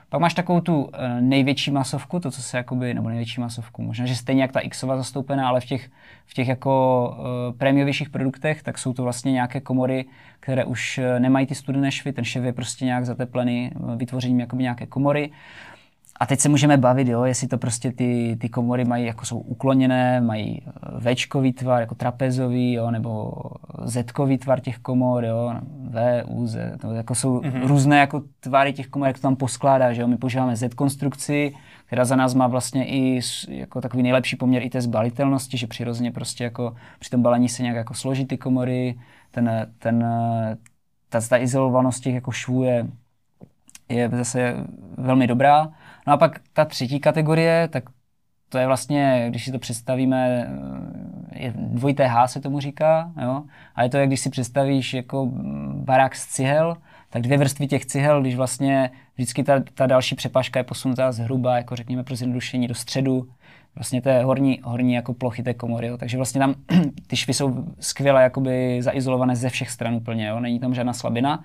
[0.09, 4.05] Pak máš takovou tu eh, největší masovku, to, co se jakoby, nebo největší masovku, možná,
[4.05, 5.89] že stejně jak ta Xova zastoupená, ale v těch,
[6.25, 10.05] v těch jako uh, prémiovějších produktech, tak jsou to vlastně nějaké komory,
[10.39, 14.63] které už eh, nemají ty studené švy, ten šev je prostě nějak zateplený vytvořením jakoby
[14.63, 15.31] nějaké komory.
[16.19, 19.39] A teď se můžeme bavit, jo, jestli to prostě ty, ty komory mají, jako jsou
[19.39, 20.61] ukloněné, mají
[20.99, 23.33] Včkový tvar, jako trapezový, jo, nebo
[23.85, 25.53] Zkový tvar těch komor, jo,
[25.89, 27.67] V, U, Z, to jako jsou mm-hmm.
[27.67, 31.53] různé jako tvary těch komor, jak to tam poskládá, že jo, my používáme Z konstrukci,
[31.85, 36.11] která za nás má vlastně i jako takový nejlepší poměr i té zbalitelnosti, že přirozeně
[36.11, 38.99] prostě jako při tom balení se nějak jako složí ty komory,
[39.31, 40.05] ten, ten,
[41.09, 42.87] ta, ta izolovanost těch jako švů je,
[43.89, 44.55] je zase
[44.97, 45.71] velmi dobrá.
[46.07, 47.83] No a pak ta třetí kategorie, tak
[48.49, 50.47] to je vlastně, když si to představíme,
[51.33, 53.43] eh, je dvojité H se tomu říká, jo?
[53.75, 55.29] a je to, jak když si představíš jako
[55.73, 56.77] barák z cihel,
[57.09, 61.57] tak dvě vrstvy těch cihel, když vlastně vždycky ta, ta další přepažka je posunutá zhruba,
[61.57, 63.27] jako řekněme pro zjednodušení do středu,
[63.75, 65.87] vlastně té horní, horní jako plochy té komory.
[65.87, 65.97] Jo.
[65.97, 66.55] Takže vlastně tam
[67.07, 70.39] ty švy jsou skvěle jakoby zaizolované ze všech stran úplně, jo.
[70.39, 71.43] není tam žádná slabina.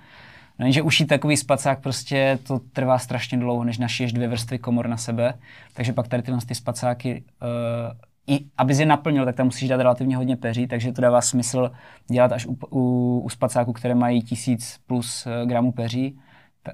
[0.60, 4.88] No jenže ušít takový spacák prostě to trvá strašně dlouho, než našiješ dvě vrstvy komor
[4.88, 5.34] na sebe.
[5.74, 9.80] Takže pak tady tyhle ty spacáky, uh, i aby je naplnil, tak tam musíš dát
[9.80, 11.70] relativně hodně peří, takže to dává smysl
[12.10, 16.18] dělat až u, u, u spacáků, které mají tisíc plus uh, gramů peří.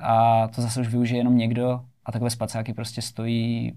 [0.01, 3.73] A to zase už využije jenom někdo a takové spacáky prostě stojí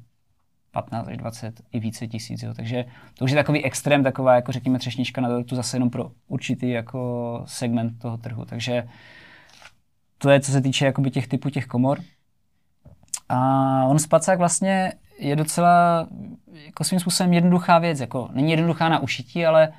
[0.71, 2.43] 15 až 20 i více tisíc.
[2.43, 2.53] Jo.
[2.53, 2.85] Takže
[3.17, 6.69] to už je takový extrém, taková jako řekněme třešnička na to zase jenom pro určitý
[6.69, 8.45] jako segment toho trhu.
[8.45, 8.83] Takže
[10.19, 11.99] to je, co se týče jakoby těch typů těch komor.
[13.29, 16.07] A on spacák vlastně je docela
[16.65, 17.99] jako svým způsobem jednoduchá věc.
[17.99, 19.73] Jako, není jednoduchá na ušití, ale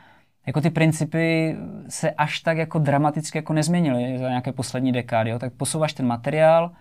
[0.46, 1.56] jako ty principy
[1.88, 5.30] se až tak jako dramaticky jako nezměnily za nějaké poslední dekády.
[5.30, 5.38] Jo.
[5.38, 6.72] Tak posouváš ten materiál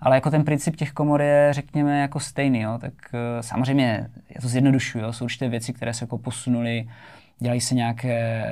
[0.00, 2.78] ale jako ten princip těch komor je, řekněme, jako stejný, jo.
[2.80, 5.12] tak uh, samozřejmě, já to zjednodušuju, jo.
[5.12, 6.88] jsou určité věci, které se jako posunuly,
[7.38, 8.44] dělají se nějaké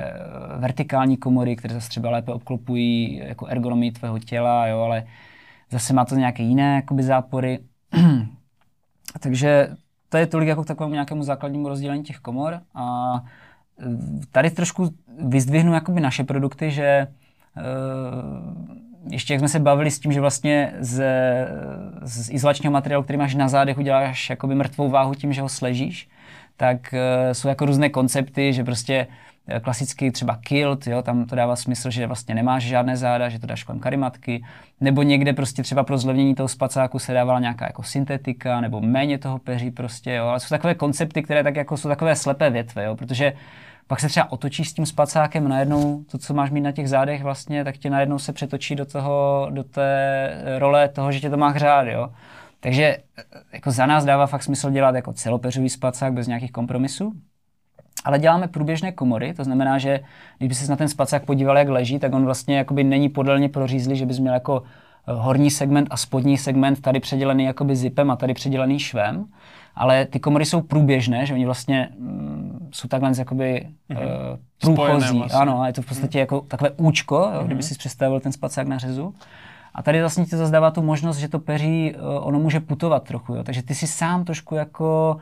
[0.57, 5.03] vertikální komory, které zase třeba lépe obklopují jako ergonomii tvého těla, jo, ale
[5.71, 7.59] zase má to nějaké jiné jakoby, zápory.
[9.19, 9.67] Takže
[10.09, 12.59] to je tolik jako k takovému nějakému základnímu rozdělení těch komor.
[12.75, 13.15] A
[13.79, 13.85] e,
[14.31, 14.89] tady trošku
[15.19, 17.07] vyzdvihnu jakoby naše produkty, že e,
[19.09, 21.03] ještě jak jsme se bavili s tím, že vlastně z,
[22.01, 26.09] z izolačního materiálu, který máš na zádech, uděláš jakoby mrtvou váhu tím, že ho sležíš,
[26.57, 29.07] tak uh, jsou jako různé koncepty, že prostě
[29.47, 33.39] Eh, klasický třeba kilt, jo, tam to dává smysl, že vlastně nemáš žádné záda, že
[33.39, 34.43] to dáš kolem karimatky,
[34.81, 39.17] nebo někde prostě třeba pro zlevnění toho spacáku se dávala nějaká jako syntetika, nebo méně
[39.17, 42.85] toho peří prostě, jo, ale jsou takové koncepty, které tak jako jsou takové slepé větve,
[42.85, 43.33] jo, protože
[43.87, 47.23] pak se třeba otočíš s tím spacákem najednou, to, co máš mít na těch zádech
[47.23, 51.37] vlastně, tak tě najednou se přetočí do toho, do té role toho, že tě to
[51.37, 52.09] má hřát, jo.
[52.65, 53.23] Takže eh,
[53.53, 57.13] jako za nás dává fakt smysl dělat jako celopeřový spacák bez nějakých kompromisů,
[58.05, 59.99] ale děláme průběžné komory, to znamená, že
[60.37, 63.95] kdyby se na ten spacák podíval, jak leží, tak on vlastně jakoby není podélně prořízlý,
[63.95, 68.15] že bys měl jako eh, horní segment a spodní segment tady předělený jakoby zipem a
[68.15, 69.25] tady předělený švem,
[69.75, 73.97] ale ty komory jsou průběžné, že oni vlastně mm, jsou takhle jakoby mm-hmm.
[73.97, 75.39] uh, průchozí, vlastně.
[75.39, 76.21] ano, a je to v podstatě mm-hmm.
[76.21, 77.45] jako takové účko, jo, mm-hmm.
[77.45, 79.13] kdyby si představil ten spacák na řezu.
[79.75, 83.03] A tady vlastně ti to zdává tu možnost, že to peří, uh, ono může putovat
[83.03, 83.43] trochu, jo.
[83.43, 85.17] takže ty si sám trošku jako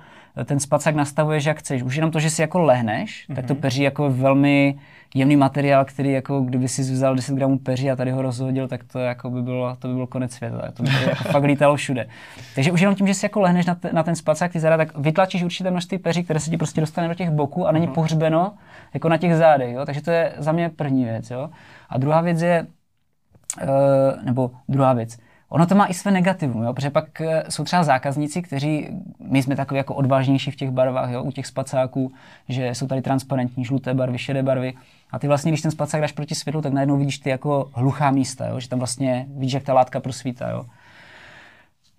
[0.45, 1.83] ten spacák nastavuješ, jak chceš.
[1.83, 3.35] Už jenom to, že si jako lehneš, mm-hmm.
[3.35, 3.61] tak to mhm.
[3.61, 4.75] peří jako velmi
[5.15, 8.83] jemný materiál, který jako kdyby si vzal 10 gramů peří a tady ho rozhodil, tak
[8.83, 10.71] to jako by bylo, to by bylo konec světa.
[10.73, 12.07] To by jako fakt lítalo všude.
[12.55, 14.77] Takže už jenom tím, že si jako lehneš na, te, na ten spacák, ty záda,
[14.77, 17.87] tak vytlačíš určité množství peří, které se ti prostě dostane do těch boků a není
[17.87, 17.93] mm-hmm.
[17.93, 18.53] pohřbeno
[18.93, 19.73] jako na těch zádech.
[19.73, 19.85] Jo?
[19.85, 21.31] Takže to je za mě první věc.
[21.31, 21.49] Jo?
[21.89, 22.67] A druhá věc je,
[23.61, 25.17] uh, nebo druhá věc,
[25.53, 26.73] Ono to má i své negativum, jo?
[26.73, 28.87] protože pak eh, jsou třeba zákazníci, kteří,
[29.19, 31.23] my jsme takový jako odvážnější v těch barvách, jo?
[31.23, 32.11] u těch spacáků,
[32.49, 34.73] že jsou tady transparentní, žluté barvy, šedé barvy.
[35.11, 38.11] A ty vlastně, když ten spacák dáš proti světlu, tak najednou vidíš ty jako hluchá
[38.11, 38.59] místa, jo?
[38.59, 40.49] že tam vlastně vidíš, jak ta látka prosvítá.
[40.49, 40.65] Jo?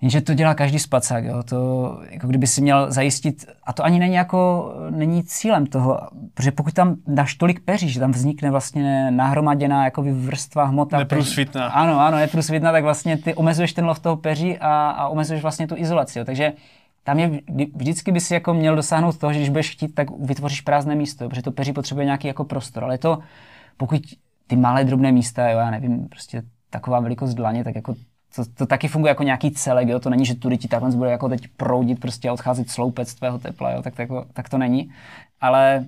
[0.05, 1.43] Jenže to dělá každý spacák, jo.
[1.43, 6.01] To, jako kdyby si měl zajistit, a to ani není jako, není cílem toho,
[6.35, 10.99] protože pokud tam dáš tolik peří, že tam vznikne vlastně nahromaděná jako vrstva hmota.
[10.99, 11.67] Neprůsvitná.
[11.67, 15.67] Ano, ano, neprůsvitná, tak vlastně ty omezuješ ten lov toho peří a, a omezuješ vlastně
[15.67, 16.25] tu izolaci, jo.
[16.25, 16.53] Takže
[17.05, 17.41] tam je,
[17.75, 21.25] vždycky by si jako měl dosáhnout toho, že když budeš chtít, tak vytvoříš prázdné místo,
[21.25, 23.19] jo, protože to peří potřebuje nějaký jako prostor, ale to,
[23.77, 24.01] pokud
[24.47, 27.95] ty malé drobné místa, jo, já nevím, prostě taková velikost dlaně, tak jako
[28.36, 30.01] to, to taky funguje jako nějaký celek, jo?
[30.01, 33.39] to není, že tudy ti takhle bude jako teď proudit prostě a odcházet sloupec tvého
[33.39, 33.82] tepla, jo?
[33.82, 34.90] Tak, tak, tak to není.
[35.40, 35.86] Ale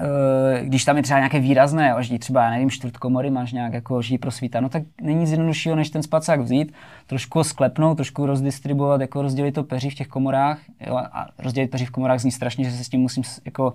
[0.00, 3.72] e, když tam je třeba nějaké výrazné oždí, třeba, já nevím, čtvrt komory máš nějak
[3.72, 6.74] jako oždí prosvíta, tak není nic jednoduššího, než ten spacák vzít,
[7.06, 10.96] trošku ho sklepnout, trošku rozdistribuovat, jako rozdělit to peří v těch komorách, jo?
[10.96, 13.74] a rozdělit peří v komorách zní strašně, že se s tím musím jako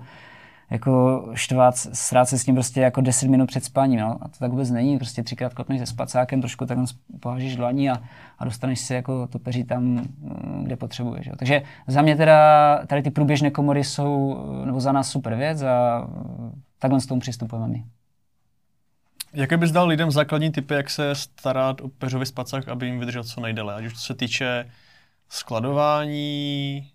[0.73, 4.17] jako štvát, srát se s tím prostě jako 10 minut před spáním, no.
[4.21, 6.85] A to tak vůbec není, prostě třikrát klopneš se spacákem, trošku takhle
[7.19, 7.95] pohážíš dlaní a,
[8.39, 11.27] a dostaneš si jako to peří tam, mm, kde potřebuješ.
[11.27, 11.33] Jo.
[11.39, 16.07] Takže za mě teda tady ty průběžné komory jsou, nebo za nás super věc a
[16.79, 17.83] takhle s tomu přistupujeme my.
[19.33, 23.23] Jaké bys dal lidem základní typy, jak se starat o peřový spacák, aby jim vydržel
[23.23, 23.75] co nejdéle?
[23.75, 24.69] Ať už se týče
[25.29, 26.92] skladování,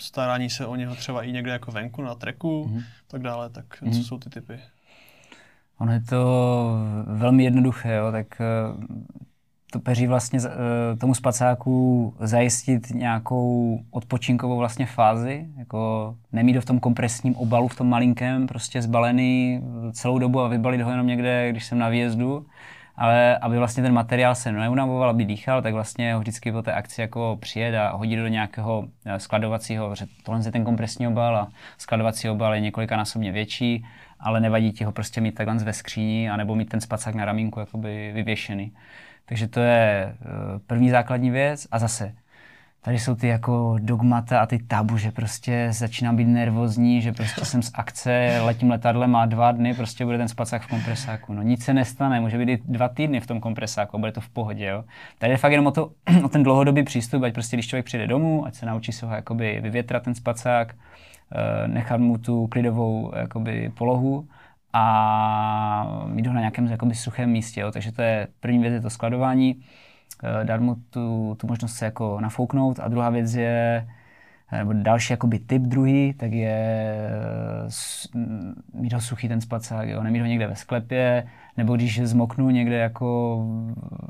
[0.00, 2.82] starání se o něho třeba i někde jako venku na treku, mm-hmm.
[3.08, 3.96] tak dále, tak mm-hmm.
[3.96, 4.60] co jsou ty typy?
[5.78, 6.72] Ono je to
[7.06, 8.44] velmi jednoduché, jo, tak eh,
[9.72, 16.64] to peří vlastně eh, tomu spacáku zajistit nějakou odpočinkovou vlastně fázi, jako nemít ho v
[16.64, 21.50] tom kompresním obalu, v tom malinkém, prostě zbalený celou dobu a vybalit ho jenom někde,
[21.50, 22.46] když jsem na výjezdu,
[22.96, 26.72] ale aby vlastně ten materiál se neunavoval, aby dýchal, tak vlastně ho vždycky po té
[26.72, 31.36] akci jako přijet a hodit do nějakého eh, skladovacího, že tohle je ten kompresní obal
[31.36, 31.48] a
[31.78, 33.86] skladovací obal je několikanásobně větší,
[34.20, 37.60] ale nevadí ti ho prostě mít takhle ve skříni, anebo mít ten spacák na ramínku
[37.60, 38.72] jakoby vyvěšený.
[39.24, 40.26] Takže to je eh,
[40.66, 42.14] první základní věc a zase
[42.86, 47.44] tady jsou ty jako dogmata a ty tabu, že prostě začínám být nervózní, že prostě
[47.44, 51.32] jsem z akce, letím letadlem má dva dny, prostě bude ten spacák v kompresáku.
[51.32, 54.20] No nic se nestane, může být i dva týdny v tom kompresáku a bude to
[54.20, 54.66] v pohodě.
[54.66, 54.84] Jo.
[55.18, 55.90] Tady je fakt jenom o, to,
[56.24, 59.14] o ten dlouhodobý přístup, ať prostě když člověk přijde domů, ať se naučí se ho
[59.14, 64.28] jakoby vyvětrat ten spacák, eh, nechat mu tu klidovou jakoby, polohu
[64.72, 67.60] a mít ho na nějakém jakoby, suchém místě.
[67.60, 67.72] Jo.
[67.72, 69.62] Takže to je první věc, je to skladování.
[70.22, 72.80] Eh, dát mu tu, tu možnost se jako nafouknout.
[72.80, 73.86] A druhá věc je
[74.52, 77.10] nebo další jakoby typ druhý, tak je
[78.74, 81.26] mít ho suchý ten spacák, jo, nemít ho někde ve sklepě,
[81.56, 83.38] nebo když zmoknu někde jako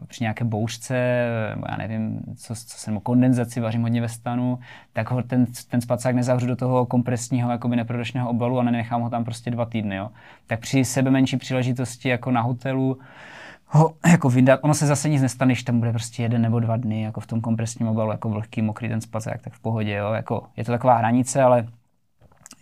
[0.07, 4.59] při nějaké bouřce, nebo já nevím, co, co jsem, kondenzaci, vařím hodně ve stanu,
[4.93, 9.11] tak ho ten, ten spacák nezavřu do toho kompresního, jakoby neprodočného obalu a nenechám ho
[9.11, 10.11] tam prostě dva týdny, jo.
[10.47, 12.99] Tak při sebe menší příležitosti jako na hotelu,
[13.67, 14.61] ho jako vydat.
[14.63, 17.27] Ono se zase nic nestane, když tam bude prostě jeden nebo dva dny, jako v
[17.27, 20.13] tom kompresním obalu, jako vlhký, mokrý ten spacák, tak v pohodě, jo.
[20.13, 21.67] Jako, je to taková hranice, ale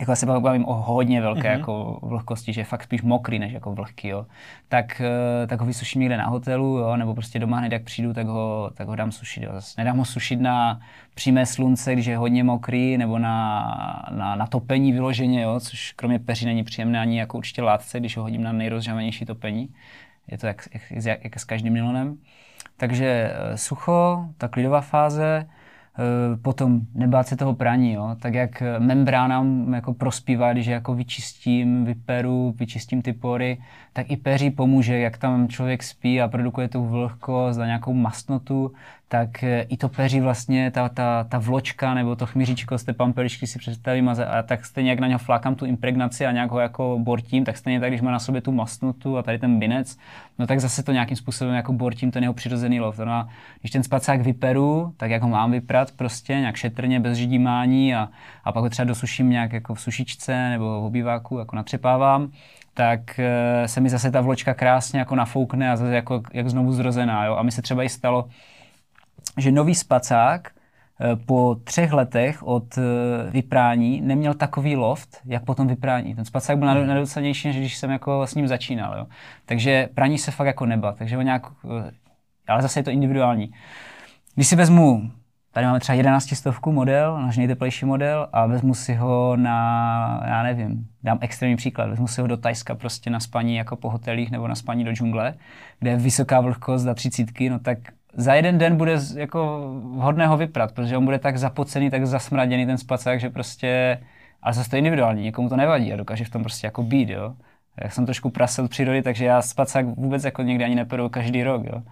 [0.01, 1.59] jako já se bavím o hodně velké mm-hmm.
[1.59, 4.27] jako vlhkosti, že je fakt spíš mokrý než jako vlhký, jo.
[4.69, 8.13] Tak, eh, tak ho vysuším někde na hotelu, jo, nebo prostě doma hned jak přijdu,
[8.13, 9.51] tak ho, tak ho dám sušit, jo.
[9.53, 10.81] Zase nedám ho sušit na
[11.15, 16.19] přímé slunce, když je hodně mokrý, nebo na, na, na topení vyloženě, jo, což kromě
[16.19, 19.69] peří není příjemné ani jako určitě látce, když ho hodím na nejrozžavenější topení.
[20.29, 22.19] Je to jak, jak, jak, s každým nylonem.
[22.77, 25.47] Takže eh, sucho, ta klidová fáze,
[25.99, 28.17] Eh, potom nebát se toho praní, jo?
[28.21, 33.59] tak jak membránám jako prospívá, když jako vyčistím, vyperu, vyčistím ty pory,
[33.93, 38.73] tak i peří pomůže, jak tam člověk spí a produkuje tu vlhkost a nějakou mastnotu,
[39.15, 42.93] tak eh, i to peří vlastně, ta, ta, ta vločka nebo to chmíříčko z té
[42.93, 46.51] pampeličky si představím a, a tak stejně jak na něho flákám tu impregnaci a nějak
[46.51, 49.59] ho jako bortím, tak stejně tak, když má na sobě tu mastnotu a tady ten
[49.59, 49.97] binec,
[50.39, 52.99] no tak zase to nějakým způsobem jako bortím ten jeho přirozený lov.
[52.99, 53.29] No a
[53.61, 58.09] když ten spacák vyperu, tak jak ho mám vyprat prostě nějak šetrně, bez židímání a,
[58.45, 62.31] a pak ho třeba dosuším nějak jako v sušičce nebo v obýváku, jako natřepávám,
[62.75, 66.73] tak e, se mi zase ta vločka krásně jako nafoukne a zase jako jak znovu
[66.73, 67.25] zrozená.
[67.25, 67.37] Jo?
[67.37, 68.29] A mi se třeba i stalo,
[69.37, 72.83] že nový spacák eh, po třech letech od eh,
[73.31, 76.15] vyprání neměl takový loft, jak po tom vyprání.
[76.15, 76.87] Ten spacák byl hmm.
[76.87, 78.99] nedocenější, než když jsem jako s ním začínal.
[78.99, 79.07] Jo.
[79.47, 81.91] Takže praní se fakt jako neba, takže ho nějak, eh,
[82.49, 83.53] ale zase je to individuální.
[84.35, 85.11] Když si vezmu,
[85.53, 90.43] tady máme třeba 11 stovku model, náš nejteplejší model a vezmu si ho na, já
[90.43, 94.31] nevím, dám extrémní příklad, vezmu si ho do Tajska prostě na spaní jako po hotelích
[94.31, 95.35] nebo na spaní do džungle,
[95.79, 97.79] kde je vysoká vlhkost za třicítky, no tak
[98.17, 102.67] za jeden den bude jako vhodné ho vyprat, protože on bude tak zapocený, tak zasmraděný
[102.67, 104.01] ten spacák, že prostě,
[104.43, 107.09] ale zase to je individuální, někomu to nevadí a dokáže v tom prostě jako být,
[107.11, 107.35] jo.
[107.83, 111.67] Já jsem trošku prasel přírody, takže já spacák vůbec jako někdy ani neperu každý rok,
[111.67, 111.83] jo.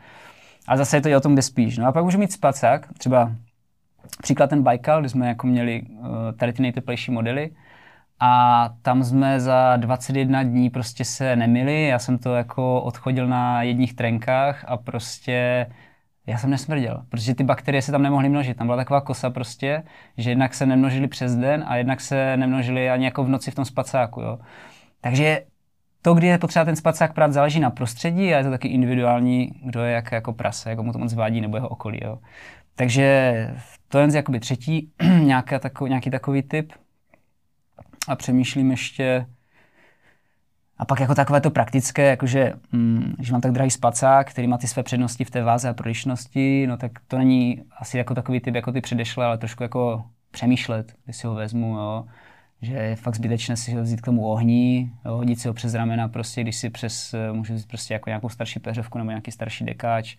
[0.68, 1.78] A zase je to i o tom, kde spíš.
[1.78, 3.32] No a pak můžu mít spacák, třeba
[4.22, 7.50] příklad ten Baikal, kdy jsme jako měli uh, tady ty nejteplejší modely,
[8.24, 13.62] a tam jsme za 21 dní prostě se nemili, já jsem to jako odchodil na
[13.62, 15.66] jedních trenkách a prostě
[16.26, 18.56] já jsem nesmrděl, protože ty bakterie se tam nemohly množit.
[18.56, 19.82] Tam byla taková kosa prostě,
[20.16, 23.54] že jednak se nemnožily přes den a jednak se nemnožily ani jako v noci v
[23.54, 24.20] tom spacáku.
[24.20, 24.38] Jo.
[25.00, 25.42] Takže
[26.02, 29.52] to, kdy je potřeba ten spacák prát, záleží na prostředí a je to taky individuální,
[29.64, 32.00] kdo je jak jako prase, jak mu to moc vadí nebo jeho okolí.
[32.04, 32.18] Jo.
[32.74, 33.50] Takže
[33.88, 34.92] to je jakoby třetí,
[35.22, 36.72] nějaká takový, nějaký takový typ.
[38.08, 39.26] A přemýšlím ještě,
[40.82, 44.58] a pak jako takové to praktické, jakože hm, když mám tak drahý spacák, který má
[44.58, 48.40] ty své přednosti v té váze a prodišnosti, no tak to není asi jako takový
[48.40, 52.04] typ jako ty předešle, ale trošku jako přemýšlet, když si ho vezmu, jo.
[52.62, 55.74] že je fakt zbytečné si ho vzít k tomu ohni, jo, hodit si ho přes
[55.74, 59.64] ramena, prostě, když si přes, můžu vzít prostě jako nějakou starší peřovku nebo nějaký starší
[59.64, 60.16] dekáč,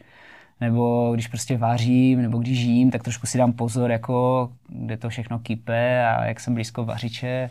[0.61, 5.09] nebo když prostě vářím, nebo když žijím, tak trošku si dám pozor, jako, kde to
[5.09, 7.49] všechno kype a jak jsem blízko vařiče,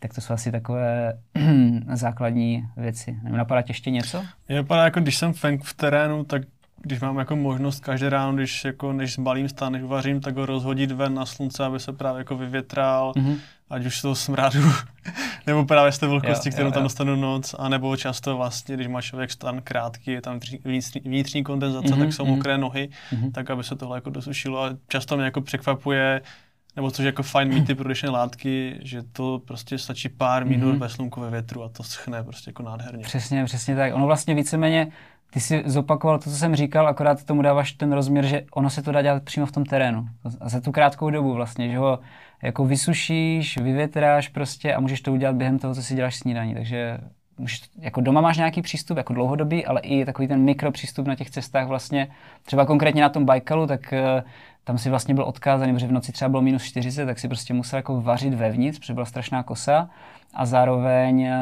[0.00, 1.18] tak to jsou asi takové
[1.92, 3.18] základní věci.
[3.22, 4.24] Nebo napadá tě ještě něco?
[4.48, 6.42] Je napadá, jako když jsem feng v terénu, tak
[6.82, 10.46] když mám jako možnost každý ráno, když jako než zbalím stán, než uvařím, tak ho
[10.46, 13.36] rozhodit ven na slunce, aby se právě jako vyvětral, mm-hmm.
[13.70, 14.72] ať už z toho smradu,
[15.46, 16.84] nebo právě z té vlhkosti, jo, kterou jo, tam jo.
[16.84, 21.44] dostanu noc, a nebo často vlastně, když má člověk stan krátký, je tam vnitřní, vnitřní
[21.44, 22.36] kondenzace, mm-hmm, tak jsou mm-hmm.
[22.36, 23.32] mokré nohy, mm-hmm.
[23.32, 24.64] tak aby se tohle jako dosušilo.
[24.64, 26.22] A často mě jako překvapuje,
[26.76, 30.78] nebo což jako fajn mít ty prodyšné látky, že to prostě stačí pár minut mm-hmm.
[30.78, 33.04] ve slunku, ve větru a to schne prostě jako nádherně.
[33.04, 33.94] Přesně, přesně tak.
[33.94, 34.92] Ono vlastně víceméně,
[35.30, 38.82] ty si zopakoval to, co jsem říkal, akorát tomu dáváš ten rozměr, že ono se
[38.82, 40.08] to dá dělat přímo v tom terénu.
[40.40, 41.98] A za tu krátkou dobu vlastně, že ho
[42.42, 46.54] jako vysušíš, vyvětráš prostě a můžeš to udělat během toho, co si děláš snídaní.
[46.54, 46.98] Takže
[47.38, 51.30] můžeš, jako doma máš nějaký přístup, jako dlouhodobý, ale i takový ten mikropřístup na těch
[51.30, 52.08] cestách vlastně,
[52.44, 54.22] třeba konkrétně na tom Baikalu, tak uh,
[54.64, 57.54] tam si vlastně byl odkázaný, protože v noci třeba bylo minus 40, tak si prostě
[57.54, 59.88] musel jako vařit vevnitř, protože byla strašná kosa
[60.34, 61.38] a zároveň eh,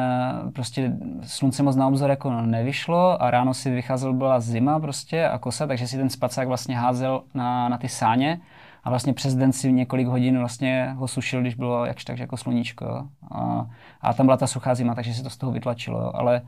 [0.53, 0.91] prostě
[1.21, 5.67] slunce moc na obzor jako nevyšlo a ráno si vycházel, byla zima prostě a kosa,
[5.67, 8.41] takže si ten spacák vlastně házel na, na ty sáně
[8.83, 12.37] a vlastně přes den si několik hodin vlastně ho sušil, když bylo jakž tak jako
[12.37, 13.07] sluníčko.
[13.31, 13.65] A,
[14.01, 16.15] a tam byla ta suchá zima, takže se to z toho vytlačilo.
[16.15, 16.41] Ale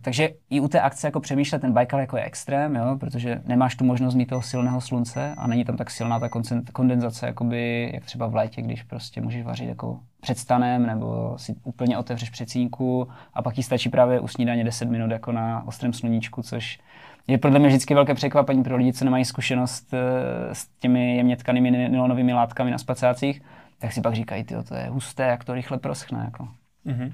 [0.00, 3.76] takže i u té akce jako přemýšlet ten Baikal jako je extrém, jo, protože nemáš
[3.76, 6.28] tu možnost mít toho silného slunce a není tam tak silná ta
[6.72, 11.54] kondenzace, jakoby, jak třeba v létě, když prostě můžeš vařit jako před stanem nebo si
[11.64, 15.92] úplně otevřeš přecínku a pak ti stačí právě u snídaně 10 minut jako na ostrém
[15.92, 16.78] sluníčku, což
[17.26, 21.36] je podle mě vždycky velké překvapení pro lidi, co nemají zkušenost eh, s těmi jemně
[21.36, 23.42] tkanými nylonovými látkami na spacácích,
[23.78, 26.22] tak si pak říkají, to je husté, jak to rychle proschne.
[26.24, 26.48] Jako.
[26.86, 27.12] Mm-hmm.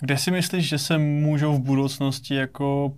[0.00, 2.94] Kde si myslíš, že se můžou v budoucnosti jako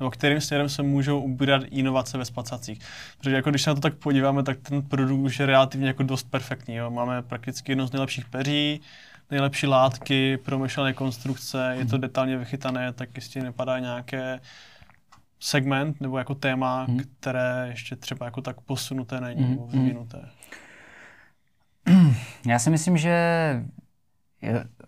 [0.00, 2.80] nebo kterým směrem se můžou ubírat inovace ve spacacích.
[3.18, 6.02] Protože jako když se na to tak podíváme, tak ten produkt už je relativně jako
[6.02, 6.74] dost perfektní.
[6.74, 6.90] Jo.
[6.90, 8.80] Máme prakticky jedno z nejlepších peří,
[9.30, 12.00] nejlepší látky, promyšlené konstrukce, je to mhm.
[12.00, 14.40] detailně vychytané, tak jistě nepadá nějaké
[15.40, 17.00] segment nebo jako téma, hmm.
[17.20, 19.50] které ještě třeba jako tak posunuté není hmm.
[19.50, 19.82] nebo mhm.
[19.82, 20.28] vyvinuté.
[22.46, 23.14] Já si myslím, že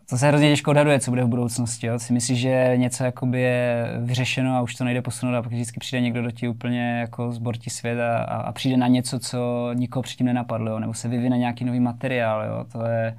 [0.06, 1.86] to se hrozně těžko odhaduje, co bude v budoucnosti.
[1.86, 1.98] Jo?
[1.98, 5.80] Si myslíš, že něco jakoby je vyřešeno a už to nejde posunout a pak vždycky
[5.80, 10.02] přijde někdo do ti úplně jako zbortí svět a, a, přijde na něco, co nikoho
[10.02, 10.78] předtím nenapadlo, jo?
[10.78, 12.44] nebo se vyvine nějaký nový materiál.
[12.44, 12.64] Jo?
[12.72, 13.18] To, je,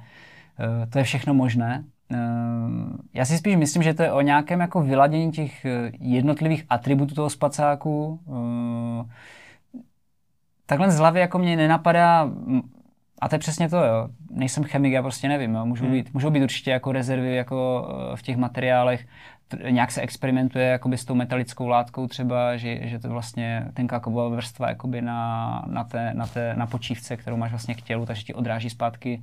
[0.60, 1.84] eh, to je všechno možné.
[2.12, 2.16] Eh,
[3.14, 7.14] já si spíš myslím, že to je o nějakém jako vyladění těch eh, jednotlivých atributů
[7.14, 8.20] toho spacáku.
[10.66, 12.30] Takhle z hlavy jako mě nenapadá
[13.24, 14.08] a to je přesně to, jo.
[14.30, 15.66] Nejsem chemik, já prostě nevím, jo.
[15.66, 15.92] Můžou, hmm.
[15.92, 19.06] být, můžou být určitě jako rezervy jako eh, v těch materiálech,
[19.70, 24.28] nějak se experimentuje jakoby s tou metalickou látkou třeba, že, že to vlastně tenká kovová
[24.28, 28.22] vrstva jakoby na, na, té, na, té, na počívce, kterou máš vlastně k tělu, takže
[28.22, 29.22] ti odráží zpátky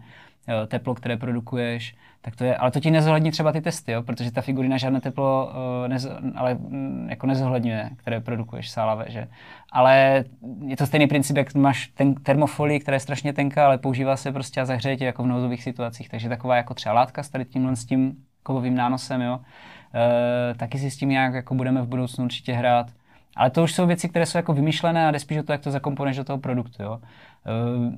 [0.68, 4.04] teplo, které produkuješ tak to je, ale to ti nezohlední třeba ty testy, jo?
[4.04, 9.28] protože ta figurina žádné teplo uh, nez, ale mm, jako nezohledňuje, které produkuješ sálavé, že?
[9.72, 10.24] Ale
[10.66, 14.32] je to stejný princip, jak máš ten termofolii, která je strašně tenká, ale používá se
[14.32, 17.46] prostě a zahřeje tě jako v nouzových situacích, takže taková jako třeba látka s tady
[17.46, 19.38] tímhle s tím kovovým nánosem, jo?
[19.38, 22.88] Uh, taky si s tím nějak jako budeme v budoucnu určitě hrát.
[23.36, 25.62] Ale to už jsou věci, které jsou jako vymyšlené a jde spíš o to, jak
[25.62, 26.84] to zakomponuješ do toho produktu.
[26.84, 27.00] Jo?
[27.00, 27.94] Uh,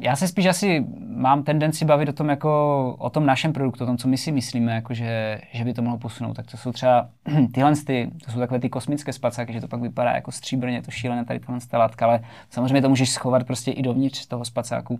[0.00, 3.86] já se spíš asi mám tendenci bavit o tom, jako, o tom našem produktu, o
[3.86, 6.34] tom, co my si myslíme, jako, že, že by to mohlo posunout.
[6.34, 7.08] Tak to jsou třeba
[7.54, 10.90] tyhle, ty, to jsou takové ty kosmické spacáky, že to pak vypadá jako stříbrně, to
[10.90, 12.20] šílené tady tohle látka, ale
[12.50, 14.98] samozřejmě to můžeš schovat prostě i dovnitř toho spacáku.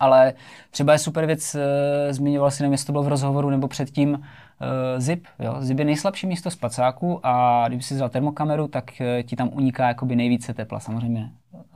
[0.00, 0.32] Ale
[0.70, 4.14] třeba je super věc, e, zmiňoval si, nevím, jestli to bylo v rozhovoru nebo předtím,
[4.14, 5.26] e, zip.
[5.38, 5.56] Jo?
[5.60, 9.88] Zip je nejslabší místo spacáku a když si vzal termokameru, tak e, ti tam uniká
[9.88, 10.80] jakoby nejvíce tepla.
[10.80, 11.30] Samozřejmě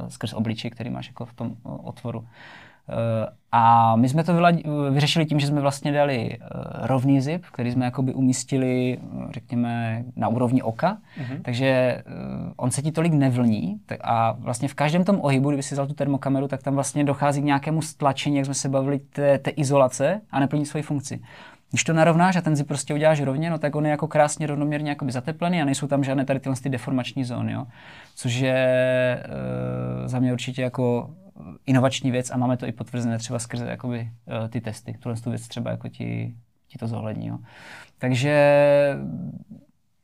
[0.08, 2.26] skrz obličej, který máš jako v tom eh, otvoru.
[2.88, 4.32] Eh, a my jsme to
[4.90, 6.38] vyřešili tím, že jsme vlastně dali eh,
[6.86, 8.98] rovný zip, který jsme jakoby umístili,
[9.30, 11.42] řekněme, na úrovni oka, mm-hmm.
[11.42, 12.02] takže
[12.56, 15.94] on se ti tolik nevlní a vlastně v každém tom ohybu, kdyby si vzal tu
[15.94, 20.20] termokameru, tak tam vlastně dochází k nějakému stlačení, jak jsme se bavili, té, té izolace
[20.30, 21.20] a neplní svoji funkci.
[21.72, 24.46] Když to narovnáš a ten zip prostě uděláš rovně, no tak on je jako krásně
[24.46, 27.66] rovnoměrně zateplený a nejsou tam žádné tady tyhle ty deformační zóny, jo?
[28.14, 31.10] což je e, za mě určitě jako
[31.66, 34.10] inovační věc a máme to i potvrzené třeba skrze jakoby,
[34.44, 34.96] e, ty testy.
[35.00, 36.34] Tuhle tu věc třeba jako ti,
[36.68, 37.26] ti to zohlední.
[37.26, 37.38] Jo?
[37.98, 38.58] Takže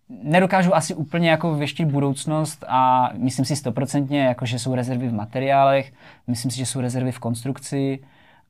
[0.08, 5.14] nedokážu asi úplně jako věštit budoucnost a myslím si stoprocentně, jako, že jsou rezervy v
[5.14, 5.92] materiálech,
[6.26, 7.98] myslím si, že jsou rezervy v konstrukci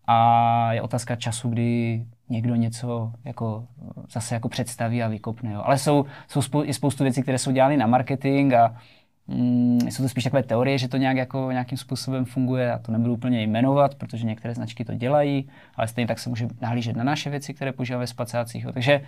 [0.06, 3.66] a je otázka času, kdy někdo něco jako
[4.10, 5.52] zase jako představí a vykopne.
[5.52, 5.62] Jo.
[5.64, 8.76] Ale jsou, jsou spou- i spoustu věcí, které jsou dělány na marketing a
[9.26, 12.92] mm, jsou to spíš takové teorie, že to nějak jako nějakým způsobem funguje a to
[12.92, 17.04] nebudu úplně jmenovat, protože některé značky to dělají, ale stejně tak se může nahlížet na
[17.04, 18.64] naše věci, které používáme ve spacácích.
[18.64, 18.72] Jo.
[18.72, 19.00] Takže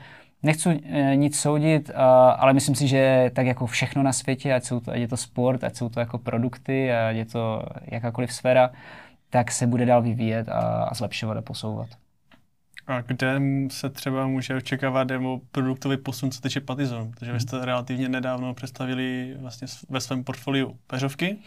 [0.42, 4.64] nechci e, nic soudit, a, ale myslím si, že tak jako všechno na světě, ať,
[4.64, 8.32] jsou to, ať je to sport, ať jsou to jako produkty, ať je to jakákoliv
[8.32, 8.70] sféra,
[9.30, 11.88] tak se bude dál vyvíjet a, a zlepšovat a posouvat.
[12.91, 13.41] A kde
[13.71, 17.11] se třeba může očekávat demo produktový posun, co týče Patizonu?
[17.11, 17.41] Protože vy mhm.
[17.41, 21.39] jste relativně nedávno představili vlastně ve svém portfoliu peřovky.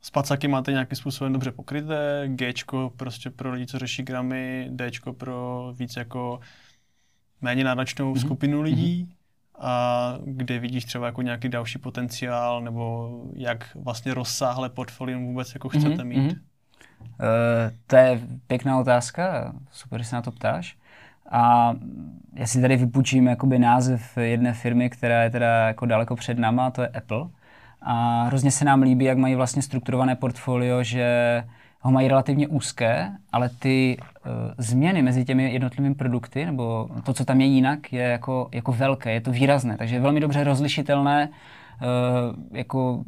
[0.00, 2.52] Spacaky máte nějakým způsobem dobře pokryté, G
[2.96, 6.40] prostě pro lidi, co řeší gramy, D pro víc jako
[7.40, 8.20] méně náročnou mm-hmm.
[8.20, 9.04] skupinu lidí.
[9.04, 9.16] Mm-hmm.
[9.58, 15.68] A kde vidíš třeba jako nějaký další potenciál, nebo jak vlastně rozsáhle portfolium vůbec jako
[15.68, 16.04] chcete mm-hmm.
[16.04, 16.36] mít?
[17.06, 20.76] Uh, to je pěkná otázka, super, že se na to ptáš.
[21.30, 21.74] A
[22.34, 26.70] já si tady vypůjčím jakoby název jedné firmy, která je teda jako daleko před náma,
[26.70, 27.26] to je Apple.
[27.82, 31.44] A hrozně se nám líbí, jak mají vlastně strukturované portfolio, že
[31.80, 37.24] ho mají relativně úzké, ale ty uh, změny mezi těmi jednotlivými produkty, nebo to, co
[37.24, 41.28] tam je jinak, je jako, jako velké, je to výrazné, takže je velmi dobře rozlišitelné
[42.52, 43.04] jako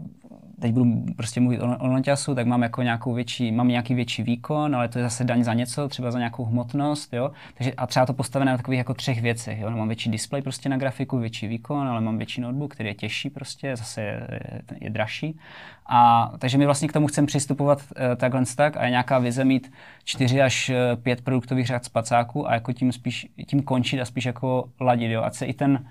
[0.60, 4.76] teď budu prostě mluvit o, o tak mám jako nějakou větší, mám nějaký větší výkon,
[4.76, 7.30] ale to je zase daň za něco, třeba za nějakou hmotnost, jo.
[7.54, 9.70] Takže a třeba to postavené na takových jako třech věcech, jo.
[9.70, 13.30] Mám větší displej prostě na grafiku, větší výkon, ale mám větší notebook, který je těžší
[13.30, 15.38] prostě, zase je, je, je dražší.
[15.86, 19.44] A takže my vlastně k tomu chceme přistupovat uh, takhle tak a je nějaká vize
[19.44, 19.72] mít
[20.04, 24.24] čtyři až eh, pět produktových řad spacáků a jako tím spíš, tím končit a spíš
[24.24, 25.22] jako ladit, jo.
[25.22, 25.84] Ať se i ten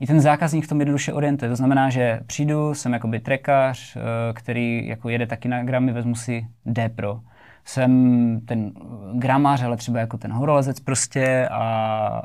[0.00, 1.48] i ten zákazník v tom jednoduše orientuje.
[1.48, 4.00] To znamená, že přijdu, jsem jakoby trekař, eh,
[4.32, 7.20] který jako jede taky na gramy, vezmu si D Pro.
[7.64, 8.72] Jsem ten
[9.14, 11.62] gramář, ale třeba jako ten horolezec prostě a,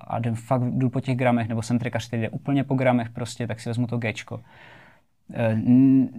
[0.08, 3.10] a jdem fakt jdu po těch gramech, nebo jsem trekař, který jde úplně po gramech
[3.10, 4.40] prostě, tak si vezmu to Gčko.
[5.34, 5.56] Eh,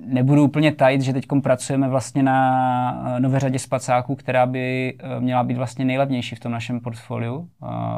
[0.07, 5.45] nebudu úplně tajit, že teď pracujeme vlastně na eh, nové řadě spacáků, která by měla
[5.45, 7.49] být vlastně nejlevnější v tom našem portfoliu.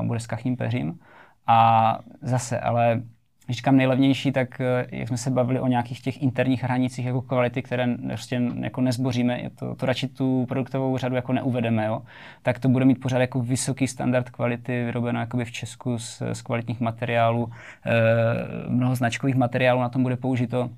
[0.02, 0.98] Bude s kachním peřím.
[1.46, 3.02] A zase, ale
[3.48, 7.22] když říkám nejlevnější, tak eh, jak jsme se bavili o nějakých těch interních hranicích jako
[7.22, 12.02] kvality, které prostě jako nezboříme, to, to radši tu produktovou řadu jako neuvedeme, jo,
[12.42, 16.42] tak to bude mít pořád jako vysoký standard kvality, vyrobeno jakoby v Česku z, z
[16.42, 17.52] kvalitních materiálů,
[17.86, 20.70] e, mnoho značkových materiálů na tom bude použito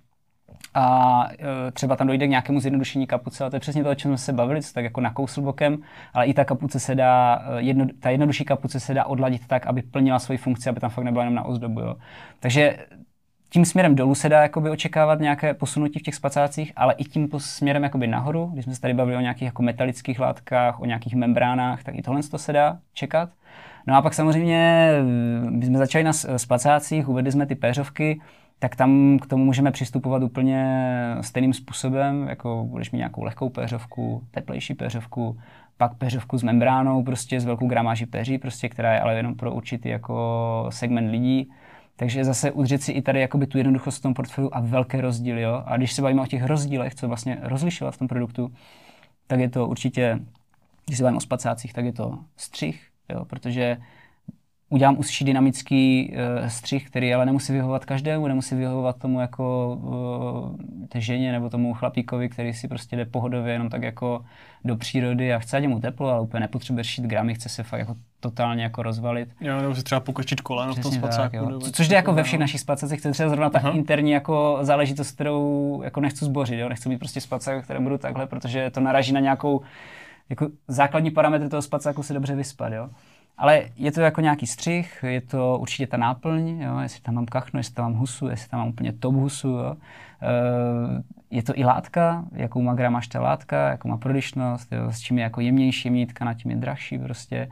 [0.75, 1.29] a
[1.69, 4.11] e, třeba tam dojde k nějakému zjednodušení kapuce, ale to je přesně to, o čem
[4.11, 5.79] jsme se bavili, co tak jako nakousl bokem,
[6.15, 9.67] ale i ta kapuce se dá, e, jedno, ta jednodušší kapuce se dá odladit tak,
[9.67, 11.81] aby plnila svoji funkci, aby tam fakt nebyla jenom na ozdobu.
[11.81, 11.97] Jo.
[12.41, 12.79] Takže
[13.53, 17.29] tím směrem dolů se dá jakoby očekávat nějaké posunutí v těch spacácích, ale i tím
[17.39, 21.15] směrem jakoby nahoru, když jsme se tady bavili o nějakých jako metalických látkách, o nějakých
[21.15, 23.31] membránách, tak i tohle to se dá čekat.
[23.87, 24.93] No a pak samozřejmě,
[25.51, 28.21] my jsme začali na spacácích, uvedli jsme ty péřovky,
[28.63, 30.87] tak tam k tomu můžeme přistupovat úplně
[31.21, 35.39] stejným způsobem, jako budeš mít nějakou lehkou péřovku, teplejší péřovku,
[35.77, 39.55] pak péřovku s membránou, prostě s velkou gramáží peří, prostě, která je ale jenom pro
[39.55, 41.51] určitý jako segment lidí.
[41.97, 45.43] Takže zase udržet si i tady jakoby tu jednoduchost v tom portfoliu a velké rozdíly.
[45.43, 45.63] Jo?
[45.67, 48.53] A když se bavíme o těch rozdílech, co vlastně rozlišovat v tom produktu,
[49.27, 50.19] tak je to určitě,
[50.87, 53.25] když se bavíme o spacácích, tak je to střih, jo?
[53.25, 53.77] protože
[54.71, 60.87] udělám užší dynamický uh, střih, který ale nemusí vyhovovat každému, nemusí vyhovovat tomu jako uh,
[60.89, 64.25] té ženě nebo tomu chlapíkovi, který si prostě jde pohodově jenom tak jako
[64.65, 67.81] do přírody a chce, ať mu teplo, ale úplně nepotřebuje šít gramy, chce se fakt
[67.81, 69.29] jako totálně jako rozvalit.
[69.41, 71.37] Jo, nebo si třeba pokočit koleno v tom spacáku.
[71.37, 71.73] Tak.
[71.73, 75.81] Což jde jako ve všech našich spacacích, chce třeba zrovna ta interní jako záležitost, kterou
[75.85, 76.69] jako nechci zbořit, jo?
[76.69, 79.61] nechci mít prostě spacák, které budu takhle, protože to naraží na nějakou
[80.29, 82.91] jako základní parametry toho spacáku si dobře vyspat, jo.
[83.41, 87.27] Ale je to jako nějaký střih, je to určitě ta náplň, jo, jestli tam mám
[87.27, 89.49] kachnu, jestli tam mám husu, jestli tam mám úplně top husu.
[89.49, 89.77] Jo.
[90.23, 95.01] E, je to i látka, jakou má gramáž ta látka, jakou má prodyšnost, jo, s
[95.01, 97.49] čím je jako jemnější, jemnější tkana, tím je dražší prostě.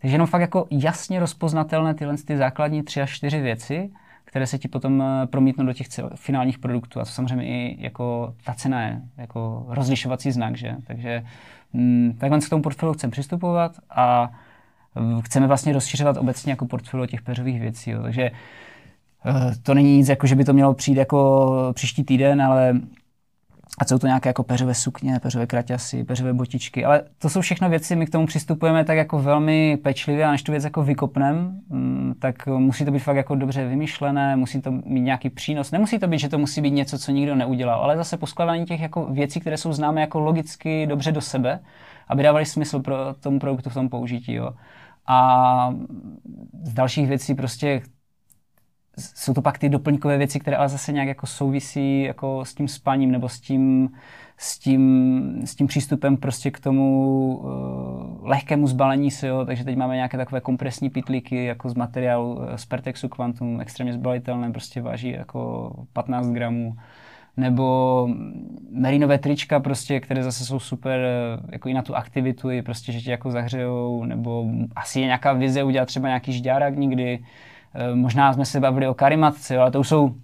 [0.00, 3.90] Takže jenom fakt jako jasně rozpoznatelné tyhle ty základní tři až čtyři věci,
[4.24, 7.00] které se ti potom eh, promítnou do těch finálních produktů.
[7.00, 10.76] A to samozřejmě i jako ta cena je jako rozlišovací znak, že?
[10.86, 11.24] Takže
[11.74, 14.30] hm, takhle k tomu portfoliu chceme přistupovat a
[15.20, 17.90] chceme vlastně rozšiřovat obecně jako portfolio těch peřových věcí.
[17.90, 18.02] Jo.
[18.02, 18.30] Takže
[19.26, 22.80] eh, to není nic, jako že by to mělo přijít jako příští týden, ale
[23.78, 27.68] a jsou to nějaké jako peřové sukně, peřové kraťasy, peřové botičky, ale to jsou všechno
[27.68, 31.60] věci, my k tomu přistupujeme tak jako velmi pečlivě a než tu věc jako vykopnem,
[31.68, 35.70] mm, tak musí to být fakt jako dobře vymyšlené, musí to mít nějaký přínos.
[35.70, 38.80] Nemusí to být, že to musí být něco, co nikdo neudělal, ale zase poskladání těch
[38.80, 41.60] jako věcí, které jsou známé jako logicky dobře do sebe,
[42.08, 44.34] aby dávaly smysl pro tomu produktu v tom použití.
[44.34, 44.50] Jo.
[45.12, 45.74] A
[46.62, 47.82] z dalších věcí prostě
[48.98, 52.68] jsou to pak ty doplňkové věci, které ale zase nějak jako souvisí jako s tím
[52.68, 53.90] spaním nebo s tím,
[54.36, 59.44] s tím, s tím přístupem prostě k tomu uh, lehkému zbalení se, jo.
[59.44, 63.92] takže teď máme nějaké takové kompresní pitlíky jako z materiálu uh, z Pertexu Quantum, extrémně
[63.92, 66.76] zbalitelné, prostě váží jako 15 gramů
[67.36, 68.08] nebo
[68.70, 71.00] merinové trička, prostě, které zase jsou super
[71.52, 74.46] jako i na tu aktivitu, i prostě, že tě jako zahřejou, nebo
[74.76, 77.24] asi je nějaká vize udělat třeba nějaký žďárák někdy.
[77.74, 80.14] E, možná jsme se bavili o karimatce, ale to už jsou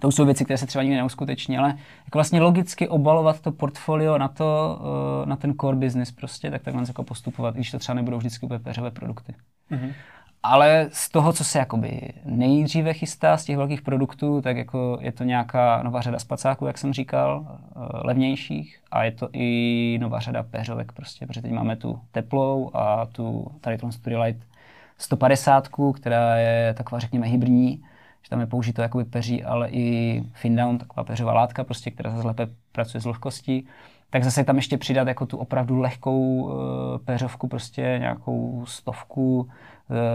[0.00, 1.68] to jsou věci, které se třeba nikdy neuskuteční, ale
[2.04, 4.80] jako vlastně logicky obalovat to portfolio na, to,
[5.24, 8.46] e, na ten core business prostě, tak takhle jako postupovat, když to třeba nebudou vždycky
[8.46, 9.34] úplně peřové produkty.
[9.70, 9.92] Mm-hmm.
[10.42, 15.12] Ale z toho, co se jakoby nejdříve chystá z těch velkých produktů, tak jako je
[15.12, 20.20] to nějaká nová řada spacáků, jak jsem říkal, eh, levnějších a je to i nová
[20.20, 24.42] řada peřovek prostě, protože teď máme tu teplou a tu tady tu Light
[24.98, 27.82] 150, která je taková řekněme hybridní,
[28.22, 32.26] že tam je použito jakoby peří, ale i Findown, taková peřová látka prostě, která zase
[32.26, 33.66] lépe pracuje s vlhkostí.
[34.10, 36.52] tak zase tam ještě přidat jako tu opravdu lehkou uh,
[37.04, 39.48] péřovku, prostě nějakou stovku,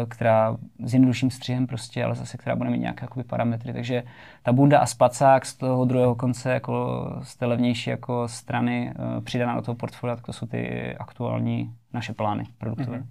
[0.09, 3.73] která s jednodušším střihem prostě, ale zase která bude mít nějaké jakoby, parametry.
[3.73, 4.03] Takže
[4.43, 9.23] ta bunda a spacák z toho druhého konce, jako z té levnější jako strany uh,
[9.23, 13.03] přidaná do toho portfolia, tak to jsou ty aktuální naše plány produktové.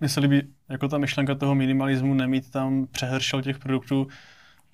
[0.00, 0.06] Mm-hmm.
[0.06, 4.06] Se líbí jako ta myšlenka toho minimalismu, nemít tam přehršel těch produktů,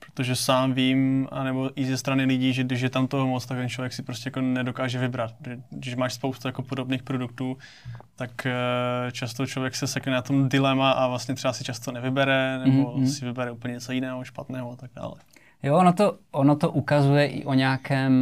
[0.07, 3.59] protože sám vím, anebo i ze strany lidí, že když je tam toho moc, tak
[3.59, 5.35] ten člověk si prostě jako nedokáže vybrat.
[5.71, 7.57] Když máš spoustu jako podobných produktů,
[8.17, 8.53] tak eh,
[9.13, 13.05] často člověk se sekne na tom dilema a vlastně třeba si často nevybere, nebo mm-hmm.
[13.05, 15.15] si vybere úplně něco jiného, špatného a tak dále.
[15.63, 18.13] Jo, ono to, ono to ukazuje i o nějakém,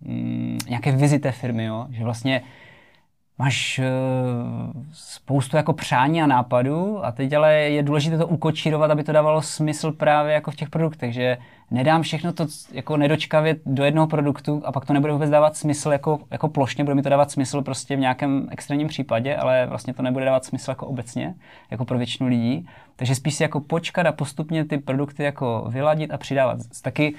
[0.00, 1.86] mm, nějaké vizi té firmy, jo?
[1.90, 2.42] že vlastně
[3.38, 3.80] máš
[4.74, 9.12] uh, spoustu jako přání a nápadů a teď ale je důležité to ukočírovat, aby to
[9.12, 11.38] dávalo smysl právě jako v těch produktech, že
[11.70, 15.92] nedám všechno to jako nedočkavě do jednoho produktu a pak to nebude vůbec dávat smysl
[15.92, 19.94] jako, jako plošně, bude mi to dávat smysl prostě v nějakém extrémním případě, ale vlastně
[19.94, 21.34] to nebude dávat smysl jako obecně,
[21.70, 22.68] jako pro většinu lidí.
[22.96, 26.58] Takže spíš si jako počkat a postupně ty produkty jako vyladit a přidávat.
[26.82, 27.14] Taky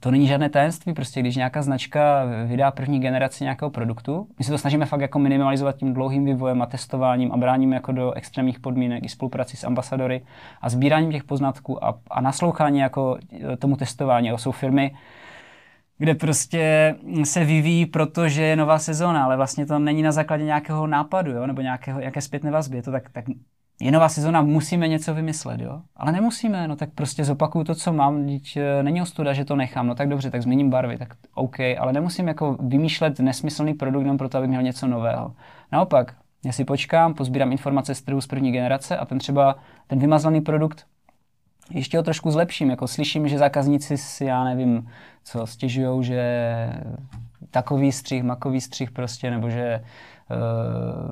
[0.00, 4.50] to není žádné tajemství, prostě když nějaká značka vydá první generaci nějakého produktu, my se
[4.50, 8.60] to snažíme fakt jako minimalizovat tím dlouhým vývojem a testováním a bráníme jako do extrémních
[8.60, 10.22] podmínek i spolupráci s ambasadory
[10.60, 13.18] a sbíráním těch poznatků a, a naslouchání jako
[13.52, 14.30] eh, tomu testování.
[14.30, 14.94] To jsou firmy,
[15.98, 16.94] kde prostě
[17.24, 21.46] se vyvíjí, protože je nová sezóna, ale vlastně to není na základě nějakého nápadu, jo,
[21.46, 22.76] nebo nějakého, nějaké zpětné vazby.
[22.76, 23.24] Je to tak, tak
[23.80, 25.80] je nová sezona, musíme něco vymyslet, jo?
[25.96, 29.56] Ale nemusíme, no tak prostě zopakuju to, co mám, teď eh, není ostuda, že to
[29.56, 34.02] nechám, no tak dobře, tak změním barvy, tak OK, ale nemusím jako vymýšlet nesmyslný produkt
[34.02, 35.34] jenom proto, abych měl něco nového.
[35.72, 39.98] Naopak, já si počkám, pozbírám informace z trhu z první generace a ten třeba, ten
[39.98, 40.86] vymazlený produkt
[41.70, 44.88] ještě ho trošku zlepším, jako slyším, že zákazníci si, já nevím,
[45.24, 46.22] co stěžují, že
[47.50, 49.84] takový střih, makový střih prostě, nebo že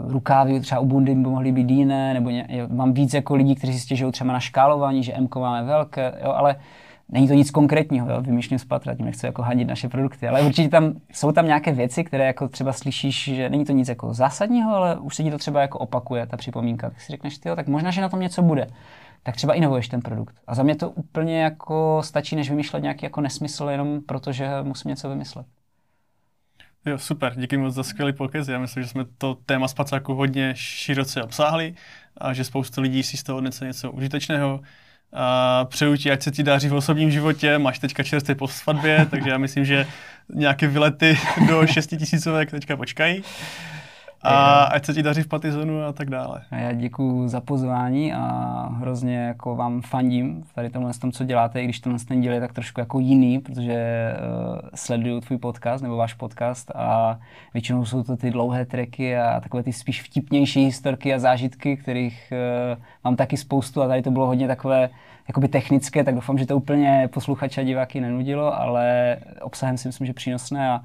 [0.06, 3.72] rukávy třeba u bundy by mohly být jiné, nebo ně, mám víc jako lidí, kteří
[3.72, 6.56] si stěžují třeba na škálování, že M máme velké, jo, ale
[7.08, 10.42] není to nic konkrétního, jo, vymýšlím z patra, tím nechci jako hadit naše produkty, ale
[10.42, 14.14] určitě tam jsou tam nějaké věci, které jako třeba slyšíš, že není to nic jako
[14.14, 17.48] zásadního, ale už se ti to třeba jako opakuje, ta připomínka, tak si řekneš, ty,
[17.56, 18.66] tak možná, že na tom něco bude
[19.24, 20.34] tak třeba inovuješ ten produkt.
[20.46, 24.88] A za mě to úplně jako stačí, než vymýšlet nějaký jako nesmysl, jenom protože musím
[24.88, 25.46] něco vymyslet.
[26.86, 28.48] Jo, super, díky moc za skvělý pokec.
[28.48, 31.74] Já myslím, že jsme to téma spacáku hodně široce obsáhli
[32.18, 34.60] a že spoustu lidí si z toho odnese něco užitečného.
[35.12, 39.06] A přeju ti, ať se ti daří v osobním životě, máš teďka čerstvě po svatbě,
[39.10, 39.86] takže já myslím, že
[40.34, 43.22] nějaké vylety do 6 tisícovek teďka počkají.
[44.24, 46.42] A ať se ti daří v Patizonu a tak dále.
[46.50, 51.24] A já děkuji za pozvání a hrozně jako vám fandím v tady tomhle tom, co
[51.24, 54.12] děláte, i když tenhle ten díl je tak trošku jako jiný, protože
[54.52, 57.18] uh, sleduju tvůj podcast nebo váš podcast a
[57.54, 62.32] většinou jsou to ty dlouhé treky a takové ty spíš vtipnější historky a zážitky, kterých
[62.76, 64.90] uh, mám taky spoustu a tady to bylo hodně takové
[65.28, 70.06] jakoby technické, tak doufám, že to úplně posluchače a diváky nenudilo, ale obsahem si myslím,
[70.06, 70.80] že přínosné a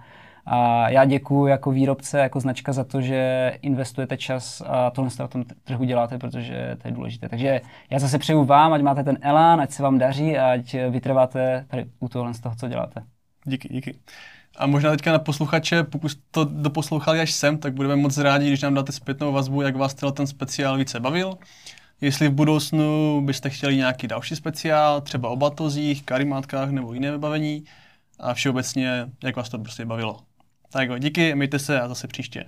[0.51, 5.27] a já děkuji jako výrobce, jako značka za to, že investujete čas a tohle na
[5.27, 7.29] tom trhu děláte, protože to je důležité.
[7.29, 11.65] Takže já zase přeju vám, ať máte ten elán, ať se vám daří ať vytrváte
[11.67, 13.03] tady u tohle z toho, co děláte.
[13.45, 13.99] Díky, díky.
[14.57, 18.61] A možná teďka na posluchače, pokud to doposlouchali až sem, tak budeme moc rádi, když
[18.61, 21.37] nám dáte zpětnou vazbu, jak vás ten speciál více bavil.
[22.01, 27.63] Jestli v budoucnu byste chtěli nějaký další speciál, třeba o batozích, karimátkách nebo jiné vybavení
[28.19, 30.19] a všeobecně, jak vás to prostě bavilo.
[30.71, 32.45] Tak jo, díky, mějte se a zase příště.